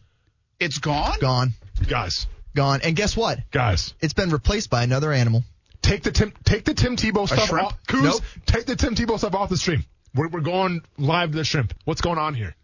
It's 0.60 0.78
gone? 0.78 1.18
gone, 1.20 1.52
Guys, 1.86 2.26
gone. 2.54 2.80
And 2.82 2.94
guess 2.96 3.16
what? 3.16 3.38
guys, 3.50 3.94
It's 4.00 4.14
been 4.14 4.30
replaced 4.30 4.70
by 4.70 4.82
another 4.82 5.12
animal. 5.12 5.44
take 5.82 6.02
the 6.02 6.10
Tim 6.12 6.32
take 6.44 6.64
the 6.64 6.74
Tim 6.74 6.96
Tebow 6.96 7.26
stuff 7.26 7.46
shrimp? 7.48 7.66
off. 7.66 7.78
Coos, 7.86 8.02
Nope. 8.02 8.22
take 8.46 8.66
the 8.66 8.76
Tim 8.76 8.94
Tebow 8.94 9.16
stuff 9.18 9.34
off 9.34 9.48
the 9.48 9.56
stream. 9.56 9.84
We're, 10.14 10.28
we're 10.28 10.40
going 10.40 10.82
live 10.96 11.30
to 11.32 11.36
the 11.38 11.44
shrimp. 11.44 11.72
What's 11.84 12.00
going 12.00 12.18
on 12.18 12.34
here? 12.34 12.54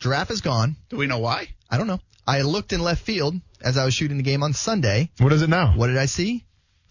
Giraffe 0.00 0.30
is 0.30 0.40
gone. 0.42 0.76
Do 0.90 0.96
we 0.98 1.06
know 1.06 1.18
why? 1.18 1.48
I 1.70 1.78
don't 1.78 1.86
know. 1.86 2.00
I 2.26 2.42
looked 2.42 2.72
in 2.72 2.80
left 2.80 3.02
field 3.02 3.34
as 3.62 3.78
I 3.78 3.84
was 3.84 3.94
shooting 3.94 4.16
the 4.18 4.22
game 4.22 4.42
on 4.42 4.52
Sunday. 4.52 5.10
What 5.18 5.32
is 5.32 5.42
it 5.42 5.48
now? 5.48 5.72
What 5.76 5.86
did 5.86 5.96
I 5.96 6.06
see? 6.06 6.44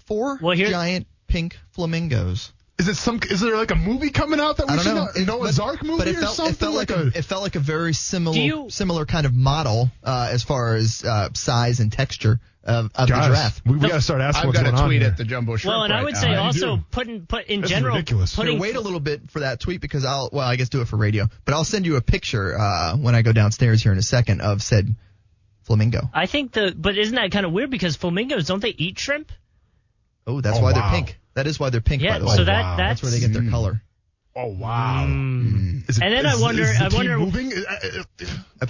Four 0.05 0.39
Well, 0.41 0.55
here- 0.55 0.69
giant 0.69 1.07
pink 1.27 1.57
flamingos. 1.71 2.51
Is 2.77 2.89
it 2.89 2.95
some? 2.95 3.21
Is 3.29 3.39
there 3.39 3.55
like 3.55 3.71
a 3.71 3.75
movie 3.75 4.09
coming 4.09 4.39
out 4.39 4.57
that 4.57 4.67
we 4.67 4.73
I 4.73 4.75
don't 4.75 4.83
should 4.85 4.95
know. 4.95 5.05
know? 5.05 5.11
It- 5.15 5.25
Noah 5.27 5.39
but- 5.45 5.53
Zark 5.53 5.83
movie 5.83 5.97
but 5.99 6.07
it 6.09 6.17
or 6.17 6.25
something? 6.27 6.53
It 6.53 6.57
felt 6.57 6.73
like, 6.75 6.89
a, 6.89 7.07
it 7.17 7.23
felt 7.23 7.41
like 7.41 7.55
a 7.55 7.59
very 7.61 7.93
similar 7.93 8.35
you- 8.37 8.69
similar 8.69 9.05
kind 9.05 9.25
of 9.25 9.33
model 9.33 9.89
uh, 10.03 10.27
as 10.31 10.43
far 10.43 10.75
as 10.75 11.03
uh, 11.05 11.29
size 11.33 11.79
and 11.79 11.89
texture 11.91 12.39
of, 12.65 12.91
of 12.95 13.07
Guys, 13.07 13.07
the 13.07 13.27
giraffe. 13.27 13.61
we, 13.65 13.77
we 13.77 13.87
got 13.87 13.95
to 13.95 14.01
start 14.01 14.19
asking 14.21 14.41
I've 14.41 14.47
what's 14.55 14.61
got 14.71 14.81
a 14.83 14.85
tweet 14.87 15.01
here. 15.03 15.09
at 15.11 15.17
the 15.17 15.23
jumbo 15.23 15.55
shrimp. 15.55 15.71
Well, 15.73 15.83
and 15.83 15.93
I 15.93 16.03
would 16.03 16.15
now. 16.15 16.19
say 16.19 16.31
you 16.31 16.37
also 16.37 16.75
do. 16.77 16.83
putting 16.91 17.25
put 17.27 17.45
in 17.45 17.61
This 17.61 17.69
general 17.69 17.95
ridiculous. 17.95 18.35
putting 18.35 18.53
Here, 18.53 18.61
wait 18.61 18.75
a 18.75 18.81
little 18.81 18.99
bit 18.99 19.29
for 19.31 19.39
that 19.41 19.59
tweet 19.61 19.79
because 19.79 20.03
I'll 20.03 20.29
well 20.33 20.45
I 20.47 20.57
guess 20.57 20.67
do 20.69 20.81
it 20.81 20.87
for 20.89 20.97
radio, 20.97 21.27
but 21.45 21.53
I'll 21.53 21.63
send 21.63 21.85
you 21.85 21.95
a 21.95 22.01
picture 22.01 22.57
uh, 22.59 22.97
when 22.97 23.15
I 23.15 23.21
go 23.21 23.31
downstairs 23.31 23.83
here 23.83 23.93
in 23.93 23.97
a 23.99 24.03
second 24.03 24.41
of 24.41 24.61
said 24.61 24.93
flamingo. 25.63 26.09
I 26.13 26.25
think 26.25 26.51
the 26.51 26.73
but 26.75 26.97
isn't 26.97 27.15
that 27.15 27.31
kind 27.31 27.45
of 27.45 27.53
weird 27.53 27.69
because 27.71 27.95
flamingos 27.95 28.47
don't 28.47 28.61
they 28.61 28.75
eat 28.77 28.99
shrimp? 28.99 29.31
Oh, 30.27 30.41
that's 30.41 30.57
Oh, 30.57 30.61
why 30.61 30.73
wow. 30.73 30.91
they're 30.91 30.99
pink. 31.01 31.19
That 31.35 31.47
is 31.47 31.59
why 31.59 31.69
they're 31.69 31.81
pink. 31.81 32.01
by 32.01 32.07
Yeah, 32.07 32.19
the 32.19 32.25
way. 32.25 32.35
so 32.35 32.43
that 32.45 32.61
wow. 32.61 32.77
that's, 32.77 33.01
that's 33.01 33.03
where 33.03 33.11
they 33.11 33.19
get 33.19 33.33
their 33.33 33.49
color. 33.51 33.81
Oh 34.37 34.47
wow! 34.47 35.05
Mm. 35.07 35.89
Is 35.89 35.97
it- 35.97 36.03
And 36.03 36.13
then 36.13 36.25
I 36.25 36.35
wonder- 36.35 36.63
is 36.63 36.77
the 36.77 36.83
I 36.85 36.89
team 36.89 36.97
wonder- 36.97 37.19
moving. 37.19 37.53
Uh, 37.53 37.59
uh, 37.59 38.03
uh, 38.21 38.25
I 38.61 38.65
What, 38.65 38.69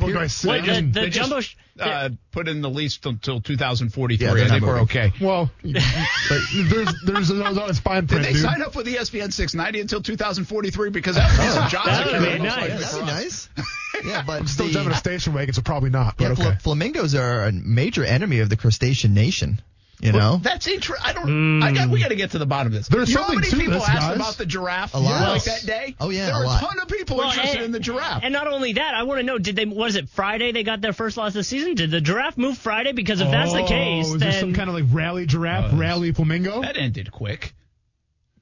the, 0.65 0.81
the 0.81 0.99
They 1.01 1.09
just, 1.09 1.41
sh- 1.49 1.55
uh, 1.79 2.09
put 2.31 2.47
in 2.47 2.61
the 2.61 2.69
lease 2.69 2.99
until 3.03 3.41
2043. 3.41 4.27
Yeah, 4.27 4.33
they're 4.35 4.45
I 4.45 4.49
think 4.49 4.63
we're 4.63 4.81
okay. 4.81 5.11
well, 5.19 5.49
but 5.63 6.39
there's 6.69 6.89
there's 7.05 7.31
no, 7.31 7.51
no, 7.51 7.65
it's 7.65 7.79
fine 7.79 8.05
Did 8.05 8.23
they 8.23 8.33
dude. 8.33 8.41
sign 8.43 8.61
up 8.61 8.75
with 8.75 8.85
ESPN 8.85 9.33
690 9.33 9.81
until 9.81 10.01
2043? 10.03 10.89
Because 10.91 11.15
that 11.15 11.31
would 11.31 11.43
be 11.45 11.49
some 11.51 11.69
job 11.69 11.85
That 11.87 12.11
would 12.11 12.19
be 12.33 12.39
nice. 12.43 12.57
likely 12.57 12.69
Yeah, 12.69 12.77
for 12.77 12.95
that'd 12.97 12.99
be 12.99 13.11
nice. 13.11 13.49
Yeah, 14.05 14.23
but 14.27 14.47
Still 14.47 14.67
the, 14.67 14.73
driving 14.73 14.91
a 14.91 14.95
station 14.97 15.33
wagon, 15.33 15.53
so 15.55 15.61
probably 15.63 15.89
not. 15.89 16.17
But 16.17 16.35
fla- 16.35 16.47
okay. 16.49 16.57
flamingos 16.61 17.15
are 17.15 17.45
a 17.45 17.51
major 17.51 18.03
enemy 18.03 18.39
of 18.41 18.49
the 18.49 18.57
crustacean 18.57 19.13
nation. 19.15 19.61
You 20.01 20.11
Well, 20.11 20.33
know, 20.33 20.37
that's 20.43 20.67
interesting. 20.67 21.05
I 21.07 21.13
don't. 21.13 21.63
I 21.63 21.71
got. 21.71 21.89
We 21.89 22.01
got 22.01 22.09
to 22.09 22.15
get 22.15 22.31
to 22.31 22.37
the 22.37 22.45
bottom 22.45 22.67
of 22.67 22.73
this. 22.73 22.89
There's 22.89 23.09
you 23.09 23.15
know 23.15 23.21
how 23.23 23.27
something 23.29 23.49
many 23.49 23.63
people 23.63 23.79
this, 23.79 23.87
asked 23.89 23.99
guys. 24.01 24.15
about 24.17 24.33
the 24.37 24.45
giraffe? 24.45 24.93
A 24.93 24.99
lot. 24.99 25.29
Like 25.33 25.43
that 25.45 25.65
day. 25.65 25.95
Oh, 26.01 26.09
yeah, 26.09 26.25
there 26.25 26.35
a 26.35 26.37
were 26.39 26.43
a 26.43 26.47
lot. 26.47 26.59
ton 26.61 26.79
of 26.79 26.87
people 26.89 27.17
Well, 27.17 27.29
interested 27.29 27.55
and- 27.57 27.65
in 27.67 27.71
the 27.71 27.79
giraffe. 27.79 28.21
And 28.23 28.33
not 28.33 28.47
only 28.47 28.73
that, 28.73 28.93
I 28.93 29.03
want 29.03 29.19
to 29.19 29.23
know: 29.23 29.37
Did 29.37 29.55
they? 29.55 29.65
Was 29.65 29.95
it 29.95 30.09
Friday 30.09 30.51
they 30.51 30.63
got 30.63 30.81
their 30.81 30.91
first 30.93 31.15
loss 31.15 31.29
of 31.29 31.33
the 31.35 31.43
season? 31.45 31.75
Did 31.75 31.91
the 31.91 32.01
giraffe 32.01 32.37
move 32.37 32.57
Friday? 32.57 32.91
Because 32.91 33.21
if 33.21 33.31
that's 33.31 33.53
the 33.53 33.61
Oh, 33.63 33.67
case, 33.67 34.07
is 34.07 34.11
then 34.17 34.19
there 34.19 34.39
some 34.41 34.53
kind 34.53 34.69
of 34.69 34.75
like 34.75 34.85
rally 34.91 35.25
giraffe, 35.25 35.73
Uh, 35.73 35.77
rally 35.77 36.11
flamingo? 36.11 36.61
that 36.61 36.75
ended 36.77 37.09
quick. 37.11 37.53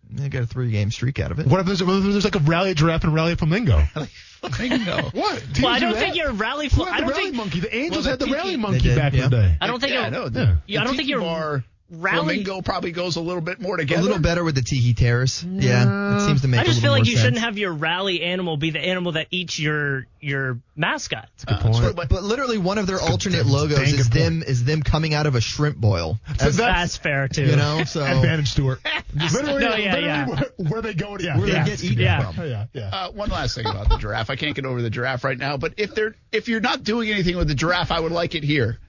they 0.09 0.29
got 0.29 0.41
a 0.43 0.47
three-game 0.47 0.89
streak 0.91 1.19
out 1.19 1.31
of 1.31 1.39
it. 1.39 1.45
What 1.47 1.59
if 1.59 1.65
there's, 1.67 1.83
what 1.83 1.97
if 1.97 2.03
there's 2.03 2.23
like 2.23 2.35
a 2.35 2.39
rally 2.39 2.73
giraffe 2.73 3.03
and 3.03 3.13
a 3.13 3.15
rally 3.15 3.35
flamingo? 3.35 3.83
Flamingo. 4.51 5.09
What? 5.13 5.39
Teams 5.39 5.61
well, 5.61 5.67
I 5.73 5.79
do 5.79 5.85
don't 5.87 5.95
think 5.97 6.15
your 6.15 6.31
rally. 6.33 6.67
Who 6.69 6.77
Fl- 6.77 6.83
had 6.85 6.95
I 6.95 6.99
don't 7.01 7.09
rally 7.09 7.23
think. 7.23 7.35
monkey? 7.35 7.59
The 7.61 7.75
Angels 7.75 8.03
the 8.05 8.09
had 8.11 8.19
the 8.19 8.25
tiki- 8.25 8.35
rally 8.37 8.57
monkey 8.57 8.79
did, 8.79 8.95
back 8.97 9.13
yeah. 9.13 9.23
in 9.25 9.29
the 9.29 9.35
day. 9.37 9.57
I 9.61 9.67
don't 9.67 9.79
think. 9.79 9.93
yeah, 9.93 10.07
a- 10.07 10.11
no. 10.11 10.23
Yeah. 10.23 10.29
The, 10.29 10.57
Yeah, 10.67 10.81
I 10.81 10.83
don't 10.83 10.93
the 10.93 10.97
think 10.97 11.07
tiki 11.07 11.09
your 11.11 11.21
bar 11.21 11.63
rally- 11.89 12.25
flamingo 12.43 12.61
probably 12.61 12.91
goes 12.91 13.15
a 13.15 13.21
little 13.21 13.41
bit 13.41 13.59
more 13.61 13.77
together. 13.77 14.01
A 14.01 14.03
little 14.03 14.19
better 14.19 14.43
with 14.43 14.55
the 14.55 14.61
tiki 14.61 14.93
terrace. 14.93 15.43
Yeah, 15.43 16.17
it 16.17 16.27
seems 16.27 16.41
to 16.41 16.47
make. 16.47 16.59
I 16.61 16.63
just 16.63 16.79
a 16.79 16.81
feel 16.81 16.91
like 16.91 17.01
more 17.01 17.05
you 17.05 17.11
sense. 17.13 17.23
shouldn't 17.25 17.43
have 17.43 17.57
your 17.57 17.73
rally 17.73 18.21
animal 18.23 18.57
be 18.57 18.71
the 18.71 18.79
animal 18.79 19.13
that 19.13 19.27
eats 19.31 19.59
your 19.59 20.07
your 20.19 20.59
mascot. 20.75 21.29
Good 21.45 21.59
point. 21.59 21.75
true, 21.77 21.93
But, 21.93 22.09
but 22.09 22.23
literally, 22.23 22.57
one 22.57 22.77
of 22.77 22.87
their 22.87 22.99
alternate 23.01 23.37
that's 23.37 23.49
a 23.49 23.51
logos 23.51 23.93
is 23.93 24.07
good 24.07 24.19
them 24.19 24.43
is 24.43 24.63
them 24.63 24.81
coming 24.83 25.13
out 25.13 25.25
of 25.25 25.35
a 25.35 25.41
shrimp 25.41 25.77
boil. 25.77 26.19
That's, 26.37 26.57
that's- 26.57 26.97
fair 26.97 27.27
too. 27.27 27.45
You 27.45 27.55
know, 27.55 27.83
so 27.83 28.03
Advantage 28.03 28.49
Stewart. 28.51 28.79
literally, 29.13 29.63
No, 29.63 29.75
yeah, 29.75 29.93
literally 29.95 30.05
yeah. 30.05 30.25
Where, 30.27 30.43
where 30.69 30.81
they 30.81 30.93
go. 30.93 31.17
Yeah, 31.19 31.37
where 31.37 31.47
yeah. 31.47 31.63
they 31.63 31.69
get 31.71 31.83
eaten 31.83 31.99
Yeah. 31.99 32.31
from. 32.31 32.47
Yeah, 32.47 32.65
yeah. 32.73 32.89
Uh, 32.91 33.11
one 33.11 33.29
last 33.29 33.55
thing 33.55 33.65
about 33.65 33.89
the 33.89 33.97
giraffe. 33.97 34.29
I 34.29 34.35
can't 34.35 34.55
get 34.55 34.65
over 34.65 34.81
the 34.81 34.89
giraffe 34.89 35.23
right 35.23 35.37
now, 35.37 35.57
but 35.57 35.73
if 35.77 35.93
they're 35.95 36.15
if 36.31 36.47
you're 36.47 36.61
not 36.61 36.83
doing 36.83 37.09
anything 37.09 37.35
with 37.37 37.47
the 37.47 37.55
giraffe, 37.55 37.91
I 37.91 37.99
would 37.99 38.11
like 38.11 38.35
it 38.35 38.43
here. 38.43 38.79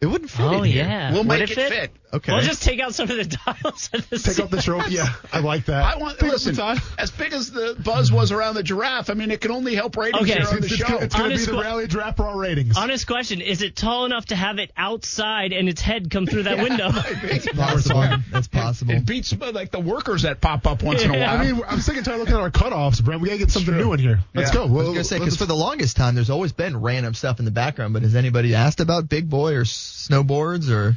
It 0.00 0.06
wouldn't 0.06 0.30
fit. 0.30 0.42
Oh 0.44 0.58
in 0.58 0.64
here. 0.64 0.84
yeah. 0.84 1.12
We'll 1.12 1.24
make 1.24 1.40
it 1.50 1.54
fit. 1.54 1.90
Okay. 2.14 2.32
We'll 2.32 2.42
just 2.42 2.62
take 2.62 2.78
out 2.80 2.94
some 2.94 3.10
of 3.10 3.16
the 3.16 3.24
dials. 3.46 3.90
Of 3.92 4.08
the 4.08 4.18
Take 4.18 4.38
off 4.40 4.50
the 4.50 4.62
trophy. 4.62 4.94
Yeah, 4.94 5.12
I 5.32 5.40
like 5.40 5.64
that. 5.66 5.82
I 5.82 5.96
want 5.98 6.18
Take 6.18 6.30
listen. 6.32 6.54
the 6.54 6.62
time. 6.62 6.78
As 6.96 7.10
big 7.10 7.32
as 7.32 7.50
the 7.50 7.76
buzz 7.82 8.12
was 8.12 8.30
around 8.30 8.54
the 8.54 8.62
giraffe, 8.62 9.10
I 9.10 9.14
mean, 9.14 9.30
it 9.32 9.40
can 9.40 9.50
only 9.50 9.74
help 9.74 9.96
ratings 9.96 10.22
Okay. 10.22 10.38
here 10.40 10.48
on 10.48 10.60
the 10.60 10.62
It's, 10.64 10.72
it's 10.72 10.76
show. 10.76 10.86
gonna, 10.88 11.04
it's 11.06 11.14
gonna 11.14 11.28
be 11.30 11.36
the 11.44 11.50
que- 11.50 11.60
rally 11.60 11.86
draft 11.88 12.16
for 12.18 12.24
our 12.26 12.38
ratings. 12.38 12.76
Honest 12.76 13.06
question: 13.06 13.40
Is 13.40 13.62
it 13.62 13.74
tall 13.74 14.04
enough 14.06 14.26
to 14.26 14.36
have 14.36 14.58
it 14.58 14.70
outside 14.76 15.52
and 15.52 15.68
its 15.68 15.80
head 15.80 16.10
come 16.10 16.26
through 16.26 16.44
that 16.44 16.58
window? 16.62 16.90
That's 17.22 17.48
possible. 17.48 18.04
That's 18.30 18.46
possible. 18.48 18.94
It 18.94 19.06
beats 19.06 19.32
uh, 19.32 19.50
like 19.52 19.72
the 19.72 19.80
workers 19.80 20.22
that 20.22 20.40
pop 20.40 20.66
up 20.68 20.82
once 20.84 21.02
in 21.02 21.10
a 21.14 21.18
while. 21.18 21.38
I 21.40 21.44
mean, 21.50 21.60
I'm 21.66 21.80
sick 21.80 21.96
and 21.96 22.04
tired 22.04 22.14
of 22.14 22.20
looking 22.20 22.34
at 22.36 22.40
our 22.40 22.50
cutoffs, 22.50 23.02
Brent. 23.04 23.20
We 23.22 23.28
gotta 23.28 23.38
get 23.38 23.50
something 23.50 23.76
new 23.76 23.92
in 23.92 23.98
here. 23.98 24.20
Let's 24.34 24.50
Yeah. 24.50 24.54
go. 24.60 24.64
I 24.66 24.70
was 24.70 24.86
gonna 24.88 25.02
say 25.04 25.16
let's- 25.16 25.24
because 25.24 25.36
for 25.36 25.46
the 25.46 25.56
longest 25.56 25.96
time, 25.96 26.14
there's 26.14 26.30
always 26.30 26.52
been 26.52 26.80
random 26.80 27.14
stuff 27.14 27.40
in 27.40 27.44
the 27.44 27.50
background. 27.50 27.92
But 27.92 28.02
has 28.02 28.14
anybody 28.14 28.54
asked 28.54 28.78
about 28.80 29.08
Big 29.08 29.28
Boy 29.28 29.54
or 29.54 29.64
snowboards 29.64 30.70
or? 30.70 30.96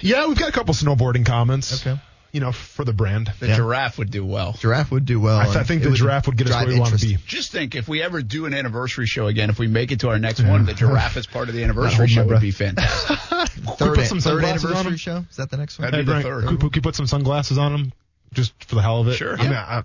Yeah, 0.00 0.26
we've 0.26 0.38
got 0.38 0.48
a 0.48 0.52
couple 0.52 0.74
snowboarding 0.74 1.26
comments. 1.26 1.86
Okay. 1.86 2.00
You 2.32 2.40
know, 2.40 2.50
for 2.50 2.82
the 2.84 2.94
brand. 2.94 3.30
the 3.40 3.48
Yeah. 3.48 3.56
giraffe 3.56 3.98
would 3.98 4.10
do 4.10 4.24
well. 4.24 4.54
Giraffe 4.54 4.90
would 4.90 5.04
do 5.04 5.20
well. 5.20 5.36
I, 5.38 5.44
th- 5.44 5.56
I 5.56 5.64
think 5.64 5.82
it 5.84 5.90
the 5.90 5.94
giraffe 5.96 6.26
would 6.28 6.38
get 6.38 6.48
us 6.48 6.54
where 6.64 6.66
we 6.74 6.80
want 6.80 6.98
to 6.98 7.06
be. 7.06 7.18
Just 7.26 7.52
think, 7.52 7.74
if 7.74 7.86
we 7.88 8.00
ever 8.02 8.22
do 8.22 8.46
an 8.46 8.54
anniversary 8.54 9.04
show 9.04 9.26
again, 9.26 9.50
if 9.50 9.58
we 9.58 9.66
make 9.66 9.92
it 9.92 10.00
to 10.00 10.08
our 10.08 10.18
next 10.18 10.40
one, 10.42 10.64
the 10.64 10.72
giraffe 10.72 11.16
as 11.18 11.26
part 11.26 11.50
of 11.50 11.54
the 11.54 11.62
anniversary 11.62 12.06
show 12.08 12.24
would 12.26 12.40
be 12.40 12.50
fantastic. 12.50 13.18
Third, 13.76 13.96
put 13.96 14.06
some 14.06 14.20
third 14.20 14.42
sunglasses 14.42 14.64
on 14.64 14.70
anniversary 14.72 14.96
show. 14.96 15.24
Is 15.30 15.36
that 15.36 15.50
the 15.50 15.58
next 15.58 15.78
one? 15.78 15.90
That'd 15.90 16.00
Hey, 16.00 16.00
be 16.00 16.06
the 16.06 16.22
Brent, 16.22 16.24
third. 16.42 16.48
could, 16.48 16.60
could 16.60 16.76
you 16.76 16.82
put 16.82 16.96
some 16.96 17.06
sunglasses 17.06 17.58
on 17.58 17.74
him 17.74 17.92
just 18.32 18.52
for 18.64 18.74
the 18.76 18.82
hell 18.82 19.00
of 19.00 19.08
it? 19.08 19.14
Sure. 19.14 19.34
I 19.38 19.42
mean, 19.42 19.52
I, 19.52 19.82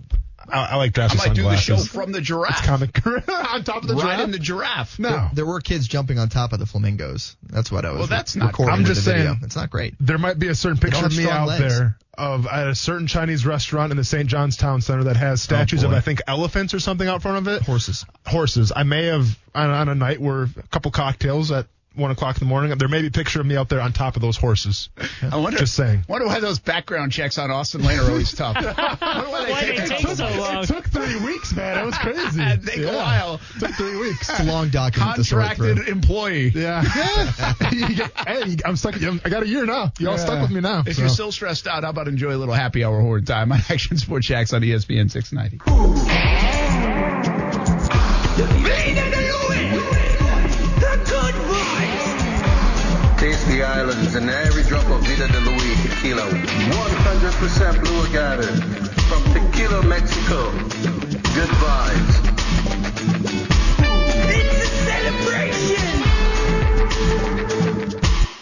I, 0.50 0.66
I 0.72 0.76
like 0.78 0.92
I 0.92 1.08
drafts 1.08 1.16
with 1.16 1.28
might 1.28 1.36
do 1.36 1.44
the 1.44 1.58
sunglasses. 1.58 1.88
show 1.88 2.00
from 2.00 2.12
the 2.14 2.22
giraffe. 2.22 2.60
It's 2.60 2.62
comic 2.66 3.06
on 3.06 3.64
top 3.64 3.82
of 3.84 3.88
the 3.88 3.96
giraffe. 3.96 4.04
Riding 4.18 4.32
the 4.32 4.40
giraffe. 4.40 4.98
no, 5.00 5.28
There 5.34 5.46
were 5.46 5.60
kids 5.60 5.88
jumping 5.88 6.20
on 6.20 6.30
top 6.30 6.54
of 6.54 6.60
the 6.60 6.66
flamingos. 6.66 7.36
That's 7.44 7.72
what 7.72 7.84
I 7.86 7.90
was 7.92 8.00
Well, 8.00 8.08
that's 8.08 8.36
re- 8.36 8.40
not- 8.42 8.48
recording. 8.48 8.76
I'm 8.76 8.86
just 8.86 9.04
the 9.06 9.12
video. 9.12 9.26
saying- 9.34 9.40
It's 9.44 9.56
not 9.56 9.70
great. 9.70 9.96
there 10.00 10.18
might 10.18 10.40
be 10.40 10.48
a 10.48 10.56
certain 10.56 10.78
picture 10.78 11.06
of 11.06 11.16
me 11.18 11.30
out 11.30 11.48
legs. 11.50 11.62
there 11.78 11.98
of 12.18 12.48
at 12.48 12.68
a 12.68 12.74
certain 12.74 13.06
Chinese 13.06 13.46
restaurant 13.46 13.92
in 13.92 13.98
the 13.98 14.04
St. 14.04 14.28
John's 14.28 14.58
Town 14.58 14.82
Center 14.82 15.04
that 15.04 15.18
has 15.18 15.34
oh, 15.42 15.44
statues 15.44 15.84
of. 15.84 15.92
I 15.94 16.00
think 16.00 16.22
elephants 16.28 16.74
or 16.74 16.80
something 16.80 17.08
out 17.08 17.22
front 17.22 17.38
of 17.46 17.48
it. 17.54 17.62
Horses. 17.64 18.06
Horses. 18.26 18.72
I 18.76 18.84
may 18.84 19.06
have 19.06 19.38
on, 19.54 19.70
on 19.70 19.90
a 19.90 19.96
night 19.96 20.20
where 20.20 20.44
a 20.44 20.50
couple 20.72 20.90
cocktails 20.92 21.52
at 21.52 21.68
one 21.98 22.12
o'clock 22.12 22.36
in 22.38 22.40
the 22.40 22.46
morning. 22.46 22.78
There 22.78 22.88
may 22.88 23.02
be 23.02 23.08
a 23.08 23.12
picture 23.12 23.40
of 23.42 23.46
me 23.46 23.58
out 23.58 23.70
there 23.70 23.82
on 23.82 23.92
top 23.94 24.16
of 24.16 24.22
those 24.22 24.38
horses. 24.38 24.90
I 25.22 25.36
wonder. 25.38 25.58
Just 25.60 25.74
saying. 25.76 26.06
Wonder 26.08 26.28
why 26.28 26.40
those 26.40 26.60
background 26.60 27.12
checks 27.12 27.38
on 27.38 27.52
Austin 27.52 27.84
Lane 27.84 28.00
are 28.00 28.10
always 28.10 28.34
tough. 28.34 28.56
Wonder 28.66 28.74
why 28.78 29.46
they 29.46 29.52
Why 29.52 29.62
take, 29.62 29.78
they 29.78 29.88
take 29.98 30.08
so 30.16 30.26
long? 30.38 30.64
It 30.64 30.68
took 30.68 30.86
three 30.88 31.20
weeks, 31.26 31.56
man. 31.56 31.80
It 31.80 31.86
was 31.86 31.98
crazy. 31.98 32.42
It 32.42 32.64
take 32.66 32.78
a 32.78 32.82
Yeah. 32.82 32.96
while. 32.96 33.40
took 33.60 33.72
three 33.76 33.98
weeks. 33.98 34.30
It's 34.30 34.40
a 34.40 34.44
long 34.44 34.70
document 34.70 35.16
to 35.18 35.24
sort 35.24 35.44
Contracted 35.46 35.78
through. 35.86 35.92
employee. 35.92 36.50
Yeah. 36.56 36.84
You 37.72 37.96
get- 37.96 38.12
hey, 38.28 38.56
I'm 38.66 38.76
stuck. 38.76 38.96
I 39.02 39.30
got 39.30 39.44
a 39.44 39.48
year 39.48 39.66
now. 39.66 39.92
You 40.00 40.10
all 40.10 40.18
stuck 40.18 40.42
with 40.42 40.52
me 40.52 40.62
now. 40.62 40.84
If 40.86 40.96
so. 40.96 41.02
you're 41.02 41.10
still 41.10 41.32
stressed 41.32 41.68
out, 41.68 41.84
how 41.84 41.90
about 41.90 42.08
enjoy 42.08 42.36
a 42.36 42.38
little 42.38 42.54
happy 42.54 42.84
hour 42.84 43.00
horn 43.02 43.26
time 43.26 43.52
on 43.52 43.60
Action 43.70 43.98
Sports 43.98 44.28
Jax 44.28 44.54
on 44.54 44.62
ESPN 44.62 45.12
690. 45.12 45.58
The 53.58 53.64
islands 53.64 54.14
and 54.14 54.30
every 54.30 54.62
drop 54.64 54.86
of 54.88 55.02
Vida 55.02 55.28
de 55.28 55.40
Luis 55.40 55.82
tequila. 55.82 56.22
100% 56.22 57.84
blue 57.84 58.06
agave 58.06 58.46
from 59.10 59.24
Tequila, 59.34 59.82
Mexico. 59.84 60.52
Good 61.34 61.50
vibes. 61.58 62.28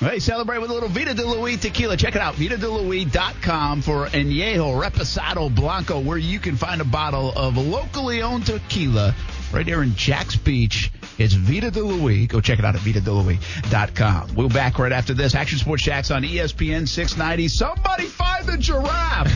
Hey, 0.01 0.19
celebrate 0.19 0.59
with 0.59 0.69
a 0.69 0.73
little 0.73 0.89
Vita 0.89 1.13
de 1.13 1.25
Luis 1.25 1.61
tequila. 1.61 1.97
Check 1.97 2.15
it 2.15 2.21
out, 2.21 2.35
VitaDeLuis.com 2.35 3.81
for 3.81 4.07
Añejo 4.07 4.81
Reposado 4.81 5.53
Blanco, 5.53 5.99
where 5.99 6.17
you 6.17 6.39
can 6.39 6.55
find 6.55 6.79
a 6.79 6.85
bottle 6.85 7.33
of 7.35 7.57
locally 7.57 8.21
owned 8.21 8.45
tequila 8.45 9.13
right 9.51 9.65
there 9.65 9.83
in 9.83 9.95
Jax 9.95 10.35
Beach. 10.35 10.91
It's 11.17 11.33
Vita 11.33 11.71
de 11.71 11.81
Luis. 11.81 12.27
Go 12.27 12.41
check 12.41 12.59
it 12.59 12.65
out 12.65 12.75
at 12.75 12.81
VitaDeLuis.com. 12.81 14.35
We'll 14.35 14.49
be 14.49 14.53
back 14.53 14.77
right 14.79 14.91
after 14.91 15.13
this. 15.13 15.33
Action 15.35 15.59
Sports 15.59 15.83
Jax 15.83 16.11
on 16.11 16.23
ESPN 16.23 16.87
690. 16.87 17.47
Somebody 17.47 18.05
find 18.05 18.45
the 18.45 18.57
giraffe. 18.57 19.31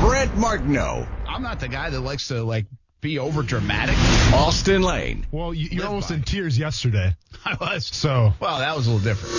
Brent 0.00 0.36
Martineau, 0.36 1.06
I'm 1.28 1.42
not 1.42 1.60
the 1.60 1.68
guy 1.68 1.90
that 1.90 2.00
likes 2.00 2.28
to, 2.28 2.42
like, 2.42 2.66
be 3.00 3.18
over 3.18 3.42
dramatic. 3.42 3.96
Austin 4.34 4.82
Lane. 4.82 5.26
well, 5.30 5.54
you, 5.54 5.68
you're 5.70 5.80
Live 5.82 5.88
almost 5.88 6.08
by. 6.10 6.16
in 6.16 6.22
tears 6.22 6.58
yesterday. 6.58 7.14
I 7.44 7.56
was. 7.60 7.86
So 7.86 8.32
Well, 8.40 8.58
that 8.58 8.76
was 8.76 8.86
a 8.86 8.90
little 8.90 9.04
different. 9.04 9.34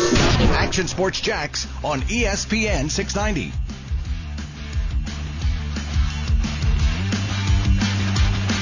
Action 0.54 0.88
Sports 0.88 1.22
Jax 1.22 1.68
on 1.84 2.02
ESPN 2.02 2.90
690. 2.90 3.52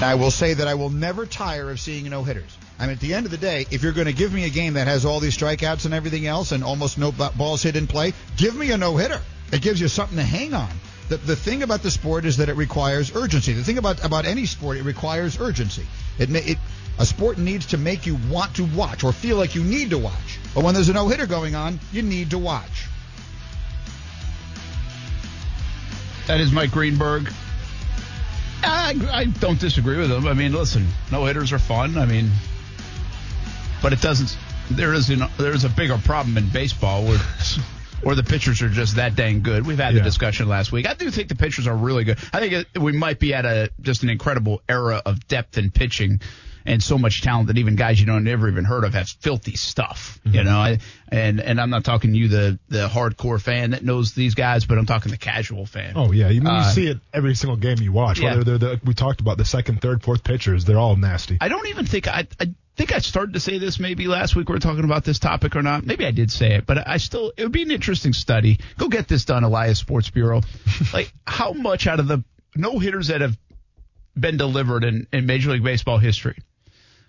I 0.02 0.16
will 0.16 0.32
say 0.32 0.54
that 0.54 0.68
I 0.68 0.76
will 0.76 0.90
never 0.90 1.26
tire 1.26 1.70
of 1.70 1.80
seeing 1.80 2.10
no 2.10 2.24
hitters. 2.24 2.58
I 2.80 2.84
mean, 2.84 2.94
at 2.94 3.02
the 3.02 3.14
end 3.14 3.26
of 3.26 3.32
the 3.32 3.38
day, 3.38 3.66
if 3.70 3.84
you're 3.84 3.92
going 3.92 4.08
to 4.08 4.14
give 4.14 4.32
me 4.32 4.46
a 4.46 4.50
game 4.50 4.74
that 4.76 4.88
has 4.88 5.04
all 5.04 5.20
these 5.20 5.38
strikeouts 5.38 5.84
and 5.86 5.94
everything 5.94 6.26
else 6.26 6.54
and 6.54 6.64
almost 6.64 6.98
no 6.98 7.12
balls 7.12 7.62
hit 7.62 7.76
in 7.76 7.88
play, 7.88 8.14
give 8.38 8.56
me 8.56 8.72
a 8.72 8.78
no 8.78 8.96
hitter. 8.96 9.22
It 9.52 9.62
gives 9.62 9.82
you 9.82 9.90
something 9.90 10.18
to 10.18 10.24
hang 10.24 10.54
on. 10.54 10.70
The, 11.10 11.18
the 11.18 11.36
thing 11.36 11.64
about 11.64 11.82
the 11.82 11.92
sport 11.92 12.24
is 12.26 12.38
that 12.38 12.50
it 12.50 12.56
requires 12.56 13.14
urgency. 13.16 13.54
The 13.54 13.64
thing 13.64 13.78
about, 13.78 14.04
about 14.06 14.26
any 14.26 14.46
sport, 14.46 14.78
it 14.78 14.84
requires 14.84 15.40
urgency. 15.40 15.86
It, 16.18 16.30
ma- 16.30 16.40
it 16.40 16.58
a 17.00 17.06
sport 17.06 17.38
needs 17.38 17.68
to 17.68 17.78
make 17.78 18.06
you 18.06 18.18
want 18.30 18.56
to 18.56 18.66
watch 18.66 19.04
or 19.04 19.12
feel 19.12 19.38
like 19.38 19.56
you 19.56 19.64
need 19.64 19.90
to 19.90 19.98
watch. 19.98 20.40
But 20.54 20.64
when 20.64 20.74
there's 20.74 20.90
a 20.90 20.94
no 20.94 21.08
hitter 21.08 21.26
going 21.26 21.56
on, 21.56 21.80
you 21.92 22.02
need 22.02 22.32
to 22.32 22.38
watch. 22.38 22.88
That 26.28 26.40
is 26.40 26.52
Mike 26.52 26.72
Greenberg. 26.72 27.34
I, 28.64 28.96
I 29.12 29.26
don't 29.26 29.60
disagree 29.60 29.98
with 29.98 30.12
him. 30.12 30.28
I 30.28 30.34
mean, 30.34 30.54
listen, 30.54 30.88
no 31.12 31.26
hitters 31.26 31.54
are 31.54 31.60
fun. 31.60 31.98
I 31.98 32.06
mean, 32.06 32.30
but 33.82 33.94
it 33.94 34.02
doesn't. 34.02 34.38
There 34.72 34.94
is 34.94 35.10
an, 35.10 35.24
there 35.38 35.54
is 35.54 35.64
a 35.64 35.70
bigger 35.70 35.98
problem 35.98 36.38
in 36.38 36.50
baseball 36.50 37.04
where 37.04 37.20
where 38.04 38.16
the 38.16 38.24
pitchers 38.24 38.62
are 38.62 38.70
just 38.70 38.96
that 38.96 39.16
dang 39.16 39.42
good. 39.42 39.66
We've 39.66 39.80
had 39.80 39.96
the 39.96 40.02
discussion 40.02 40.48
last 40.48 40.72
week. 40.72 40.88
I 40.88 40.94
do 40.94 41.12
think 41.12 41.28
the 41.28 41.36
pitchers 41.36 41.68
are 41.68 41.76
really 41.76 42.04
good. 42.04 42.18
I 42.32 42.40
think 42.40 42.54
it, 42.54 42.80
we 42.80 42.92
might 42.92 43.20
be 43.20 43.34
at 43.34 43.46
a 43.46 43.72
just 43.82 44.04
an 44.04 44.10
incredible 44.10 44.62
era 44.70 45.02
of 45.06 45.28
depth 45.28 45.58
in 45.58 45.72
pitching. 45.72 46.22
And 46.70 46.84
so 46.84 46.98
much 46.98 47.22
talent 47.22 47.48
that 47.48 47.58
even 47.58 47.76
guys 47.76 48.00
you 48.00 48.06
don't 48.06 48.24
never 48.24 48.48
even 48.48 48.64
heard 48.64 48.84
of 48.84 48.94
have 48.94 49.10
filthy 49.10 49.56
stuff, 49.56 50.20
you 50.24 50.44
know. 50.44 50.58
I, 50.60 50.80
and 51.12 51.40
and 51.42 51.60
I'm 51.60 51.70
not 51.70 51.84
talking 51.84 52.14
you 52.14 52.28
the 52.28 52.60
the 52.70 52.88
hardcore 52.88 53.42
fan 53.42 53.72
that 53.72 53.84
knows 53.84 54.14
these 54.14 54.36
guys, 54.36 54.66
but 54.66 54.78
I'm 54.78 54.86
talking 54.86 55.12
the 55.12 55.18
casual 55.18 55.66
fan. 55.66 55.94
Oh 55.96 56.12
yeah, 56.12 56.30
you, 56.30 56.42
you 56.42 56.48
Uh, 56.48 56.64
see 56.72 56.88
it 56.88 57.00
every 57.14 57.34
single 57.36 57.58
game 57.58 57.78
you 57.80 57.92
watch. 57.92 58.20
Yeah. 58.20 58.36
Whether 58.38 58.58
they're 58.58 58.76
the 58.76 58.82
we 58.86 58.94
talked 58.94 59.20
about 59.22 59.38
the 59.38 59.46
second, 59.46 59.82
third, 59.82 60.04
fourth 60.04 60.24
pitchers, 60.24 60.66
they're 60.66 60.78
all 60.78 60.96
nasty. 60.96 61.38
I 61.42 61.48
don't 61.48 61.68
even 61.68 61.86
think 61.86 62.08
I, 62.08 62.28
I 62.40 62.54
think 62.76 62.94
I 62.94 63.00
started 63.00 63.34
to 63.34 63.40
say 63.40 63.58
this 63.58 63.80
maybe 63.80 64.08
last 64.08 64.36
week 64.36 64.48
we 64.48 64.54
were 64.54 64.60
talking 64.60 64.84
about 64.86 65.04
this 65.04 65.20
topic 65.20 65.56
or 65.56 65.62
not. 65.62 65.86
Maybe 65.86 66.06
I 66.06 66.12
did 66.12 66.32
say 66.32 66.54
it, 66.54 66.66
but 66.66 66.88
I 66.88 66.98
still 66.98 67.34
it 67.36 67.44
would 67.44 67.52
be 67.52 67.64
an 67.64 67.72
interesting 67.72 68.14
study. 68.14 68.60
Go 68.78 68.88
get 68.90 69.08
this 69.08 69.26
done, 69.26 69.44
Elias 69.44 69.80
Sports 69.80 70.10
Bureau. 70.12 70.42
like 70.94 71.12
how 71.26 71.54
much 71.54 71.88
out 71.88 72.00
of 72.00 72.08
the 72.08 72.24
no 72.56 72.78
hitters 72.80 73.08
that 73.08 73.22
have 73.22 73.38
been 74.18 74.38
delivered 74.38 74.84
in, 74.84 75.08
in 75.14 75.26
Major 75.26 75.52
League 75.52 75.64
Baseball 75.64 75.98
history, 75.98 76.38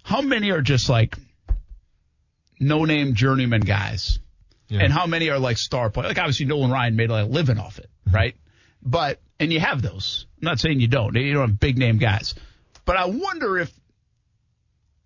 how 0.03 0.21
many 0.21 0.51
are 0.51 0.63
just 0.63 0.89
like 0.89 1.17
no 2.59 2.85
name 2.85 3.15
journeyman 3.15 3.61
guys? 3.63 4.19
Yeah. 4.69 4.83
And 4.83 4.93
how 4.93 5.07
many 5.07 5.31
are 5.31 5.39
like 5.39 5.59
star 5.59 5.91
players? 5.91 6.11
Like 6.11 6.19
obviously 6.19 6.47
Nolan 6.47 6.71
Ryan 6.71 6.97
made 6.97 7.11
a 7.11 7.25
living 7.25 7.59
off 7.59 7.79
it, 7.79 7.91
right? 8.11 8.37
But 8.83 9.21
and 9.41 9.53
you 9.53 9.61
have 9.61 9.83
those. 9.83 10.27
I'm 10.41 10.47
not 10.47 10.61
saying 10.61 10.81
you 10.81 10.89
don't. 10.89 11.15
You 11.17 11.33
don't 11.33 11.49
have 11.51 11.61
big 11.61 11.77
name 11.79 11.99
guys. 11.99 12.35
But 12.85 12.97
I 12.97 13.07
wonder 13.07 13.59
if 13.59 13.73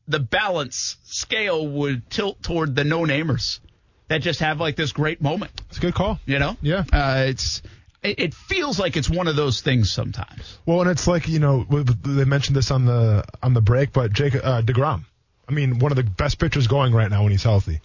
the 0.06 0.20
balance 0.20 0.96
scale 1.04 1.66
would 1.66 2.10
tilt 2.10 2.42
toward 2.42 2.74
the 2.74 2.84
no 2.84 3.02
namers 3.02 3.60
that 4.08 4.18
just 4.18 4.40
have 4.40 4.60
like 4.60 4.76
this 4.76 4.92
great 4.92 5.22
moment. 5.22 5.52
It's 5.68 5.78
a 5.78 5.80
good 5.80 5.94
call. 5.94 6.20
You 6.26 6.38
know? 6.38 6.56
Yeah. 6.60 6.84
Uh, 6.92 7.24
it's 7.28 7.62
it, 8.04 8.18
it 8.20 8.34
feels 8.34 8.78
like 8.78 8.96
it's 8.96 9.10
one 9.10 9.26
of 9.26 9.34
those 9.36 9.60
things 9.62 9.90
sometimes. 9.90 10.58
Well, 10.66 10.82
and 10.82 10.90
it's 10.90 11.06
like 11.06 11.26
you 11.28 11.38
know 11.40 11.64
they 11.64 12.24
mentioned 12.24 12.56
this 12.56 12.70
on 12.70 12.84
the 12.84 13.24
on 13.42 13.54
the 13.54 13.62
break, 13.62 13.92
but 13.92 14.12
Jake 14.12 14.36
uh, 14.36 14.62
deGrom, 14.62 15.04
I 15.48 15.52
mean, 15.52 15.78
one 15.78 15.90
of 15.90 15.96
the 15.96 16.04
best 16.04 16.38
pitchers 16.38 16.66
going 16.66 16.92
right 16.92 17.10
now 17.10 17.22
when 17.22 17.32
he's 17.32 17.42
healthy. 17.42 17.80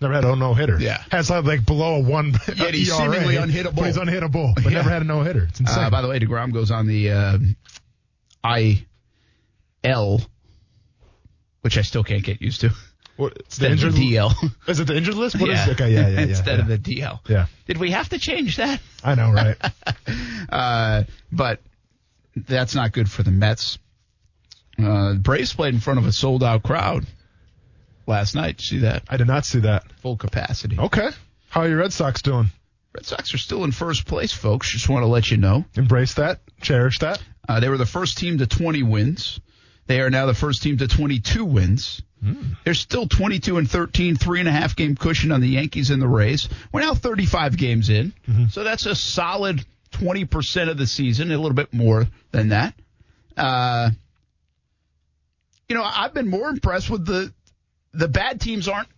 Never 0.00 0.12
had 0.12 0.24
a 0.24 0.36
no 0.36 0.52
hitter. 0.52 0.78
Yeah. 0.78 1.02
has 1.10 1.30
like, 1.30 1.44
like 1.44 1.64
below 1.64 1.94
a 1.96 2.00
one. 2.00 2.34
Yet 2.54 2.74
he's 2.74 2.90
ERA, 2.90 2.98
seemingly 3.12 3.36
unhittable. 3.36 3.76
But 3.76 3.86
he's 3.86 3.96
unhittable. 3.96 4.54
But 4.54 4.64
Yeah. 4.64 4.70
never 4.78 4.90
had 4.90 5.00
a 5.00 5.06
no 5.06 5.22
hitter. 5.22 5.44
It's 5.48 5.58
insane. 5.58 5.84
Uh, 5.84 5.90
by 5.90 6.02
the 6.02 6.08
way, 6.08 6.18
deGrom 6.20 6.52
goes 6.52 6.70
on 6.70 6.86
the 6.86 7.12
uh, 7.12 7.38
IL, 9.82 10.20
which 11.62 11.78
I 11.78 11.82
still 11.82 12.04
can't 12.04 12.22
get 12.22 12.42
used 12.42 12.60
to. 12.60 12.70
What, 13.16 13.34
the 13.34 13.44
Instead 13.44 13.72
of 13.72 13.94
the 13.94 14.14
DL. 14.14 14.52
Is 14.68 14.80
it 14.80 14.86
the 14.86 14.96
injured 14.96 15.14
list? 15.14 15.40
What 15.40 15.50
is 15.50 15.56
yeah. 15.56 15.70
it? 15.70 15.72
Okay, 15.72 15.92
yeah, 15.92 16.00
yeah, 16.00 16.08
yeah. 16.08 16.20
Instead 16.20 16.58
yeah. 16.58 16.62
of 16.62 16.68
the 16.68 16.78
DL. 16.78 17.20
Yeah, 17.28 17.46
Did 17.66 17.78
we 17.78 17.90
have 17.92 18.08
to 18.10 18.18
change 18.18 18.56
that? 18.56 18.80
I 19.02 19.14
know, 19.14 19.32
right? 19.32 19.56
Uh, 20.48 21.02
but 21.32 21.60
that's 22.36 22.76
not 22.76 22.92
good 22.92 23.10
for 23.10 23.24
the 23.24 23.32
Mets. 23.32 23.78
Uh, 24.78 25.14
Braves 25.14 25.52
played 25.52 25.74
in 25.74 25.80
front 25.80 25.98
of 25.98 26.06
a 26.06 26.12
sold 26.12 26.44
out 26.44 26.62
crowd 26.62 27.04
last 28.06 28.36
night. 28.36 28.60
See 28.60 28.78
that? 28.80 29.02
I 29.08 29.16
did 29.16 29.26
not 29.26 29.44
see 29.44 29.60
that. 29.60 29.90
Full 30.02 30.16
capacity. 30.16 30.78
Okay, 30.78 31.08
how 31.48 31.62
are 31.62 31.68
your 31.68 31.78
Red 31.78 31.92
Sox 31.92 32.22
doing? 32.22 32.52
Red 32.94 33.06
Sox 33.06 33.34
are 33.34 33.38
still 33.38 33.64
in 33.64 33.72
first 33.72 34.06
place, 34.06 34.32
folks. 34.32 34.70
Just 34.70 34.88
want 34.88 35.02
to 35.02 35.08
let 35.08 35.30
you 35.30 35.36
know. 35.36 35.64
Embrace 35.74 36.14
that, 36.14 36.40
cherish 36.60 37.00
that. 37.00 37.20
Uh, 37.48 37.60
they 37.60 37.68
were 37.68 37.76
the 37.76 37.86
first 37.86 38.18
team 38.18 38.38
to 38.38 38.46
20 38.46 38.82
wins. 38.84 39.40
They 39.86 40.00
are 40.00 40.10
now 40.10 40.26
the 40.26 40.34
first 40.34 40.62
team 40.62 40.78
to 40.78 40.88
22 40.88 41.44
wins. 41.44 42.02
They're 42.64 42.74
still 42.74 43.06
22 43.06 43.58
and 43.58 43.70
13, 43.70 44.16
three 44.16 44.40
and 44.40 44.48
a 44.48 44.52
half 44.52 44.74
game 44.74 44.96
cushion 44.96 45.30
on 45.32 45.40
the 45.40 45.48
Yankees 45.48 45.90
and 45.90 46.02
the 46.02 46.08
Rays. 46.08 46.48
We're 46.72 46.80
now 46.80 46.94
35 46.94 47.56
games 47.56 47.88
in, 47.88 48.12
so 48.50 48.64
that's 48.64 48.86
a 48.86 48.94
solid 48.94 49.64
20% 49.92 50.68
of 50.68 50.76
the 50.76 50.86
season, 50.86 51.30
a 51.30 51.36
little 51.36 51.52
bit 51.54 51.72
more 51.72 52.06
than 52.32 52.48
that. 52.48 52.74
Uh, 53.36 53.90
you 55.68 55.76
know, 55.76 55.84
I've 55.84 56.14
been 56.14 56.28
more 56.28 56.48
impressed 56.48 56.90
with 56.90 57.04
the 57.06 57.32
the 57.92 58.08
bad 58.08 58.40
teams 58.40 58.66
aren't 58.68 58.88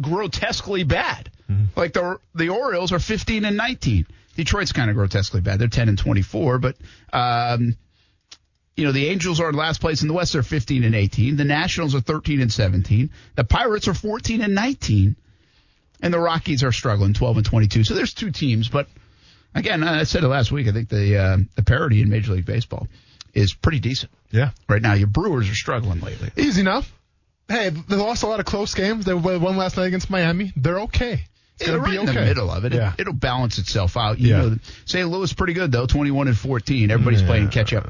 grotesquely 0.00 0.84
bad. 0.84 1.30
Like 1.76 1.92
the 1.94 2.18
the 2.34 2.50
Orioles 2.50 2.92
are 2.92 2.98
15 2.98 3.44
and 3.44 3.56
19. 3.56 4.06
Detroit's 4.36 4.72
kind 4.72 4.88
of 4.90 4.96
grotesquely 4.96 5.40
bad. 5.40 5.58
They're 5.58 5.68
10 5.68 5.88
and 5.88 5.98
24, 5.98 6.58
but 6.58 6.76
um, 7.12 7.76
you 8.80 8.86
know 8.86 8.92
the 8.92 9.06
Angels 9.06 9.38
are 9.40 9.48
in 9.50 9.54
last 9.54 9.80
place 9.80 10.02
in 10.02 10.08
the 10.08 10.14
West. 10.14 10.32
They're 10.32 10.42
15 10.42 10.82
and 10.84 10.94
18. 10.94 11.36
The 11.36 11.44
Nationals 11.44 11.94
are 11.94 12.00
13 12.00 12.40
and 12.40 12.52
17. 12.52 13.10
The 13.36 13.44
Pirates 13.44 13.86
are 13.88 13.94
14 13.94 14.40
and 14.42 14.54
19, 14.54 15.14
and 16.02 16.14
the 16.14 16.18
Rockies 16.18 16.64
are 16.64 16.72
struggling 16.72 17.12
12 17.14 17.36
and 17.38 17.46
22. 17.46 17.84
So 17.84 17.94
there's 17.94 18.14
two 18.14 18.30
teams, 18.30 18.68
but 18.68 18.88
Again, 19.52 19.82
I 19.82 20.04
said 20.04 20.22
it 20.22 20.28
last 20.28 20.52
week. 20.52 20.68
I 20.68 20.72
think 20.72 20.88
the 20.88 21.18
uh, 21.18 21.36
the 21.56 21.64
parity 21.64 22.00
in 22.02 22.08
Major 22.08 22.32
League 22.34 22.46
Baseball 22.46 22.86
is 23.34 23.52
pretty 23.52 23.80
decent 23.80 24.12
Yeah. 24.30 24.50
right 24.68 24.80
now. 24.80 24.92
Your 24.94 25.08
Brewers 25.08 25.50
are 25.50 25.54
struggling 25.56 25.98
lately. 26.00 26.30
Easy 26.36 26.60
enough. 26.60 26.92
Hey, 27.48 27.70
they 27.70 27.96
lost 27.96 28.22
a 28.22 28.28
lot 28.28 28.38
of 28.38 28.46
close 28.46 28.74
games. 28.74 29.04
They 29.06 29.12
won 29.12 29.56
last 29.56 29.76
night 29.76 29.86
against 29.86 30.08
Miami. 30.08 30.52
They're 30.54 30.82
okay. 30.82 31.22
It's 31.58 31.66
gonna 31.68 31.80
right 31.82 31.90
be 31.90 31.96
in 31.98 32.06
the 32.06 32.12
middle 32.12 32.48
of 32.48 32.64
it. 32.64 32.72
Yeah. 32.74 32.92
It, 32.96 33.06
will 33.08 33.12
balance 33.12 33.58
itself 33.58 33.96
out. 33.96 34.20
You 34.20 34.28
Yeah. 34.28 34.36
know, 34.42 34.56
St. 34.84 35.08
Louis 35.08 35.32
pretty 35.32 35.52
good 35.54 35.72
though, 35.72 35.86
21 35.86 36.28
and 36.28 36.36
14. 36.38 36.92
Everybody's 36.92 37.22
Yeah. 37.22 37.26
playing 37.26 37.48
catch 37.48 37.72
up 37.74 37.86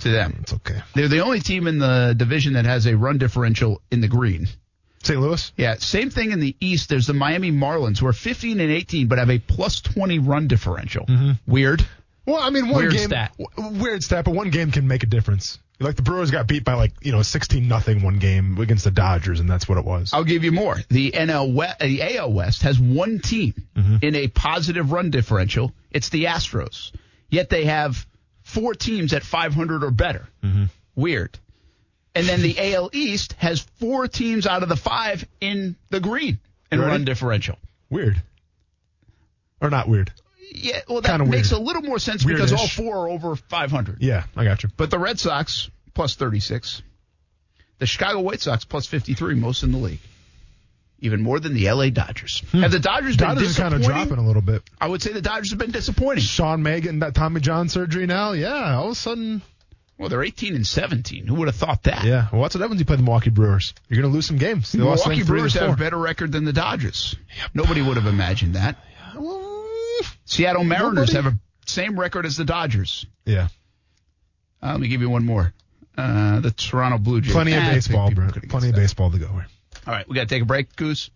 to 0.00 0.10
them. 0.10 0.38
It's 0.42 0.52
okay. 0.52 0.80
They're 0.94 1.08
the 1.08 1.20
only 1.20 1.40
team 1.40 1.66
in 1.66 1.78
the 1.78 2.14
division 2.16 2.54
that 2.54 2.64
has 2.64 2.86
a 2.86 2.96
run 2.96 3.18
differential 3.18 3.80
in 3.90 4.00
the 4.00 4.08
green. 4.08 4.48
St. 5.02 5.20
Louis. 5.20 5.52
Yeah, 5.56 5.74
same 5.78 6.10
thing 6.10 6.30
in 6.30 6.40
the 6.40 6.54
East. 6.60 6.88
There's 6.88 7.06
the 7.06 7.14
Miami 7.14 7.50
Marlins 7.50 7.98
who 7.98 8.06
are 8.06 8.12
15 8.12 8.60
and 8.60 8.70
18 8.70 9.08
but 9.08 9.18
have 9.18 9.30
a 9.30 9.38
plus 9.38 9.80
20 9.80 10.20
run 10.20 10.46
differential. 10.46 11.06
Mm-hmm. 11.06 11.32
Weird. 11.50 11.84
Well, 12.24 12.40
I 12.40 12.50
mean, 12.50 12.68
one 12.68 12.82
Weird 12.82 12.92
game, 12.92 13.08
stat. 13.08 13.34
w- 13.36 13.82
weird 13.82 14.02
stat, 14.04 14.24
but 14.24 14.34
one 14.34 14.50
game 14.50 14.70
can 14.70 14.86
make 14.86 15.02
a 15.02 15.06
difference. 15.06 15.58
Like 15.80 15.96
the 15.96 16.02
Brewers 16.02 16.30
got 16.30 16.46
beat 16.46 16.64
by 16.64 16.74
like 16.74 16.92
you 17.00 17.10
know 17.10 17.22
16 17.22 17.66
nothing 17.66 18.02
one 18.02 18.18
game 18.18 18.58
against 18.58 18.84
the 18.84 18.92
Dodgers, 18.92 19.40
and 19.40 19.50
that's 19.50 19.68
what 19.68 19.78
it 19.78 19.84
was. 19.84 20.12
I'll 20.12 20.22
give 20.22 20.44
you 20.44 20.52
more. 20.52 20.76
The 20.88 21.10
NL 21.10 21.52
West, 21.52 21.82
uh, 21.82 21.86
the 21.86 22.18
AL 22.18 22.32
West 22.32 22.62
has 22.62 22.78
one 22.78 23.18
team 23.18 23.54
mm-hmm. 23.76 23.96
in 24.00 24.14
a 24.14 24.28
positive 24.28 24.92
run 24.92 25.10
differential. 25.10 25.72
It's 25.90 26.10
the 26.10 26.24
Astros. 26.24 26.92
Yet 27.28 27.48
they 27.50 27.64
have 27.64 28.06
four 28.52 28.74
teams 28.74 29.12
at 29.12 29.22
500 29.22 29.82
or 29.84 29.90
better. 29.90 30.26
Mm-hmm. 30.42 30.64
Weird. 30.94 31.38
And 32.14 32.26
then 32.26 32.42
the 32.42 32.58
AL 32.74 32.90
East 32.92 33.34
has 33.38 33.60
four 33.80 34.06
teams 34.08 34.46
out 34.46 34.62
of 34.62 34.68
the 34.68 34.76
five 34.76 35.26
in 35.40 35.76
the 35.90 36.00
green 36.00 36.38
in 36.70 36.78
Ready? 36.80 36.90
run 36.90 37.04
differential. 37.04 37.58
Weird, 37.90 38.22
or 39.60 39.70
not 39.70 39.88
weird? 39.88 40.10
Yeah, 40.54 40.80
well, 40.88 41.00
that 41.00 41.08
Kinda 41.18 41.26
makes 41.26 41.50
weird. 41.50 41.62
a 41.62 41.64
little 41.64 41.82
more 41.82 41.98
sense 41.98 42.24
because 42.24 42.52
all 42.52 42.66
four 42.68 43.04
are 43.06 43.08
over 43.08 43.36
500. 43.36 43.98
Yeah, 44.02 44.24
I 44.36 44.44
got 44.44 44.62
you. 44.62 44.68
But 44.76 44.90
the 44.90 44.98
Red 44.98 45.18
Sox 45.18 45.70
plus 45.94 46.14
36. 46.14 46.82
The 47.78 47.86
Chicago 47.86 48.20
White 48.20 48.40
Sox 48.40 48.64
plus 48.64 48.86
53, 48.86 49.34
most 49.34 49.62
in 49.62 49.72
the 49.72 49.78
league. 49.78 49.98
Even 51.04 51.20
more 51.20 51.40
than 51.40 51.52
the 51.52 51.68
LA 51.70 51.90
Dodgers. 51.90 52.42
Have 52.52 52.70
the 52.70 52.78
Dodgers 52.78 53.16
been 53.16 53.28
Hmm. 53.30 53.34
Dodgers 53.34 53.58
are 53.58 53.62
kind 53.62 53.74
of 53.74 53.82
dropping 53.82 54.18
a 54.18 54.26
little 54.26 54.40
bit. 54.40 54.62
I 54.80 54.86
would 54.86 55.02
say 55.02 55.12
the 55.12 55.20
Dodgers 55.20 55.50
have 55.50 55.58
been 55.58 55.72
disappointing. 55.72 56.22
Sean 56.22 56.62
May 56.62 56.80
getting 56.80 57.00
that 57.00 57.14
Tommy 57.14 57.40
John 57.40 57.68
surgery 57.68 58.06
now. 58.06 58.32
Yeah, 58.32 58.76
all 58.76 58.86
of 58.86 58.92
a 58.92 58.94
sudden. 58.94 59.42
Well, 59.98 60.08
they're 60.08 60.22
18 60.22 60.54
and 60.54 60.66
17. 60.66 61.26
Who 61.26 61.34
would 61.36 61.48
have 61.48 61.56
thought 61.56 61.82
that? 61.84 62.04
Yeah, 62.04 62.28
well, 62.32 62.42
that's 62.42 62.54
what 62.54 62.60
happens. 62.62 62.70
when 62.70 62.78
You 62.78 62.84
play 62.84 62.96
the 62.96 63.02
Milwaukee 63.02 63.30
Brewers. 63.30 63.74
You're 63.88 64.00
going 64.00 64.10
to 64.10 64.14
lose 64.14 64.26
some 64.26 64.38
games. 64.38 64.72
They 64.72 64.78
lost, 64.80 65.06
Milwaukee 65.06 65.26
Brewers 65.26 65.54
have 65.54 65.74
a 65.74 65.76
better 65.76 65.98
record 65.98 66.32
than 66.32 66.44
the 66.44 66.52
Dodgers. 66.52 67.14
Nobody 67.52 67.82
would 67.82 67.96
have 67.96 68.06
imagined 68.06 68.54
that. 68.54 68.76
Seattle 70.24 70.64
Mariners 70.64 71.12
Nobody? 71.12 71.14
have 71.14 71.26
a 71.34 71.38
same 71.66 71.98
record 71.98 72.26
as 72.26 72.36
the 72.36 72.44
Dodgers. 72.44 73.06
Yeah, 73.24 73.48
Uh, 74.62 74.72
let 74.72 74.80
me 74.80 74.88
give 74.88 75.00
you 75.00 75.10
one 75.10 75.24
more. 75.26 75.52
Uh, 75.96 76.40
the 76.40 76.50
Toronto 76.52 76.98
Blue 76.98 77.20
Jays. 77.20 77.32
plenty 77.32 77.52
of 77.52 77.62
Ah, 77.62 77.70
baseball. 77.72 78.10
Plenty 78.10 78.28
of 78.46 78.50
guessed 78.50 78.74
baseball 78.74 79.10
to 79.10 79.18
go 79.18 79.28
here. 79.28 79.46
That. 79.84 79.90
All 79.90 79.96
right, 79.96 80.08
we 80.08 80.14
got 80.14 80.22
to 80.22 80.34
take 80.34 80.42
a 80.42 80.46
break, 80.46 80.74
Goose. 80.76 81.10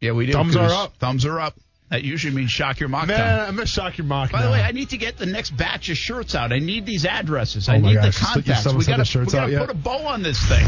Yeah, 0.00 0.12
we 0.12 0.26
do. 0.26 0.32
Thumbs 0.32 0.54
Goose. 0.54 0.70
are 0.70 0.84
up. 0.84 0.96
Thumbs 0.96 1.24
are 1.24 1.40
up. 1.40 1.54
That 1.90 2.02
usually 2.02 2.34
means 2.34 2.50
shock 2.50 2.80
your 2.80 2.88
mock 2.88 3.06
Man, 3.06 3.18
time. 3.18 3.48
I'm 3.48 3.54
gonna 3.56 3.66
shock 3.66 3.98
your 3.98 4.06
mock. 4.06 4.32
By 4.32 4.42
the 4.42 4.50
way, 4.50 4.62
I 4.62 4.72
need 4.72 4.90
to 4.90 4.96
get 4.96 5.16
the 5.16 5.26
next 5.26 5.50
batch 5.50 5.90
of 5.90 5.96
shirts 5.96 6.34
out. 6.34 6.50
I 6.50 6.58
need 6.58 6.86
these 6.86 7.04
addresses. 7.06 7.68
Oh 7.68 7.72
I 7.72 7.78
my 7.78 7.88
need 7.88 7.94
gosh, 7.96 8.18
the 8.18 8.24
contacts. 8.24 8.74
We 8.74 8.84
gotta, 8.84 8.98
the 8.98 9.04
shirts 9.04 9.34
out 9.34 9.50
yet? 9.50 9.60
put 9.60 9.70
a 9.70 9.74
bow 9.78 10.06
on 10.06 10.22
this 10.22 10.42
thing. 10.48 10.66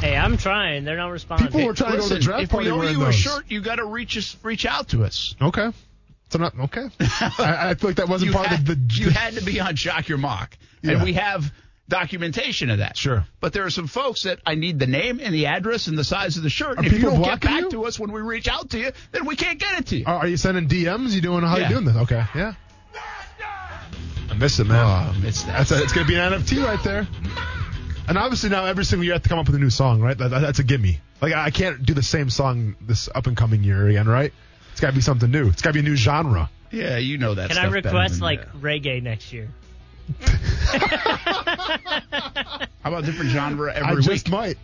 Hey, 0.00 0.16
I'm 0.16 0.36
trying. 0.36 0.84
They're 0.84 0.96
not 0.96 1.08
responding. 1.08 1.48
People 1.48 1.66
were 1.66 1.74
trying 1.74 1.92
to 1.92 1.96
go 1.98 2.02
to 2.04 2.08
the 2.08 2.14
Listen, 2.14 2.30
draft 2.30 2.42
if 2.44 2.50
party 2.50 2.66
we 2.66 2.72
owe 2.72 2.78
wearing 2.78 2.98
you 2.98 3.06
a 3.06 3.12
shirt, 3.12 3.44
you 3.48 3.60
got 3.62 3.76
to 3.76 3.84
reach 3.84 4.16
us, 4.16 4.36
reach 4.42 4.64
out 4.64 4.88
to 4.90 5.04
us. 5.04 5.34
Okay. 5.40 5.72
So 6.30 6.38
not 6.38 6.58
okay. 6.58 6.88
I, 7.00 7.70
I 7.70 7.74
feel 7.74 7.90
like 7.90 7.96
that 7.96 8.08
wasn't 8.08 8.30
you 8.30 8.36
part 8.36 8.46
had, 8.46 8.60
of 8.60 8.66
the. 8.66 8.94
you 8.94 9.10
had 9.10 9.34
to 9.34 9.44
be 9.44 9.60
on 9.60 9.74
Shock 9.76 10.08
Your 10.08 10.18
Mock, 10.18 10.56
and 10.84 11.02
we 11.02 11.14
have 11.14 11.52
documentation 11.90 12.70
of 12.70 12.78
that. 12.78 12.96
Sure. 12.96 13.26
But 13.40 13.52
there 13.52 13.66
are 13.66 13.70
some 13.70 13.86
folks 13.86 14.22
that 14.22 14.38
I 14.46 14.54
need 14.54 14.78
the 14.78 14.86
name 14.86 15.20
and 15.22 15.34
the 15.34 15.46
address 15.46 15.86
and 15.88 15.98
the 15.98 16.04
size 16.04 16.38
of 16.38 16.42
the 16.42 16.48
shirt. 16.48 16.76
Are 16.78 16.78
And 16.78 16.86
if 16.86 16.92
you 16.94 16.98
people 17.00 17.16
don't 17.16 17.24
get 17.24 17.40
back 17.42 17.60
you? 17.60 17.70
to 17.72 17.84
us 17.84 17.98
when 17.98 18.10
we 18.12 18.22
reach 18.22 18.48
out 18.48 18.70
to 18.70 18.78
you, 18.78 18.92
then 19.12 19.26
we 19.26 19.36
can't 19.36 19.58
get 19.58 19.78
it 19.80 19.86
to 19.88 19.96
you. 19.98 20.04
Are, 20.06 20.20
are 20.20 20.26
you 20.26 20.38
sending 20.38 20.66
DMs? 20.68 21.10
You 21.12 21.20
doing 21.20 21.42
how 21.44 21.58
Yeah. 21.58 21.68
you 21.68 21.74
doing 21.74 21.84
this? 21.84 21.96
Okay. 21.96 22.24
Yeah. 22.34 22.54
I 24.30 24.34
miss 24.38 24.58
it, 24.58 24.64
man. 24.66 24.78
Oh, 24.78 25.26
it's 25.26 25.42
that. 25.44 25.58
That's 25.58 25.72
a, 25.72 25.82
it's 25.82 25.92
gonna 25.92 26.06
be 26.06 26.14
an 26.14 26.32
NFT 26.32 26.64
right 26.64 26.82
there. 26.84 27.06
And 28.08 28.16
obviously 28.16 28.48
now 28.48 28.64
every 28.64 28.84
single 28.84 29.04
year 29.04 29.14
I 29.14 29.16
have 29.16 29.22
to 29.24 29.28
come 29.28 29.38
up 29.38 29.46
with 29.46 29.56
a 29.56 29.58
new 29.58 29.70
song, 29.70 30.00
right? 30.00 30.16
That, 30.16 30.28
that- 30.30 30.40
that's 30.40 30.58
a 30.60 30.64
gimme. 30.64 31.00
Like 31.20 31.32
I 31.32 31.46
I 31.46 31.50
can't 31.50 31.84
do 31.84 31.92
the 31.94 32.02
same 32.02 32.30
song 32.30 32.76
this 32.80 33.08
up 33.14 33.26
and 33.26 33.36
coming 33.36 33.62
year 33.62 33.86
again, 33.88 34.08
right? 34.08 34.32
It's 34.72 34.80
got 34.80 34.88
to 34.90 34.94
be 34.94 35.00
something 35.02 35.30
new. 35.30 35.48
It's 35.48 35.62
got 35.62 35.70
to 35.70 35.74
be 35.74 35.80
a 35.80 35.82
new 35.82 35.96
genre. 35.96 36.48
yeah, 36.70 36.96
you 36.96 37.18
know 37.18 37.34
that. 37.34 37.50
Can 37.50 37.58
I 37.58 37.62
stuff 37.62 37.72
better 37.74 37.88
request 37.88 38.14
than- 38.14 38.20
like 38.22 38.52
reggae 38.54 39.02
next 39.02 39.32
year? 39.32 39.48
How 42.82 42.90
about 42.90 43.04
different 43.04 43.30
genre 43.30 43.72
every 43.74 43.88
I 43.88 43.94
week? 43.94 44.04
just 44.04 44.30
might. 44.30 44.56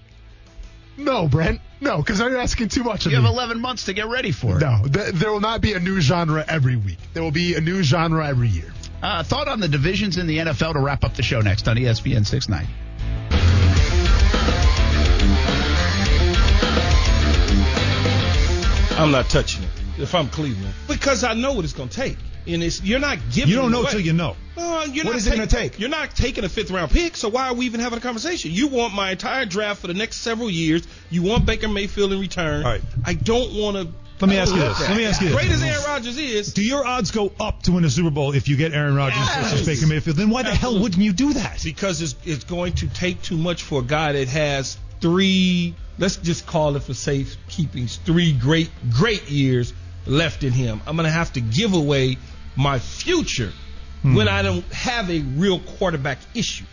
No, 0.96 1.28
Brent. 1.28 1.60
No, 1.80 1.98
because 1.98 2.20
I'm 2.22 2.34
asking 2.36 2.68
too 2.68 2.82
much 2.82 3.04
of 3.06 3.12
you 3.12 3.18
me. 3.18 3.24
have 3.24 3.30
11 3.32 3.60
months 3.60 3.84
to 3.84 3.92
get 3.92 4.08
ready 4.08 4.32
for 4.32 4.56
it. 4.56 4.60
no, 4.60 4.82
th- 4.90 5.12
there 5.14 5.30
will 5.30 5.40
not 5.40 5.60
be 5.60 5.74
a 5.74 5.80
new 5.80 6.00
genre 6.00 6.42
every 6.48 6.76
week. 6.76 6.98
There 7.12 7.22
will 7.22 7.30
be 7.30 7.54
a 7.54 7.60
new 7.60 7.82
genre 7.82 8.26
every 8.26 8.48
year. 8.48 8.72
Uh, 9.02 9.22
thought 9.22 9.46
on 9.46 9.60
the 9.60 9.68
divisions 9.68 10.16
in 10.16 10.26
the 10.26 10.38
NFL 10.38 10.72
to 10.72 10.78
wrap 10.80 11.04
up 11.04 11.14
the 11.14 11.22
show 11.22 11.40
next 11.42 11.68
on 11.68 11.76
ESPN 11.76 12.26
690. 12.26 12.72
I'm 18.98 19.10
not 19.10 19.28
touching 19.28 19.62
it 19.64 19.68
if 19.98 20.14
I'm 20.14 20.28
Cleveland 20.28 20.72
because 20.88 21.22
I 21.22 21.34
know 21.34 21.52
what 21.52 21.64
it's 21.64 21.74
going 21.74 21.90
to 21.90 21.94
take. 21.94 22.16
And 22.48 22.62
it's 22.62 22.82
you're 22.82 22.98
not 23.00 23.18
giving. 23.32 23.50
You 23.50 23.56
don't 23.56 23.72
know 23.72 23.84
till 23.84 24.00
you 24.00 24.12
know. 24.12 24.36
No, 24.56 24.84
you're 24.84 25.04
What 25.04 25.12
not 25.12 25.16
is 25.18 25.26
it 25.26 25.30
gonna 25.30 25.46
take? 25.46 25.78
You're 25.78 25.88
not 25.90 26.14
taking 26.16 26.44
a 26.44 26.48
fifth 26.48 26.70
round 26.70 26.90
pick, 26.90 27.16
so 27.16 27.28
why 27.28 27.48
are 27.48 27.54
we 27.54 27.66
even 27.66 27.80
having 27.80 27.98
a 27.98 28.02
conversation? 28.02 28.50
You 28.52 28.68
want 28.68 28.94
my 28.94 29.10
entire 29.10 29.44
draft 29.44 29.80
for 29.80 29.86
the 29.88 29.94
next 29.94 30.18
several 30.18 30.48
years. 30.48 30.86
You 31.10 31.22
want 31.22 31.44
Baker 31.44 31.68
Mayfield 31.68 32.12
in 32.12 32.20
return. 32.20 32.64
All 32.64 32.70
right. 32.72 32.80
I 33.04 33.14
don't 33.14 33.52
want 33.54 33.76
to. 33.76 33.92
Let 34.18 34.30
me 34.30 34.38
ask 34.38 34.54
you 34.54 34.60
this. 34.60 34.80
Let 34.80 34.96
me 34.96 35.04
ask 35.04 35.20
you 35.20 35.28
this. 35.28 35.36
Great 35.36 35.50
as 35.50 35.62
Aaron 35.62 35.84
Rodgers 35.84 36.16
is, 36.16 36.54
Do 36.54 36.62
your 36.64 36.86
odds 36.86 37.10
go 37.10 37.32
up 37.38 37.62
to 37.64 37.72
win 37.72 37.84
a 37.84 37.90
Super 37.90 38.08
Bowl 38.10 38.34
if 38.34 38.48
you 38.48 38.56
get 38.56 38.72
Aaron 38.72 38.94
Rodgers 38.94 39.18
Yes. 39.18 39.50
versus 39.52 39.66
Baker 39.66 39.86
Mayfield? 39.86 40.16
Then 40.16 40.30
why 40.30 40.42
the 40.42 40.54
hell 40.54 40.78
wouldn't 40.80 41.02
you 41.02 41.12
do 41.12 41.34
that? 41.34 41.62
because 41.62 42.00
it's 42.00 42.14
it's 42.24 42.44
going 42.44 42.72
to 42.74 42.86
take 42.88 43.20
too 43.20 43.36
much 43.36 43.62
for 43.62 43.80
a 43.80 43.84
guy 43.84 44.12
that 44.12 44.28
has 44.28 44.78
three. 45.02 45.74
Let's 45.98 46.16
just 46.16 46.46
call 46.46 46.76
it 46.76 46.82
for 46.84 46.94
safekeeping. 46.94 47.88
Three 47.88 48.32
great 48.32 48.70
great 48.90 49.28
years 49.30 49.74
left 50.06 50.44
in 50.44 50.52
him. 50.52 50.80
I'm 50.86 50.96
going 50.96 51.04
to 51.04 51.12
have 51.12 51.32
to 51.34 51.40
give 51.42 51.74
away 51.74 52.16
my 52.56 52.78
future 52.78 53.52
when 54.02 54.28
I 54.28 54.42
don't 54.42 54.64
have 54.72 55.10
a 55.10 55.20
real 55.20 55.58
quarterback 55.60 56.18
issue. 56.34 56.64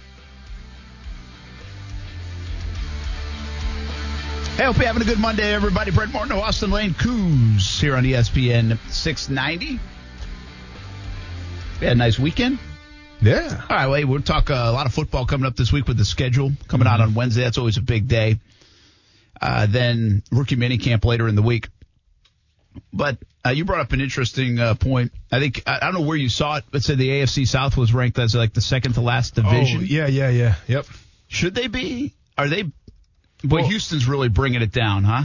Hey, 4.56 4.66
hope 4.66 4.78
you're 4.78 4.86
having 4.86 5.02
a 5.02 5.06
good 5.06 5.20
Monday, 5.20 5.52
everybody. 5.52 5.90
Brent 5.90 6.14
Martineau, 6.14 6.40
Austin 6.40 6.70
Lane, 6.70 6.94
Goose 7.02 7.82
here 7.82 7.96
on 7.96 8.04
ESPN 8.04 8.78
690. 8.92 9.80
We 11.80 11.88
had 11.88 11.94
a 11.94 11.96
nice 11.96 12.20
weekend. 12.20 12.60
Yeah. 13.20 13.66
All 13.68 13.76
right, 13.76 13.88
well, 13.88 13.96
hey, 13.96 14.04
we'll 14.04 14.22
talk 14.22 14.52
uh, 14.52 14.54
a 14.54 14.72
lot 14.72 14.86
of 14.86 14.94
football 14.94 15.26
coming 15.26 15.48
up 15.48 15.56
this 15.56 15.72
week 15.72 15.88
with 15.88 15.98
the 15.98 16.06
schedule 16.06 16.52
coming 16.68 16.88
out 16.88 17.02
on 17.02 17.16
Wednesday. 17.16 17.42
That's 17.42 17.58
always 17.58 17.78
a 17.78 17.82
big 17.82 18.08
day. 18.08 18.40
Uh, 19.42 19.66
then 19.66 20.22
rookie 20.32 20.56
minicamp 20.56 21.04
later 21.04 21.28
in 21.28 21.36
the 21.36 21.42
week. 21.42 21.70
But 22.92 23.18
uh, 23.46 23.50
you 23.50 23.66
brought 23.66 23.82
up 23.82 23.92
an 23.92 24.02
interesting 24.02 24.60
uh, 24.60 24.76
point. 24.76 25.12
I 25.32 25.40
think 25.40 25.64
I, 25.68 25.78
I 25.78 25.80
don't 25.86 25.96
know 25.96 26.08
where 26.08 26.18
you 26.18 26.30
saw 26.30 26.58
it, 26.58 26.66
but 26.72 26.84
said 26.84 26.98
the 26.98 27.10
AFC 27.10 27.48
South 27.48 27.78
was 27.78 27.94
ranked 27.94 28.18
as 28.20 28.36
like 28.36 28.54
the 28.54 28.62
second 28.62 28.94
to 28.94 29.02
last 29.02 29.36
division. 29.36 29.80
Oh, 29.82 29.84
yeah, 29.84 30.08
yeah, 30.08 30.30
yeah. 30.30 30.56
Yep. 30.68 30.86
Should 31.28 31.56
they 31.56 31.68
be? 31.68 32.14
Are 32.38 32.48
they? 32.48 32.64
Boy, 32.64 32.72
Well- 33.44 33.66
Houston's 33.68 34.08
really 34.08 34.30
bringing 34.30 34.62
it 34.62 34.72
down, 34.72 35.04
huh? 35.04 35.24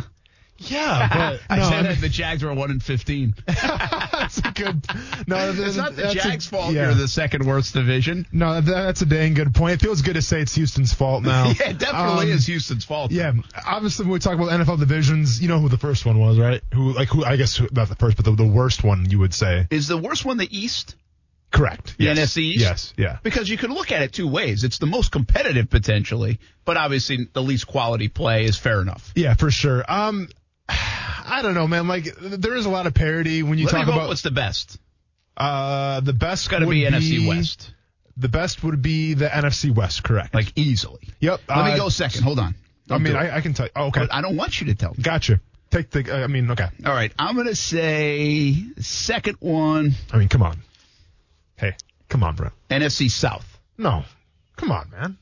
Yeah, 0.60 1.08
but 1.48 1.56
I 1.56 1.70
said 1.70 1.84
mean- 1.88 2.00
the 2.00 2.08
Jags 2.08 2.42
were 2.42 2.52
one 2.52 2.70
in 2.70 2.80
fifteen. 2.80 3.34
that's 3.46 4.38
a 4.38 4.52
good. 4.54 4.84
No, 5.26 5.50
It's 5.56 5.76
not 5.76 5.94
the 5.96 6.02
that's 6.02 6.14
a- 6.14 6.18
Jags' 6.18 6.46
fault. 6.46 6.72
yeah. 6.74 6.86
You're 6.86 6.94
the 6.94 7.08
second 7.08 7.46
worst 7.46 7.74
division. 7.74 8.26
No, 8.32 8.54
that- 8.60 8.64
that's 8.64 9.02
a 9.02 9.06
dang 9.06 9.34
good 9.34 9.54
point. 9.54 9.74
It 9.74 9.80
feels 9.84 10.02
good 10.02 10.14
to 10.14 10.22
say 10.22 10.40
it's 10.40 10.54
Houston's 10.56 10.92
fault 10.92 11.22
now. 11.22 11.46
yeah, 11.50 11.70
it 11.70 11.78
definitely 11.78 12.32
Um, 12.32 12.38
is 12.38 12.46
Houston's 12.46 12.84
fault. 12.84 13.12
Yeah, 13.12 13.32
obviously 13.66 14.04
when 14.06 14.14
we 14.14 14.18
talk 14.18 14.34
about 14.34 14.48
NFL 14.48 14.78
divisions, 14.80 15.40
you 15.40 15.48
know 15.48 15.58
who 15.60 15.68
the 15.68 15.78
first 15.78 16.04
one 16.04 16.18
was, 16.18 16.38
right? 16.38 16.60
Who 16.74 16.92
like 16.92 17.08
who? 17.08 17.24
I 17.24 17.36
guess 17.36 17.56
who, 17.56 17.68
not 17.72 17.88
the 17.88 17.94
first, 17.94 18.16
but 18.16 18.24
the, 18.24 18.32
the 18.32 18.46
worst 18.46 18.82
one 18.82 19.08
you 19.10 19.18
would 19.20 19.34
say. 19.34 19.66
Is 19.70 19.86
the 19.88 19.96
worst 19.98 20.24
one 20.24 20.36
the 20.38 20.48
East? 20.58 20.96
Correct. 21.50 21.96
The 21.96 22.04
Yes. 22.04 22.18
NFC 22.18 22.38
East? 22.42 22.60
Yes. 22.60 22.94
Yeah. 22.98 23.18
Because 23.22 23.48
you 23.48 23.56
can 23.56 23.72
look 23.72 23.90
at 23.90 24.02
it 24.02 24.12
two 24.12 24.28
ways. 24.28 24.64
It's 24.64 24.78
the 24.78 24.86
most 24.86 25.10
competitive 25.12 25.70
potentially, 25.70 26.40
but 26.66 26.76
obviously 26.76 27.26
the 27.32 27.42
least 27.42 27.66
quality 27.66 28.08
play 28.08 28.44
is 28.44 28.58
fair 28.58 28.82
enough. 28.82 29.12
Yeah, 29.14 29.32
for 29.34 29.50
sure. 29.50 29.82
Um, 29.88 30.28
I 31.28 31.42
don't 31.42 31.54
know, 31.54 31.66
man. 31.66 31.88
Like 31.88 32.04
there 32.16 32.54
is 32.56 32.66
a 32.66 32.70
lot 32.70 32.86
of 32.86 32.94
parity 32.94 33.42
when 33.42 33.58
you 33.58 33.66
Let 33.66 33.72
talk 33.72 33.88
about 33.88 34.08
what's 34.08 34.22
the 34.22 34.30
best. 34.30 34.78
uh 35.36 36.00
the 36.00 36.12
best. 36.12 36.50
Got 36.50 36.60
to 36.60 36.66
would 36.66 36.72
be 36.72 36.82
NFC 36.84 37.26
West, 37.28 37.72
The 38.16 38.28
best 38.28 38.62
would 38.64 38.82
be 38.82 39.14
the 39.14 39.28
NFC 39.28 39.74
West. 39.74 40.02
Correct. 40.02 40.34
like 40.34 40.52
easily. 40.56 41.08
yep. 41.20 41.40
Let 41.48 41.64
me 41.66 41.72
uh, 41.72 41.76
go 41.76 41.88
second. 41.88 42.22
Hold 42.22 42.38
on. 42.38 42.54
I 42.54 42.94
Don't 42.94 43.02
mean. 43.02 43.16
I, 43.16 43.36
I 43.36 43.40
can 43.42 43.52
tell. 43.54 43.66
You. 43.66 43.72
Oh, 43.76 43.86
okay. 43.88 44.00
But 44.00 44.14
I 44.14 44.22
don't 44.22 44.36
want 44.36 44.60
you 44.60 44.68
to 44.68 44.74
tell 44.74 44.90
me. 44.90 45.02
Gotcha. 45.02 45.40
Take 45.70 45.90
the. 45.90 46.10
Uh, 46.10 46.24
I 46.24 46.26
mean, 46.26 46.50
okay. 46.52 46.68
All 46.86 46.92
right, 46.94 47.12
I'm 47.18 47.36
gonna 47.36 47.54
say 47.54 48.56
second 48.78 49.36
one. 49.40 49.92
I 50.10 50.16
mean, 50.16 50.28
come 50.28 50.42
on. 50.42 50.62
Hey, 51.56 51.74
come 52.08 52.22
on, 52.24 52.34
bro. 52.36 52.48
NFC 52.70 53.10
South. 53.10 53.46
No, 53.76 54.04
come 54.56 54.72
on, 54.72 54.90
man. 54.90 55.18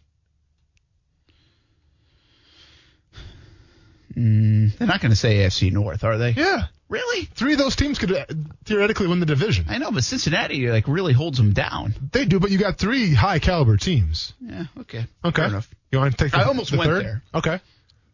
Mm, 4.16 4.76
they're 4.78 4.88
not 4.88 5.00
going 5.00 5.10
to 5.10 5.16
say 5.16 5.38
AFC 5.38 5.70
North, 5.72 6.02
are 6.04 6.16
they? 6.16 6.30
Yeah. 6.30 6.62
Really? 6.88 7.24
Three 7.34 7.52
of 7.52 7.58
those 7.58 7.74
teams 7.76 7.98
could 7.98 8.12
uh, 8.12 8.24
theoretically 8.64 9.08
win 9.08 9.18
the 9.20 9.26
division. 9.26 9.66
I 9.68 9.78
know, 9.78 9.90
but 9.90 10.04
Cincinnati 10.04 10.68
like 10.68 10.86
really 10.88 11.12
holds 11.12 11.36
them 11.36 11.52
down. 11.52 11.94
They 12.12 12.24
do, 12.24 12.38
but 12.38 12.50
you 12.50 12.58
got 12.58 12.78
three 12.78 13.12
high 13.12 13.40
caliber 13.40 13.76
teams. 13.76 14.32
Yeah. 14.40 14.64
Okay. 14.80 15.04
Okay. 15.24 15.42
Fair 15.42 15.46
enough. 15.48 15.68
You 15.90 15.98
want 15.98 16.16
to 16.16 16.24
take? 16.24 16.32
The, 16.32 16.38
I 16.38 16.44
almost 16.44 16.70
the 16.70 16.78
went 16.78 16.88
third? 16.90 17.04
there. 17.04 17.22
Okay. 17.34 17.60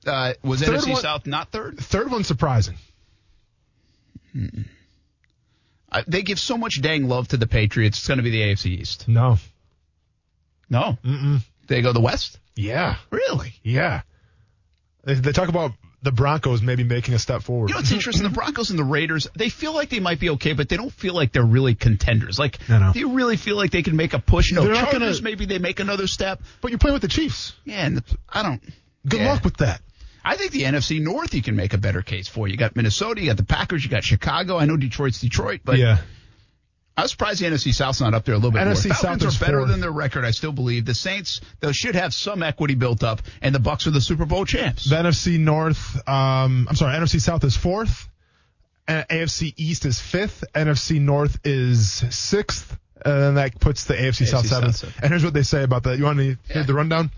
Uh, 0.07 0.33
was 0.43 0.61
Third 0.63 0.81
NFC 0.81 0.93
one- 0.93 1.01
South 1.03 1.27
not 1.27 1.51
third? 1.53 1.79
Third 1.79 2.11
one 2.11 2.25
surprising. 2.25 2.77
I, 5.91 6.03
they 6.09 6.23
give 6.23 6.39
so 6.41 6.57
much 6.57 6.81
dang 6.81 7.09
love 7.09 7.29
to 7.29 7.37
the 7.37 7.47
Patriots. 7.47 7.99
It's 7.99 8.09
going 8.09 8.17
to 8.19 8.23
be 8.25 8.31
the 8.31 8.41
AFC 8.41 8.67
East. 8.67 9.07
No. 9.09 9.37
No. 10.71 10.97
Mm-mm. 11.05 11.41
They 11.69 11.83
go 11.83 11.93
the 11.93 12.01
West. 12.01 12.39
Yeah. 12.57 12.97
Really? 13.11 13.53
Yeah. 13.63 14.01
They, 15.05 15.15
they 15.15 15.33
talk 15.33 15.49
about 15.49 15.73
the 16.03 16.13
Broncos 16.13 16.63
maybe 16.63 16.83
making 16.85 17.15
a 17.15 17.19
step 17.19 17.43
forward. 17.43 17.69
You 17.69 17.75
know 17.75 17.79
what's 17.81 17.93
interesting? 17.93 18.25
The 18.25 18.31
Broncos 18.31 18.71
and 18.71 18.79
the 18.79 18.85
Raiders, 18.85 19.29
they 19.37 19.49
feel 19.49 19.73
like 19.73 19.89
they 19.89 20.01
might 20.01 20.19
be 20.19 20.31
okay, 20.31 20.53
but 20.53 20.69
they 20.69 20.77
don't 20.77 20.93
feel 20.93 21.15
like 21.15 21.33
they're 21.33 21.45
really 21.45 21.75
contenders. 21.77 22.39
Like, 22.39 22.59
I 22.69 22.79
know. 22.79 22.93
do 22.93 22.99
you 22.99 23.13
really 23.13 23.37
feel 23.37 23.57
like 23.57 23.71
they 23.71 23.83
can 23.83 23.97
make 23.97 24.13
a 24.13 24.19
push? 24.19 24.53
No, 24.53 24.65
They're 24.65 24.75
Chargers, 24.75 25.21
gonna- 25.21 25.31
maybe 25.31 25.47
they 25.47 25.59
make 25.59 25.79
another 25.81 26.07
step. 26.09 26.43
But 26.61 26.73
you're 26.73 26.79
playing 26.79 26.95
with 26.95 27.03
the 27.03 27.09
Chiefs. 27.09 27.55
Yeah, 27.65 27.87
and 27.87 27.99
the, 27.99 28.05
I 28.29 28.43
don't. 28.43 28.61
Good 29.07 29.21
yeah. 29.21 29.33
luck 29.33 29.45
with 29.45 29.59
that. 29.59 29.81
I 30.25 30.37
think 30.37 30.53
the 30.53 30.63
NFC 30.63 31.01
North 31.01 31.35
you 31.35 31.43
can 31.43 31.57
make 31.57 31.73
a 31.73 31.79
better 31.79 32.03
case 32.03 32.29
for. 32.29 32.47
You 32.47 32.57
got 32.57 32.77
Minnesota, 32.77 33.21
you 33.21 33.27
got 33.29 33.37
the 33.37 33.45
Packers, 33.45 33.83
you 33.85 33.91
got 33.91 34.05
Chicago. 34.05 34.57
I 34.57 34.67
know 34.67 34.77
Detroit's 34.77 35.21
Detroit, 35.21 35.61
but 35.65 35.79
yeah. 35.79 35.99
I 36.97 37.03
was 37.03 37.11
surprised 37.11 37.41
the 37.41 37.47
NFC 37.47 37.73
South's 37.73 38.01
not 38.01 38.13
up 38.13 38.25
there 38.25 38.35
a 38.35 38.39
little 38.39 38.51
bit 38.51 38.61
NFC 38.61 38.67
more. 38.67 38.95
South 38.95 39.01
Falcons 39.01 39.25
is 39.25 39.37
are 39.41 39.45
better 39.47 39.59
fourth. 39.61 39.71
than 39.71 39.81
their 39.81 39.91
record, 39.91 40.25
I 40.25 40.31
still 40.31 40.53
believe. 40.53 40.85
The 40.85 40.95
Saints, 40.95 41.41
they 41.61 41.73
should 41.73 41.95
have 41.95 42.13
some 42.13 42.43
equity 42.43 42.75
built 42.75 43.03
up, 43.03 43.23
and 43.41 43.55
the 43.55 43.59
Bucs 43.61 43.87
are 43.87 43.91
the 43.93 44.01
Super 44.01 44.27
Bowl 44.27 44.45
champs. 44.45 44.89
The 44.91 44.97
NFC 44.97 45.39
North, 45.39 45.97
um, 46.09 46.67
I'm 46.69 46.77
sorry, 46.77 46.95
NFC 46.99 47.21
South 47.21 47.45
is 47.45 47.57
fourth. 47.57 48.09
A- 48.89 49.07
AFC 49.09 49.55
East 49.57 49.87
is 49.87 50.01
fifth. 50.01 50.45
NFC 50.55 51.01
North 51.01 51.39
is 51.45 52.05
sixth. 52.15 52.77
And 53.05 53.15
then 53.21 53.35
that 53.35 53.59
puts 53.59 53.85
the 53.85 53.95
AFC, 53.95 54.27
South 54.27 54.45
AFC 54.45 54.49
South 54.49 54.61
seventh. 54.61 54.77
seventh. 54.77 54.99
And 55.03 55.09
here's 55.11 55.25
what 55.25 55.35
they 55.35 55.43
say 55.43 55.63
about 55.65 55.85
that. 55.85 55.99
You 55.99 56.05
want 56.05 56.19
to 56.19 56.37
hear 56.53 56.63
the 56.65 56.75
rundown? 56.75 57.11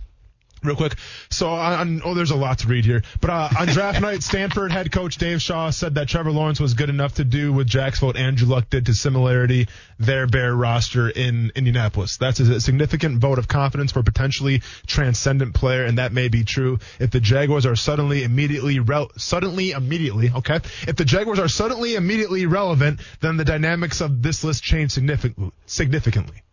Real 0.65 0.77
quick. 0.77 0.95
So, 1.31 1.51
on, 1.51 2.01
oh, 2.05 2.15
there's 2.15 2.31
a 2.31 2.37
lot 2.37 2.61
to 2.61 2.69
read 2.69 2.87
here. 2.87 3.03
But 3.21 3.31
uh, 3.31 3.49
on 3.61 3.67
draft 3.69 4.01
night, 4.03 4.23
Stanford 4.23 4.73
head 4.73 4.91
coach 4.91 5.19
Dave 5.19 5.43
Shaw 5.43 5.69
said 5.69 5.97
that 5.97 6.09
Trevor 6.09 6.33
Lawrence 6.33 6.59
was 6.59 6.73
good 6.73 6.89
enough 6.89 7.17
to 7.17 7.25
do 7.25 7.53
what 7.53 7.67
Jack's 7.67 8.01
vote 8.01 8.17
Andrew 8.17 8.49
Luck 8.49 8.71
did 8.71 8.87
to 8.87 8.95
similarity 8.95 9.69
their 9.99 10.27
bear 10.27 10.55
roster 10.55 11.11
in 11.11 11.53
Indianapolis. 11.55 12.17
That's 12.17 12.41
a 12.41 12.61
significant 12.63 13.21
vote 13.21 13.39
of 13.39 13.47
confidence 13.47 13.93
for 13.93 14.03
potentially 14.03 14.63
transcendent 14.87 15.55
player, 15.55 15.85
and 15.85 15.99
that 15.99 16.13
may 16.13 16.29
be 16.29 16.45
true 16.45 16.79
if 16.99 17.11
the 17.11 17.21
Jaguars 17.21 17.67
are 17.67 17.77
suddenly 17.77 18.25
immediately 18.25 18.79
rel- 18.79 19.11
suddenly 19.19 19.73
immediately 19.73 20.31
okay. 20.35 20.61
If 20.89 20.97
the 20.97 21.05
Jaguars 21.05 21.39
are 21.39 21.49
suddenly 21.49 21.95
immediately 21.95 22.47
relevant, 22.47 23.01
then 23.21 23.37
the 23.37 23.45
dynamics 23.45 24.01
of 24.01 24.23
this 24.23 24.43
list 24.45 24.63
change 24.63 24.93
significantly. 24.93 25.53
Significantly. 25.67 26.44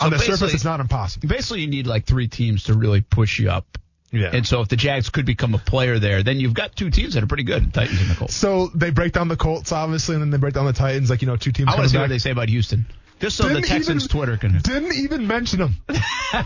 So 0.00 0.06
on 0.06 0.12
the 0.12 0.18
surface, 0.18 0.54
it's 0.54 0.64
not 0.64 0.80
impossible. 0.80 1.28
Basically, 1.28 1.60
you 1.60 1.66
need 1.68 1.86
like 1.86 2.06
three 2.06 2.26
teams 2.28 2.64
to 2.64 2.74
really 2.74 3.00
push 3.02 3.38
you 3.38 3.50
up. 3.50 3.78
Yeah. 4.12 4.30
And 4.32 4.46
so 4.46 4.60
if 4.60 4.68
the 4.68 4.76
Jags 4.76 5.08
could 5.10 5.24
become 5.24 5.54
a 5.54 5.58
player 5.58 5.98
there, 5.98 6.22
then 6.22 6.40
you've 6.40 6.54
got 6.54 6.74
two 6.74 6.90
teams 6.90 7.14
that 7.14 7.22
are 7.22 7.26
pretty 7.28 7.44
good, 7.44 7.72
Titans 7.72 8.00
and 8.00 8.10
the 8.10 8.14
Colts. 8.16 8.34
So 8.34 8.66
they 8.74 8.90
break 8.90 9.12
down 9.12 9.28
the 9.28 9.36
Colts, 9.36 9.70
obviously, 9.70 10.16
and 10.16 10.22
then 10.22 10.30
they 10.30 10.38
break 10.38 10.54
down 10.54 10.66
the 10.66 10.72
Titans, 10.72 11.10
like, 11.10 11.22
you 11.22 11.28
know, 11.28 11.36
two 11.36 11.52
teams 11.52 11.68
I 11.68 11.72
want 11.74 11.84
to 11.84 11.88
see 11.90 11.96
back. 11.96 12.02
what 12.02 12.08
they 12.08 12.18
say 12.18 12.30
about 12.30 12.48
Houston. 12.48 12.86
Just 13.20 13.36
so 13.36 13.44
Didn't 13.46 13.62
the 13.62 13.68
Texans 13.68 14.04
even- 14.04 14.08
Twitter 14.08 14.36
can. 14.36 14.58
Didn't 14.58 14.94
even 14.96 15.26
mention 15.26 15.60
them. 15.60 15.76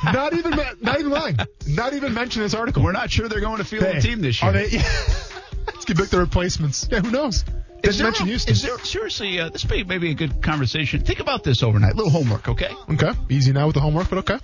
not 0.04 0.34
even, 0.34 0.50
not 0.82 0.98
even 0.98 1.10
lying. 1.10 1.36
Not 1.68 1.94
even 1.94 2.12
mention 2.12 2.42
this 2.42 2.52
article. 2.52 2.82
We're 2.82 2.92
not 2.92 3.10
sure 3.10 3.28
they're 3.28 3.40
going 3.40 3.58
to 3.58 3.64
field 3.64 3.84
Hey, 3.84 3.98
a 3.98 4.00
team 4.02 4.20
this 4.20 4.42
year. 4.42 4.50
Are 4.50 4.52
they? 4.52 4.68
Let's 5.66 5.84
get 5.86 5.96
back 5.96 6.08
the 6.08 6.18
replacements. 6.18 6.88
Yeah, 6.90 7.00
who 7.00 7.12
knows? 7.12 7.44
Is 7.88 7.98
there, 7.98 8.06
mention 8.06 8.26
a- 8.26 8.30
Houston. 8.30 8.52
is 8.52 8.62
there 8.62 8.78
seriously? 8.78 9.40
Uh, 9.40 9.48
this 9.50 9.68
may 9.68 9.82
maybe 9.82 10.10
a 10.10 10.14
good 10.14 10.42
conversation. 10.42 11.00
Think 11.00 11.20
about 11.20 11.44
this 11.44 11.62
overnight. 11.62 11.94
little 11.96 12.10
homework, 12.10 12.48
okay? 12.48 12.70
Okay, 12.90 13.12
easy 13.30 13.52
now 13.52 13.66
with 13.66 13.74
the 13.74 13.80
homework, 13.80 14.08
but 14.10 14.18
okay. 14.18 14.38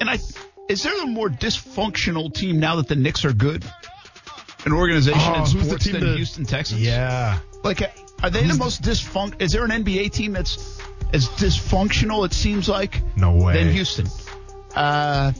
And 0.00 0.10
I, 0.10 0.18
is 0.68 0.82
there 0.82 1.02
a 1.02 1.06
more 1.06 1.28
dysfunctional 1.28 2.32
team 2.32 2.60
now 2.60 2.76
that 2.76 2.88
the 2.88 2.96
Knicks 2.96 3.24
are 3.24 3.32
good? 3.32 3.64
An 4.64 4.72
organization 4.72 5.20
Oh, 5.24 5.34
in 5.34 5.40
who's 5.42 5.52
the 5.54 5.64
sports 5.64 5.84
team 5.84 5.92
than 5.94 6.02
that- 6.10 6.16
Houston 6.16 6.44
Texans? 6.44 6.80
Yeah. 6.82 7.38
Like, 7.64 7.82
are 8.22 8.30
they 8.30 8.44
the 8.46 8.54
most 8.54 8.82
dysfunct? 8.82 9.40
Is 9.42 9.52
there 9.52 9.64
an 9.64 9.70
NBA 9.70 10.12
team 10.12 10.32
that's 10.32 10.80
as 11.12 11.28
dysfunctional? 11.28 12.24
It 12.26 12.32
seems 12.32 12.68
like 12.68 13.00
No 13.16 13.32
way. 13.36 13.54
than 13.54 13.72
Houston. 13.72 14.06
Uh, 14.74 15.32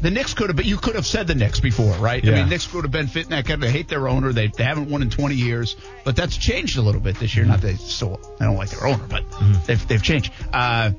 the 0.00 0.10
Knicks 0.10 0.34
could 0.34 0.48
have, 0.48 0.56
but 0.56 0.64
you 0.66 0.76
could 0.76 0.94
have 0.96 1.06
said 1.06 1.26
the 1.26 1.34
Knicks 1.34 1.60
before, 1.60 1.94
right? 1.96 2.22
I 2.24 2.28
Yeah. 2.28 2.34
mean, 2.40 2.48
Knicks 2.50 2.72
would 2.74 2.84
have 2.84 2.90
been 2.90 3.06
fitting 3.06 3.30
that 3.30 3.46
kind 3.46 3.62
of 3.64 3.70
hate 3.70 3.88
their 3.88 4.06
owner. 4.08 4.32
They, 4.32 4.48
they 4.48 4.64
haven't 4.64 4.90
won 4.90 5.02
in 5.02 5.10
20 5.10 5.34
years, 5.34 5.76
but 6.04 6.14
that's 6.16 6.36
changed 6.36 6.76
a 6.76 6.82
little 6.82 7.00
bit 7.00 7.16
this 7.18 7.34
year. 7.34 7.44
Not 7.46 7.60
that 7.62 7.66
they 7.68 7.74
still, 7.76 8.20
I 8.40 8.44
don't 8.44 8.56
like 8.56 8.70
their 8.70 8.86
owner, 8.86 9.04
but 9.08 9.28
Mm-hmm. 9.30 9.64
they've, 9.66 9.88
they've 9.88 10.02
changed. 10.02 10.32
Uh, 10.52 10.92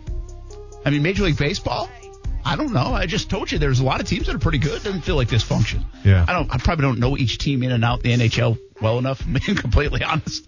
I 0.86 0.90
mean, 0.90 1.04
Major 1.04 1.24
League 1.24 1.38
Baseball. 1.38 1.90
I 2.48 2.56
don't 2.56 2.74
know. 2.74 2.94
I 2.94 3.08
just 3.08 3.30
told 3.30 3.52
you 3.52 3.58
there's 3.58 3.80
a 3.80 3.84
lot 3.84 4.02
of 4.02 4.08
teams 4.08 4.28
that 4.28 4.36
are 4.36 4.40
pretty 4.40 4.60
good. 4.60 4.84
Doesn't 4.84 5.02
feel 5.02 5.16
like 5.16 5.30
dysfunction. 5.30 5.84
Yeah. 6.04 6.26
I 6.28 6.34
don't. 6.34 6.54
I 6.54 6.58
probably 6.60 6.84
don't 6.84 7.00
know 7.00 7.18
each 7.18 7.40
team 7.40 7.64
in 7.64 7.72
and 7.72 7.84
out 7.84 8.04
the 8.04 8.12
NHL 8.12 8.60
well 8.82 9.00
enough. 9.00 9.24
Being 9.26 9.58
completely 9.58 10.04
honest. 10.04 10.48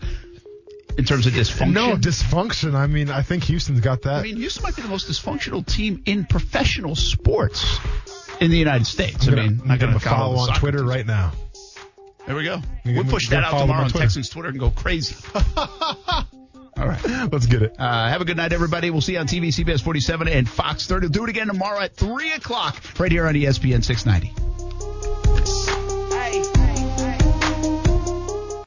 In 0.96 1.06
terms 1.06 1.26
of 1.26 1.34
dysfunction. 1.34 1.74
No, 1.74 1.96
dysfunction. 1.96 2.76
I 2.76 2.86
mean, 2.86 3.10
I 3.10 3.24
think 3.24 3.46
Houston's 3.46 3.80
got 3.82 4.04
that. 4.04 4.14
I 4.20 4.22
mean, 4.24 4.38
Houston 4.38 4.62
might 4.64 4.76
be 4.76 4.84
the 4.84 4.88
most 4.90 5.08
dysfunctional 5.10 5.66
team 5.66 6.04
in 6.06 6.26
professional 6.26 6.96
sports 6.96 7.80
in 8.40 8.52
the 8.52 8.58
United 8.58 8.86
States. 8.88 9.28
I'm 9.28 9.34
I 9.34 9.36
gonna, 9.38 9.50
mean, 9.50 9.62
I'm 9.62 9.68
not 9.68 9.80
gonna 9.80 9.92
going 9.94 10.02
to 10.04 10.10
follow 10.10 10.36
on 10.38 10.56
Twitter 10.60 10.84
right 10.84 11.06
now. 11.06 11.32
There 12.26 12.36
we 12.36 12.44
go. 12.44 12.62
You 12.84 12.94
We'll 12.96 13.04
can- 13.04 13.12
push 13.12 13.30
that 13.30 13.44
out 13.44 13.52
tomorrow 13.60 13.72
on 13.80 13.84
on 13.86 13.90
Twitter. 13.90 14.06
Texans 14.06 14.30
Twitter 14.30 14.50
and 14.50 14.60
go 14.60 14.70
crazy. 14.72 15.16
All 15.58 16.88
right. 16.88 17.04
Let's 17.32 17.46
get 17.48 17.64
it. 17.64 17.76
Uh, 17.80 18.08
have 18.10 18.22
a 18.22 18.26
good 18.26 18.38
night, 18.38 18.54
everybody. 18.54 18.92
We'll 18.92 19.02
see 19.02 19.14
you 19.14 19.20
on 19.20 19.28
TV, 19.28 19.48
CBS 19.48 19.82
47 19.82 20.28
and 20.28 20.48
Fox 20.48 20.86
30. 20.86 21.06
We'll 21.06 21.12
do 21.12 21.24
it 21.24 21.30
again 21.30 21.48
tomorrow 21.48 21.80
at 21.80 21.96
3 21.96 22.34
o'clock 22.34 22.82
right 23.00 23.12
here 23.12 23.26
on 23.26 23.34
ESPN 23.34 23.84
690. 23.84 24.34